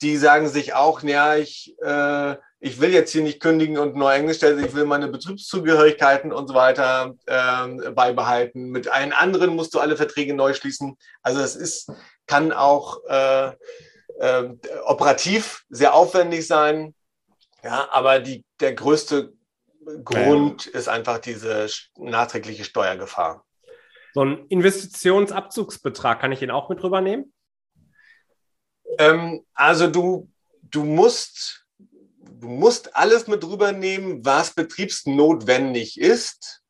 die 0.02 0.16
sagen 0.16 0.48
sich 0.48 0.74
auch, 0.74 1.02
ja, 1.02 1.36
ich 1.36 1.76
äh, 1.82 2.36
ich 2.60 2.78
will 2.78 2.92
jetzt 2.92 3.10
hier 3.10 3.22
nicht 3.22 3.40
kündigen 3.40 3.78
und 3.78 3.96
neu 3.96 4.08
eingestellt, 4.08 4.64
ich 4.64 4.74
will 4.74 4.84
meine 4.84 5.08
Betriebszugehörigkeiten 5.08 6.30
und 6.30 6.46
so 6.46 6.54
weiter 6.54 7.14
äh, 7.26 7.90
beibehalten. 7.90 8.68
Mit 8.70 8.88
allen 8.88 9.12
anderen 9.12 9.56
musst 9.56 9.74
du 9.74 9.80
alle 9.80 9.96
Verträge 9.96 10.34
neu 10.34 10.52
schließen. 10.52 10.96
Also 11.22 11.40
es 11.40 11.56
ist, 11.56 11.90
kann 12.26 12.52
auch 12.52 13.02
äh, 13.08 13.52
äh, 14.18 14.50
operativ 14.84 15.64
sehr 15.70 15.94
aufwendig 15.94 16.46
sein. 16.46 16.94
Ja, 17.64 17.88
aber 17.90 18.20
die, 18.20 18.44
der 18.60 18.74
größte 18.74 19.32
Grund 20.04 20.66
ja. 20.66 20.72
ist 20.72 20.88
einfach 20.88 21.18
diese 21.18 21.66
nachträgliche 21.96 22.64
Steuergefahr. 22.64 23.44
So 24.12 24.22
ein 24.22 24.46
Investitionsabzugsbetrag, 24.48 26.20
kann 26.20 26.32
ich 26.32 26.40
den 26.40 26.50
auch 26.50 26.68
mit 26.68 26.82
rübernehmen? 26.82 27.32
Ähm, 28.98 29.46
also 29.54 29.86
du, 29.86 30.30
du 30.62 30.84
musst 30.84 31.66
du 32.40 32.48
musst 32.48 32.96
alles 32.96 33.26
mit 33.26 33.44
rübernehmen, 33.44 34.24
was 34.24 34.54
betriebsnotwendig 34.54 36.00
ist 36.00 36.62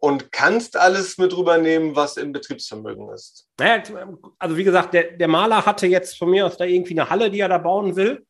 und 0.00 0.32
kannst 0.32 0.76
alles 0.76 1.18
mit 1.18 1.36
rübernehmen, 1.36 1.94
was 1.94 2.16
im 2.16 2.32
Betriebsvermögen 2.32 3.08
ist. 3.10 3.46
Naja, 3.58 3.82
also 4.38 4.56
wie 4.56 4.64
gesagt, 4.64 4.94
der, 4.94 5.12
der 5.12 5.28
Maler 5.28 5.64
hatte 5.64 5.86
jetzt 5.86 6.18
von 6.18 6.30
mir 6.30 6.46
aus 6.46 6.56
da 6.56 6.64
irgendwie 6.64 6.98
eine 6.98 7.08
Halle, 7.08 7.30
die 7.30 7.40
er 7.40 7.48
da 7.48 7.58
bauen 7.58 7.94
will, 7.94 8.26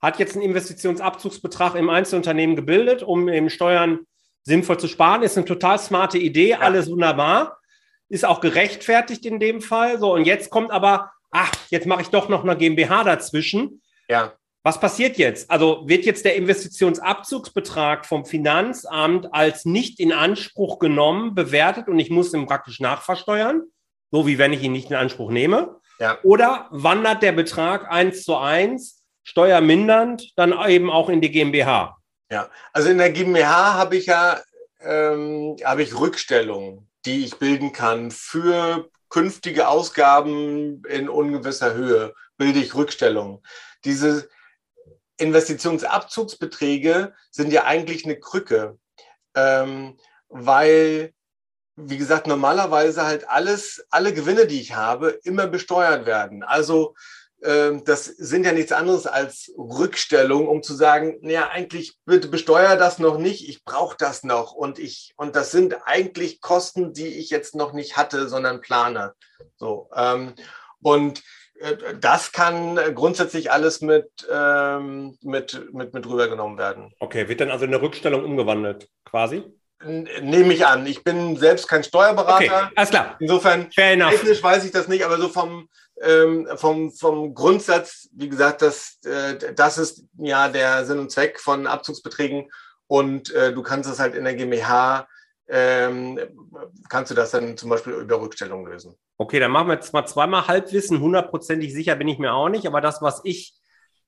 hat 0.00 0.18
jetzt 0.18 0.34
einen 0.34 0.44
Investitionsabzugsbetrag 0.44 1.74
im 1.74 1.88
Einzelunternehmen 1.88 2.54
gebildet, 2.54 3.02
um 3.02 3.28
eben 3.28 3.50
Steuern 3.50 4.00
sinnvoll 4.42 4.78
zu 4.78 4.88
sparen. 4.88 5.22
Ist 5.22 5.36
eine 5.36 5.46
total 5.46 5.78
smarte 5.78 6.18
Idee, 6.18 6.50
ja. 6.50 6.58
alles 6.60 6.90
wunderbar. 6.90 7.58
Ist 8.08 8.24
auch 8.24 8.40
gerechtfertigt 8.40 9.26
in 9.26 9.40
dem 9.40 9.60
Fall. 9.60 9.98
So, 9.98 10.14
und 10.14 10.26
jetzt 10.26 10.50
kommt 10.50 10.70
aber 10.70 11.10
ach, 11.30 11.52
jetzt 11.70 11.86
mache 11.86 12.02
ich 12.02 12.08
doch 12.08 12.28
noch 12.28 12.44
eine 12.44 12.56
GmbH 12.56 13.04
dazwischen. 13.04 13.82
Ja. 14.08 14.32
Was 14.66 14.80
passiert 14.80 15.16
jetzt? 15.16 15.48
Also 15.48 15.84
wird 15.86 16.04
jetzt 16.06 16.24
der 16.24 16.34
Investitionsabzugsbetrag 16.34 18.04
vom 18.04 18.24
Finanzamt 18.24 19.32
als 19.32 19.64
nicht 19.64 20.00
in 20.00 20.12
Anspruch 20.12 20.80
genommen, 20.80 21.36
bewertet 21.36 21.86
und 21.86 22.00
ich 22.00 22.10
muss 22.10 22.34
ihn 22.34 22.48
praktisch 22.48 22.80
nachversteuern, 22.80 23.62
so 24.10 24.26
wie 24.26 24.38
wenn 24.38 24.52
ich 24.52 24.64
ihn 24.64 24.72
nicht 24.72 24.90
in 24.90 24.96
Anspruch 24.96 25.30
nehme? 25.30 25.76
Ja. 26.00 26.18
Oder 26.24 26.66
wandert 26.72 27.22
der 27.22 27.30
Betrag 27.30 27.88
eins 27.92 28.24
zu 28.24 28.34
eins, 28.34 29.04
steuermindernd, 29.22 30.32
dann 30.34 30.52
eben 30.68 30.90
auch 30.90 31.10
in 31.10 31.20
die 31.20 31.30
GmbH? 31.30 31.98
Ja, 32.28 32.50
also 32.72 32.88
in 32.88 32.98
der 32.98 33.12
GmbH 33.12 33.74
habe 33.74 33.96
ich 33.96 34.06
ja 34.06 34.40
ähm, 34.80 35.54
habe 35.64 35.84
ich 35.84 35.96
Rückstellungen, 35.96 36.90
die 37.04 37.24
ich 37.24 37.36
bilden 37.38 37.70
kann 37.70 38.10
für 38.10 38.90
künftige 39.10 39.68
Ausgaben 39.68 40.82
in 40.88 41.08
ungewisser 41.08 41.74
Höhe, 41.74 42.14
bilde 42.36 42.58
ich 42.58 42.74
Rückstellungen. 42.74 43.38
Diese 43.84 44.28
Investitionsabzugsbeträge 45.18 47.14
sind 47.30 47.52
ja 47.52 47.64
eigentlich 47.64 48.04
eine 48.04 48.18
Krücke, 48.18 48.78
ähm, 49.34 49.96
weil, 50.28 51.12
wie 51.76 51.98
gesagt, 51.98 52.26
normalerweise 52.26 53.04
halt 53.04 53.28
alles, 53.28 53.86
alle 53.90 54.12
Gewinne, 54.12 54.46
die 54.46 54.60
ich 54.60 54.74
habe, 54.74 55.10
immer 55.24 55.46
besteuert 55.46 56.06
werden. 56.06 56.42
Also 56.42 56.94
ähm, 57.42 57.84
das 57.84 58.06
sind 58.06 58.44
ja 58.44 58.52
nichts 58.52 58.72
anderes 58.72 59.06
als 59.06 59.52
Rückstellung, 59.56 60.48
um 60.48 60.62
zu 60.62 60.74
sagen, 60.74 61.18
naja, 61.20 61.48
eigentlich 61.48 61.96
bitte 62.06 62.28
besteuere 62.28 62.76
das 62.76 62.98
noch 62.98 63.18
nicht, 63.18 63.48
ich 63.48 63.62
brauche 63.64 63.96
das 63.98 64.24
noch 64.24 64.52
und 64.52 64.78
ich 64.78 65.12
und 65.16 65.36
das 65.36 65.50
sind 65.50 65.76
eigentlich 65.84 66.40
Kosten, 66.40 66.92
die 66.92 67.08
ich 67.08 67.30
jetzt 67.30 67.54
noch 67.54 67.72
nicht 67.72 67.96
hatte, 67.96 68.28
sondern 68.28 68.60
plane. 68.62 69.14
So 69.56 69.90
ähm, 69.94 70.34
und 70.80 71.22
das 72.00 72.32
kann 72.32 72.78
grundsätzlich 72.94 73.50
alles 73.50 73.80
mit, 73.80 74.08
ähm, 74.30 75.16
mit, 75.22 75.72
mit, 75.72 75.94
mit 75.94 76.06
rübergenommen 76.06 76.58
werden. 76.58 76.92
Okay, 77.00 77.28
wird 77.28 77.40
dann 77.40 77.50
also 77.50 77.64
eine 77.64 77.80
Rückstellung 77.80 78.24
umgewandelt, 78.24 78.88
quasi? 79.04 79.42
Nehme 79.84 80.54
ich 80.54 80.66
an. 80.66 80.86
Ich 80.86 81.04
bin 81.04 81.36
selbst 81.36 81.68
kein 81.68 81.84
Steuerberater. 81.84 82.44
Okay, 82.44 82.72
alles 82.74 82.90
klar. 82.90 83.16
Insofern, 83.20 83.70
technisch 83.70 84.42
weiß 84.42 84.64
ich 84.64 84.72
das 84.72 84.88
nicht, 84.88 85.04
aber 85.04 85.18
so 85.18 85.28
vom, 85.28 85.68
ähm, 86.02 86.48
vom, 86.56 86.92
vom 86.92 87.34
Grundsatz, 87.34 88.08
wie 88.12 88.28
gesagt, 88.28 88.62
das, 88.62 88.98
äh, 89.04 89.52
das 89.54 89.78
ist 89.78 90.04
ja 90.18 90.48
der 90.48 90.84
Sinn 90.86 90.98
und 90.98 91.10
Zweck 91.10 91.40
von 91.40 91.66
Abzugsbeträgen 91.66 92.50
und 92.86 93.32
äh, 93.34 93.52
du 93.52 93.62
kannst 93.62 93.90
es 93.90 93.98
halt 93.98 94.14
in 94.14 94.24
der 94.24 94.34
GmbH, 94.34 95.08
ähm, 95.48 96.18
kannst 96.88 97.10
du 97.10 97.14
das 97.14 97.30
dann 97.30 97.56
zum 97.56 97.70
Beispiel 97.70 97.92
über 97.92 98.20
Rückstellung 98.20 98.66
lösen. 98.66 98.94
Okay, 99.16 99.38
dann 99.38 99.50
machen 99.50 99.68
wir 99.68 99.74
jetzt 99.74 99.92
mal 99.92 100.06
zweimal 100.06 100.46
Halbwissen. 100.46 101.00
Hundertprozentig 101.00 101.72
sicher 101.72 101.96
bin 101.96 102.08
ich 102.08 102.18
mir 102.18 102.32
auch 102.32 102.48
nicht, 102.48 102.66
aber 102.66 102.80
das, 102.80 103.00
was 103.00 103.20
ich 103.24 103.54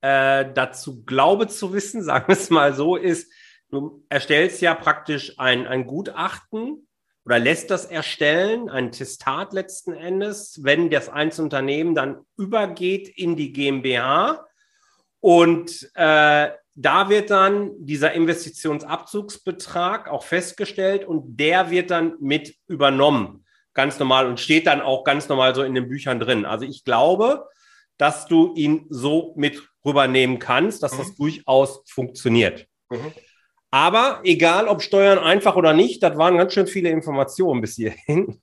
äh, 0.00 0.46
dazu 0.52 1.04
glaube 1.04 1.48
zu 1.48 1.72
wissen, 1.72 2.02
sagen 2.04 2.28
wir 2.28 2.34
es 2.34 2.50
mal 2.50 2.74
so, 2.74 2.96
ist, 2.96 3.32
du 3.70 4.04
erstellst 4.08 4.60
ja 4.60 4.74
praktisch 4.74 5.38
ein, 5.38 5.66
ein 5.66 5.86
Gutachten 5.86 6.88
oder 7.24 7.38
lässt 7.38 7.70
das 7.70 7.84
erstellen, 7.84 8.70
ein 8.70 8.90
Testat 8.90 9.52
letzten 9.52 9.92
Endes, 9.92 10.60
wenn 10.62 10.88
das 10.90 11.08
Einzelunternehmen 11.08 11.94
dann 11.94 12.24
übergeht 12.36 13.08
in 13.08 13.36
die 13.36 13.52
GmbH. 13.52 14.46
Und 15.20 15.90
äh, 15.94 16.50
da 16.80 17.08
wird 17.08 17.30
dann 17.30 17.72
dieser 17.78 18.12
Investitionsabzugsbetrag 18.12 20.08
auch 20.08 20.22
festgestellt 20.22 21.04
und 21.04 21.36
der 21.36 21.70
wird 21.70 21.90
dann 21.90 22.14
mit 22.20 22.54
übernommen 22.68 23.44
ganz 23.74 23.98
normal 23.98 24.26
und 24.26 24.38
steht 24.38 24.68
dann 24.68 24.80
auch 24.80 25.02
ganz 25.02 25.28
normal 25.28 25.56
so 25.56 25.64
in 25.64 25.74
den 25.74 25.88
Büchern 25.88 26.20
drin. 26.20 26.44
Also 26.44 26.64
ich 26.64 26.84
glaube, 26.84 27.48
dass 27.96 28.26
du 28.26 28.54
ihn 28.54 28.86
so 28.90 29.34
mit 29.36 29.60
rübernehmen 29.84 30.38
kannst, 30.38 30.84
dass 30.84 30.94
mhm. 30.94 30.98
das 30.98 31.14
durchaus 31.16 31.82
funktioniert. 31.88 32.66
Mhm. 32.90 33.12
Aber 33.72 34.20
egal, 34.22 34.68
ob 34.68 34.80
Steuern 34.80 35.18
einfach 35.18 35.56
oder 35.56 35.74
nicht, 35.74 36.02
das 36.02 36.16
waren 36.16 36.36
ganz 36.36 36.54
schön 36.54 36.68
viele 36.68 36.90
Informationen 36.90 37.60
bis 37.60 37.74
hierhin. 37.74 38.40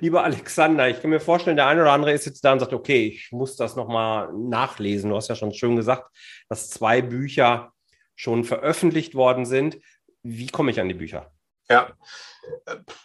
Lieber 0.00 0.24
Alexander, 0.24 0.88
ich 0.88 1.00
kann 1.00 1.10
mir 1.10 1.20
vorstellen, 1.20 1.56
der 1.56 1.66
eine 1.66 1.82
oder 1.82 1.92
andere 1.92 2.12
ist 2.12 2.26
jetzt 2.26 2.44
da 2.44 2.52
und 2.52 2.60
sagt, 2.60 2.72
okay, 2.72 3.06
ich 3.06 3.32
muss 3.32 3.56
das 3.56 3.76
nochmal 3.76 4.32
nachlesen. 4.32 5.10
Du 5.10 5.16
hast 5.16 5.28
ja 5.28 5.36
schon 5.36 5.52
schön 5.52 5.76
gesagt, 5.76 6.10
dass 6.48 6.70
zwei 6.70 7.02
Bücher 7.02 7.72
schon 8.14 8.44
veröffentlicht 8.44 9.14
worden 9.14 9.46
sind. 9.46 9.78
Wie 10.22 10.48
komme 10.48 10.70
ich 10.70 10.80
an 10.80 10.88
die 10.88 10.94
Bücher? 10.94 11.32
Ja, 11.70 11.92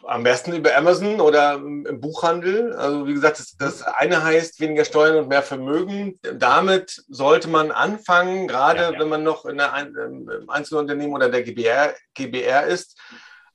am 0.04 0.24
besten 0.24 0.54
über 0.54 0.76
Amazon 0.76 1.22
oder 1.22 1.54
im 1.54 2.02
Buchhandel. 2.02 2.74
Also 2.74 3.06
wie 3.06 3.14
gesagt, 3.14 3.40
das, 3.40 3.56
das, 3.58 3.82
eine 3.84 4.24
heißt 4.24 4.60
weniger 4.60 4.86
Steuern 4.86 5.18
und 5.18 5.28
mehr 5.28 5.44
Vermögen. 5.44 6.20
Damit 6.34 7.04
sollte 7.08 7.48
man 7.48 7.72
anfangen, 7.72 8.48
gerade 8.48 8.82
ja, 8.82 8.92
ja. 8.92 9.00
wenn 9.00 9.10
man 9.10 9.24
noch 9.24 9.46
in 9.46 9.60
im 9.60 10.50
Einzelunternehmen 10.50 11.14
oder 11.14 11.30
der 11.30 11.44
GBR, 11.44 11.94
GBR 12.16 12.66
ist. 12.66 13.00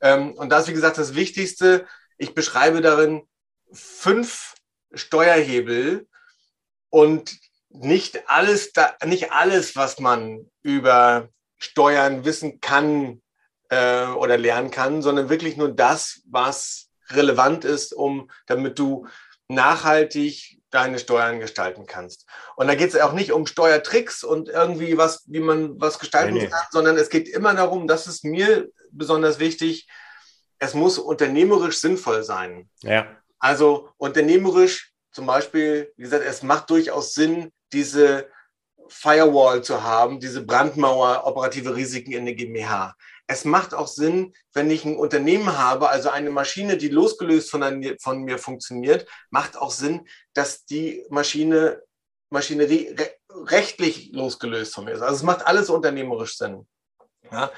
Ähm, 0.00 0.32
und 0.34 0.50
das 0.50 0.62
ist, 0.62 0.68
wie 0.68 0.74
gesagt, 0.74 0.98
das 0.98 1.14
Wichtigste. 1.14 1.86
Ich 2.20 2.34
beschreibe 2.34 2.80
darin 2.82 3.22
fünf 3.72 4.54
Steuerhebel 4.92 6.06
und 6.90 7.38
nicht 7.70 8.28
alles, 8.28 8.72
nicht 9.04 9.32
alles, 9.32 9.74
was 9.74 10.00
man 10.00 10.50
über 10.62 11.28
Steuern 11.56 12.24
wissen 12.24 12.60
kann, 12.60 13.22
äh, 13.70 14.06
oder 14.06 14.36
lernen 14.36 14.70
kann, 14.70 15.00
sondern 15.00 15.30
wirklich 15.30 15.56
nur 15.56 15.70
das, 15.70 16.20
was 16.26 16.90
relevant 17.08 17.64
ist, 17.64 17.94
um 17.94 18.30
damit 18.46 18.78
du 18.78 19.06
nachhaltig 19.48 20.60
deine 20.70 20.98
Steuern 20.98 21.40
gestalten 21.40 21.86
kannst. 21.86 22.26
Und 22.54 22.68
da 22.68 22.74
geht 22.74 22.90
es 22.90 23.00
auch 23.00 23.12
nicht 23.12 23.32
um 23.32 23.46
Steuertricks 23.46 24.22
und 24.22 24.48
irgendwie 24.48 24.96
was, 24.96 25.24
wie 25.26 25.40
man 25.40 25.80
was 25.80 25.98
gestalten 25.98 26.34
nee, 26.34 26.42
nee. 26.42 26.48
kann, 26.48 26.62
sondern 26.70 26.96
es 26.96 27.08
geht 27.08 27.28
immer 27.28 27.54
darum, 27.54 27.88
das 27.88 28.06
ist 28.06 28.24
mir 28.24 28.68
besonders 28.92 29.38
wichtig, 29.38 29.88
es 30.60 30.74
muss 30.74 30.98
unternehmerisch 30.98 31.78
sinnvoll 31.78 32.22
sein. 32.22 32.70
Ja. 32.82 33.16
Also 33.38 33.88
unternehmerisch 33.96 34.92
zum 35.12 35.26
Beispiel, 35.26 35.92
wie 35.96 36.02
gesagt, 36.02 36.24
es 36.24 36.42
macht 36.42 36.70
durchaus 36.70 37.14
Sinn, 37.14 37.50
diese 37.72 38.28
Firewall 38.88 39.62
zu 39.64 39.82
haben, 39.82 40.20
diese 40.20 40.44
Brandmauer 40.44 41.26
operative 41.26 41.74
Risiken 41.74 42.12
in 42.12 42.26
der 42.26 42.34
GmbH 42.34 42.94
es 43.30 43.44
macht 43.44 43.74
auch 43.74 43.86
Sinn, 43.86 44.34
wenn 44.52 44.70
ich 44.70 44.84
ein 44.84 44.96
Unternehmen 44.96 45.56
habe, 45.56 45.88
also 45.88 46.10
eine 46.10 46.30
Maschine, 46.30 46.76
die 46.76 46.88
losgelöst 46.88 47.48
von, 47.48 47.62
ein, 47.62 47.96
von 48.00 48.22
mir 48.24 48.38
funktioniert, 48.38 49.06
macht 49.30 49.56
auch 49.56 49.70
Sinn, 49.70 50.08
dass 50.34 50.64
die 50.64 51.06
Maschine, 51.10 51.80
Maschinerie 52.30 52.88
re 52.98 53.10
rechtlich 53.46 54.10
losgelöst 54.12 54.74
von 54.74 54.84
mir 54.84 54.92
ist. 54.92 55.02
Also 55.02 55.14
es 55.14 55.22
macht 55.22 55.46
alles 55.46 55.70
unternehmerisch 55.70 56.36
Sinn. 56.36 56.66
Ja? 57.30 57.52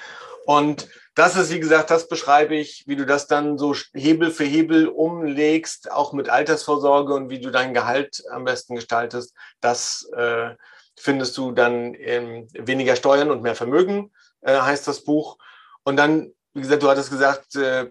Und 0.44 0.88
das 1.14 1.36
ist, 1.36 1.52
wie 1.52 1.60
gesagt, 1.60 1.90
das 1.90 2.08
beschreibe 2.08 2.54
ich, 2.54 2.84
wie 2.86 2.96
du 2.96 3.04
das 3.04 3.26
dann 3.26 3.58
so 3.58 3.74
Hebel 3.94 4.30
für 4.30 4.44
Hebel 4.44 4.88
umlegst, 4.88 5.90
auch 5.90 6.12
mit 6.12 6.30
Altersvorsorge 6.30 7.12
und 7.12 7.28
wie 7.28 7.40
du 7.40 7.50
dein 7.50 7.74
Gehalt 7.74 8.22
am 8.30 8.44
besten 8.44 8.76
gestaltest. 8.76 9.34
Das 9.60 10.08
äh, 10.16 10.54
findest 10.98 11.36
du 11.36 11.52
dann 11.52 11.94
in 11.94 12.48
weniger 12.54 12.96
Steuern 12.96 13.30
und 13.30 13.42
mehr 13.42 13.54
Vermögen, 13.54 14.10
äh, 14.40 14.58
heißt 14.58 14.88
das 14.88 15.04
Buch. 15.04 15.36
Und 15.82 15.96
dann, 15.96 16.32
wie 16.54 16.62
gesagt, 16.62 16.82
du 16.82 16.88
hattest 16.88 17.10
gesagt, 17.10 17.56
äh, 17.56 17.90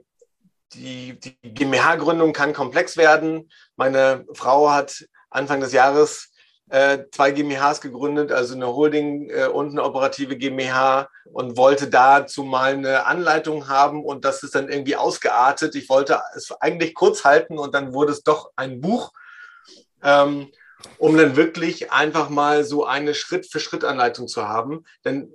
die, 0.74 1.20
die 1.20 1.36
GmbH-Gründung 1.44 2.34
kann 2.34 2.54
komplex 2.54 2.98
werden. 2.98 3.52
Meine 3.76 4.26
Frau 4.34 4.72
hat 4.72 5.06
Anfang 5.30 5.60
des 5.60 5.74
Jahres 5.74 6.31
zwei 7.12 7.32
GmbHs 7.32 7.82
gegründet, 7.82 8.32
also 8.32 8.56
eine 8.56 8.68
Holding 8.68 9.30
äh, 9.30 9.48
und 9.48 9.72
eine 9.72 9.84
operative 9.84 10.38
GmbH 10.38 11.10
und 11.26 11.58
wollte 11.58 11.90
dazu 11.90 12.44
mal 12.44 12.74
eine 12.74 13.06
Anleitung 13.06 13.68
haben 13.68 14.06
und 14.06 14.24
das 14.24 14.42
ist 14.44 14.56
dann 14.56 14.70
irgendwie 14.70 14.96
ausgeartet. 14.96 15.76
Ich 15.76 15.90
wollte 15.90 16.22
es 16.34 16.52
eigentlich 16.62 16.94
kurz 16.94 17.26
halten 17.26 17.58
und 17.58 17.76
dann 17.76 17.94
wurde 17.94 18.14
es 18.14 18.24
doch 18.24 18.52
ein 18.56 18.80
Buch, 18.80 19.12
ähm, 20.02 20.50
um 20.98 21.18
dann 21.18 21.36
wirklich 21.36 21.92
einfach 21.92 22.30
mal 22.30 22.64
so 22.64 22.86
eine 22.86 23.16
Schritt-für-Schritt-Anleitung 23.16 24.30
zu 24.30 24.48
haben. 24.48 24.86
Denn 25.04 25.34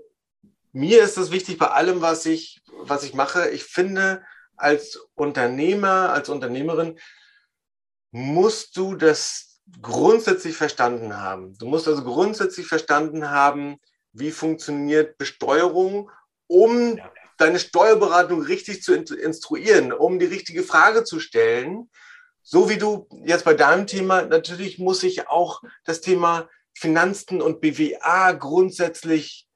mir 0.72 1.02
ist 1.02 1.18
es 1.18 1.32
wichtig 1.32 1.58
bei 1.58 1.68
allem, 1.68 2.00
was 2.00 2.24
ich, 2.24 2.62
was 2.80 3.02
ich 3.04 3.12
mache. 3.12 3.50
Ich 3.50 3.64
finde, 3.64 4.22
als 4.56 4.96
Unternehmer, 5.14 6.14
als 6.14 6.30
Unternehmerin 6.30 6.98
musst 8.10 8.76
du 8.78 8.94
das 8.94 9.45
grundsätzlich 9.82 10.56
verstanden 10.56 11.16
haben. 11.16 11.56
Du 11.58 11.66
musst 11.66 11.88
also 11.88 12.02
grundsätzlich 12.04 12.66
verstanden 12.66 13.30
haben, 13.30 13.78
wie 14.12 14.30
funktioniert 14.30 15.18
Besteuerung, 15.18 16.10
um 16.46 16.98
deine 17.36 17.58
Steuerberatung 17.58 18.42
richtig 18.42 18.82
zu 18.82 18.94
instruieren, 18.94 19.92
um 19.92 20.18
die 20.18 20.26
richtige 20.26 20.62
Frage 20.62 21.04
zu 21.04 21.20
stellen. 21.20 21.90
So 22.42 22.70
wie 22.70 22.78
du 22.78 23.08
jetzt 23.24 23.44
bei 23.44 23.54
deinem 23.54 23.86
Thema, 23.86 24.22
natürlich 24.22 24.78
muss 24.78 25.02
ich 25.02 25.28
auch 25.28 25.62
das 25.84 26.00
Thema 26.00 26.48
Finanzen 26.72 27.42
und 27.42 27.60
BWA 27.60 28.32
grundsätzlich 28.32 29.48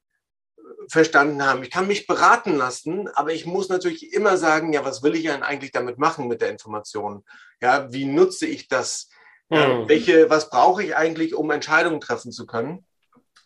verstanden 0.89 1.45
haben. 1.45 1.63
Ich 1.63 1.71
kann 1.71 1.87
mich 1.87 2.07
beraten 2.07 2.57
lassen, 2.57 3.09
aber 3.09 3.33
ich 3.33 3.47
muss 3.47 3.69
natürlich 3.69 4.13
immer 4.13 4.37
sagen, 4.37 4.73
ja, 4.73 4.85
was 4.85 5.03
will 5.03 5.15
ich 5.15 5.25
denn 5.25 5.43
eigentlich 5.43 5.73
damit 5.73 5.99
machen 5.99 6.27
mit 6.27 6.41
der 6.41 6.51
Information? 6.51 7.25
Ja, 7.61 7.93
wie 7.93 8.07
nutze 8.07 8.47
ich 8.47 8.69
das? 8.69 9.09
Mhm. 9.51 9.89
welche, 9.89 10.31
was 10.31 10.49
brauche 10.49 10.83
ich 10.83 10.97
eigentlich, 10.97 11.35
um 11.35 11.51
Entscheidungen 11.51 12.01
treffen 12.01 12.33
zu 12.33 12.47
können? 12.47 12.85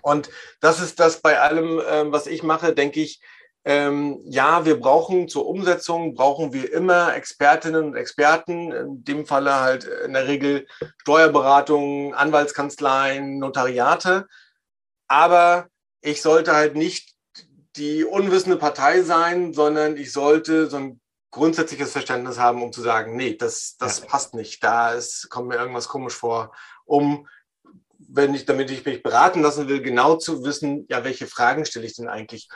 Und 0.03 0.29
das 0.61 0.81
ist 0.81 1.01
das 1.01 1.23
bei 1.23 1.41
allem, 1.41 1.79
äh, 1.79 2.13
was 2.13 2.27
ich 2.27 2.43
mache, 2.43 2.75
denke 2.75 3.01
ich, 3.01 3.21
ähm, 3.67 4.21
ja, 4.27 4.67
wir 4.67 4.79
brauchen 4.79 5.29
zur 5.29 5.47
Umsetzung, 5.47 6.15
brauchen 6.15 6.53
wir 6.53 6.71
immer 6.71 7.15
Expertinnen 7.15 7.87
und 7.87 7.97
Experten, 7.97 8.73
in 8.73 9.05
dem 9.05 9.25
Falle 9.25 9.59
halt 9.61 9.85
in 9.85 10.13
der 10.13 10.29
Regel 10.29 10.67
Steuerberatungen, 10.99 12.13
Anwaltskanzleien, 12.13 13.39
Notariate. 13.39 14.27
Aber 15.09 15.69
ich 16.03 16.21
sollte 16.21 16.55
halt 16.55 16.77
nicht 16.77 17.15
die 17.77 18.05
unwissende 18.05 18.59
Partei 18.59 19.01
sein, 19.03 19.55
sondern 19.55 19.97
ich 19.97 20.13
sollte 20.13 20.67
so 20.69 20.77
ein 20.77 21.01
grundsätzliches 21.35 21.91
Verständnis 21.91 22.39
haben, 22.39 22.63
um 22.63 22.73
zu 22.73 22.81
sagen, 22.81 23.17
nee, 23.17 23.35
das, 23.35 23.77
das 23.79 24.01
ja. 24.01 24.07
passt 24.07 24.35
nicht, 24.35 24.63
da 24.63 24.93
ist, 24.93 25.29
kommt 25.31 25.49
mir 25.49 25.57
irgendwas 25.57 25.89
komisch 25.89 26.15
vor, 26.15 26.55
um, 26.85 27.27
wenn 27.99 28.35
ich, 28.35 28.45
damit 28.45 28.71
ich 28.71 28.85
mich 28.85 29.03
beraten 29.03 29.43
lassen 29.43 29.69
will, 29.69 29.83
genau 29.83 30.17
zu 30.17 30.45
wissen, 30.45 30.87
ja, 30.89 31.03
welche 31.03 31.27
Fragen 31.27 31.65
stelle 31.65 31.87
ich 31.87 31.97
denn 31.97 32.09
eigentlich, 32.09 32.49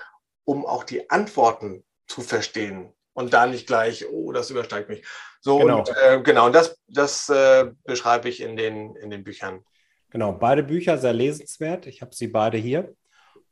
um 0.45 0.65
auch 0.65 0.85
die 0.85 1.11
Antworten 1.11 1.85
zu 2.07 2.21
verstehen 2.21 2.93
und 3.15 3.35
da 3.35 3.47
nicht 3.47 3.67
gleich, 3.67 4.07
oh, 4.11 4.31
das 4.31 4.51
übersteigt 4.51 4.89
mich. 4.89 5.05
So, 5.41 5.59
genau. 5.59 5.81
und 5.81 5.89
äh, 5.89 6.21
genau, 6.23 6.49
das, 6.51 6.79
das 6.87 7.29
äh, 7.29 7.73
beschreibe 7.85 8.29
ich 8.29 8.41
in 8.41 8.57
den, 8.57 8.95
in 8.97 9.11
den 9.11 9.25
Büchern. 9.25 9.65
Genau, 10.11 10.33
beide 10.33 10.63
Bücher 10.63 10.99
sehr 10.99 11.13
lesenswert. 11.13 11.87
Ich 11.87 12.01
habe 12.01 12.15
sie 12.15 12.29
beide 12.29 12.59
hier 12.59 12.95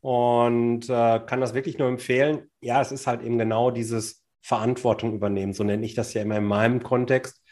und 0.00 0.88
äh, 0.88 1.20
kann 1.26 1.40
das 1.40 1.52
wirklich 1.52 1.78
nur 1.78 1.88
empfehlen. 1.88 2.48
Ja, 2.60 2.80
es 2.80 2.92
ist 2.92 3.08
halt 3.08 3.22
eben 3.22 3.38
genau 3.38 3.72
dieses 3.72 4.25
Verantwortung 4.46 5.12
übernehmen. 5.12 5.52
So 5.52 5.64
nenne 5.64 5.84
ich 5.84 5.94
das 5.94 6.14
ja 6.14 6.22
immer 6.22 6.36
in 6.36 6.44
meinem 6.44 6.82
Kontext. 6.82 7.42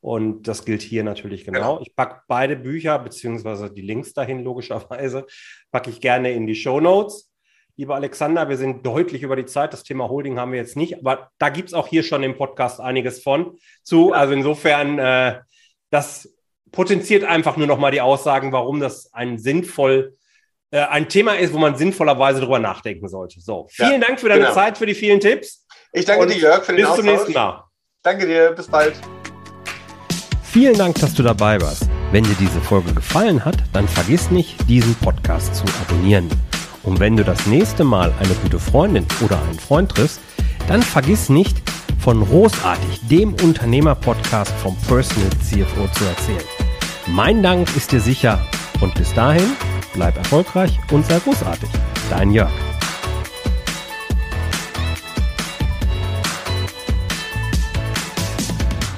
Und 0.00 0.46
das 0.46 0.64
gilt 0.64 0.82
hier 0.82 1.02
natürlich 1.02 1.44
genau. 1.44 1.58
genau. 1.58 1.80
Ich 1.82 1.96
packe 1.96 2.22
beide 2.28 2.56
Bücher, 2.56 2.98
beziehungsweise 2.98 3.72
die 3.72 3.80
Links 3.80 4.12
dahin 4.12 4.44
logischerweise, 4.44 5.26
packe 5.72 5.90
ich 5.90 6.00
gerne 6.00 6.32
in 6.32 6.46
die 6.46 6.54
Show 6.54 6.78
Notes. 6.78 7.32
Lieber 7.76 7.96
Alexander, 7.96 8.48
wir 8.48 8.56
sind 8.56 8.86
deutlich 8.86 9.22
über 9.22 9.34
die 9.34 9.46
Zeit. 9.46 9.72
Das 9.72 9.82
Thema 9.82 10.08
Holding 10.08 10.38
haben 10.38 10.52
wir 10.52 10.60
jetzt 10.60 10.76
nicht, 10.76 10.98
aber 10.98 11.30
da 11.38 11.48
gibt 11.48 11.70
es 11.70 11.74
auch 11.74 11.88
hier 11.88 12.04
schon 12.04 12.22
im 12.22 12.36
Podcast 12.36 12.80
einiges 12.80 13.20
von 13.20 13.58
zu. 13.82 14.12
Also 14.12 14.32
insofern, 14.34 14.98
äh, 15.00 15.40
das 15.90 16.36
potenziert 16.70 17.24
einfach 17.24 17.56
nur 17.56 17.66
nochmal 17.66 17.90
die 17.90 18.00
Aussagen, 18.00 18.52
warum 18.52 18.78
das 18.78 19.12
ein 19.12 19.38
sinnvoll 19.38 20.16
äh, 20.70 20.80
ein 20.86 21.08
Thema 21.08 21.34
ist, 21.34 21.52
wo 21.52 21.58
man 21.58 21.76
sinnvollerweise 21.76 22.40
drüber 22.40 22.58
nachdenken 22.58 23.08
sollte. 23.08 23.40
So, 23.40 23.68
vielen 23.70 24.00
ja, 24.02 24.08
Dank 24.08 24.18
für 24.18 24.28
deine 24.28 24.42
genau. 24.42 24.54
Zeit, 24.54 24.76
für 24.76 24.86
die 24.86 24.94
vielen 24.94 25.20
Tipps. 25.20 25.63
Ich 25.96 26.04
danke 26.04 26.26
dir, 26.26 26.36
Jörg, 26.36 26.64
für 26.64 26.72
den 26.72 26.78
Bis 26.78 26.86
Austausch. 26.86 27.04
zum 27.04 27.14
nächsten 27.14 27.32
Mal. 27.34 27.64
Danke 28.02 28.26
dir, 28.26 28.50
bis 28.50 28.66
bald. 28.66 28.96
Vielen 30.42 30.76
Dank, 30.76 30.96
dass 30.98 31.14
du 31.14 31.22
dabei 31.22 31.60
warst. 31.60 31.88
Wenn 32.10 32.24
dir 32.24 32.34
diese 32.34 32.60
Folge 32.60 32.92
gefallen 32.92 33.44
hat, 33.44 33.56
dann 33.72 33.86
vergiss 33.86 34.28
nicht, 34.32 34.68
diesen 34.68 34.96
Podcast 34.96 35.54
zu 35.54 35.64
abonnieren. 35.82 36.28
Und 36.82 36.98
wenn 36.98 37.16
du 37.16 37.22
das 37.22 37.46
nächste 37.46 37.84
Mal 37.84 38.12
eine 38.18 38.34
gute 38.42 38.58
Freundin 38.58 39.06
oder 39.24 39.40
einen 39.40 39.58
Freund 39.58 39.92
triffst, 39.92 40.18
dann 40.66 40.82
vergiss 40.82 41.28
nicht, 41.28 41.56
von 42.00 42.26
Großartig, 42.26 43.00
dem 43.08 43.32
Unternehmer-Podcast 43.34 44.52
vom 44.62 44.76
Personal 44.88 45.30
CFO 45.44 45.88
zu 45.96 46.04
erzählen. 46.04 46.44
Mein 47.06 47.40
Dank 47.40 47.68
ist 47.76 47.92
dir 47.92 48.00
sicher 48.00 48.40
und 48.80 48.94
bis 48.94 49.14
dahin 49.14 49.52
bleib 49.94 50.16
erfolgreich 50.16 50.76
und 50.90 51.06
sei 51.06 51.20
großartig. 51.20 51.68
Dein 52.10 52.32
Jörg. 52.32 52.50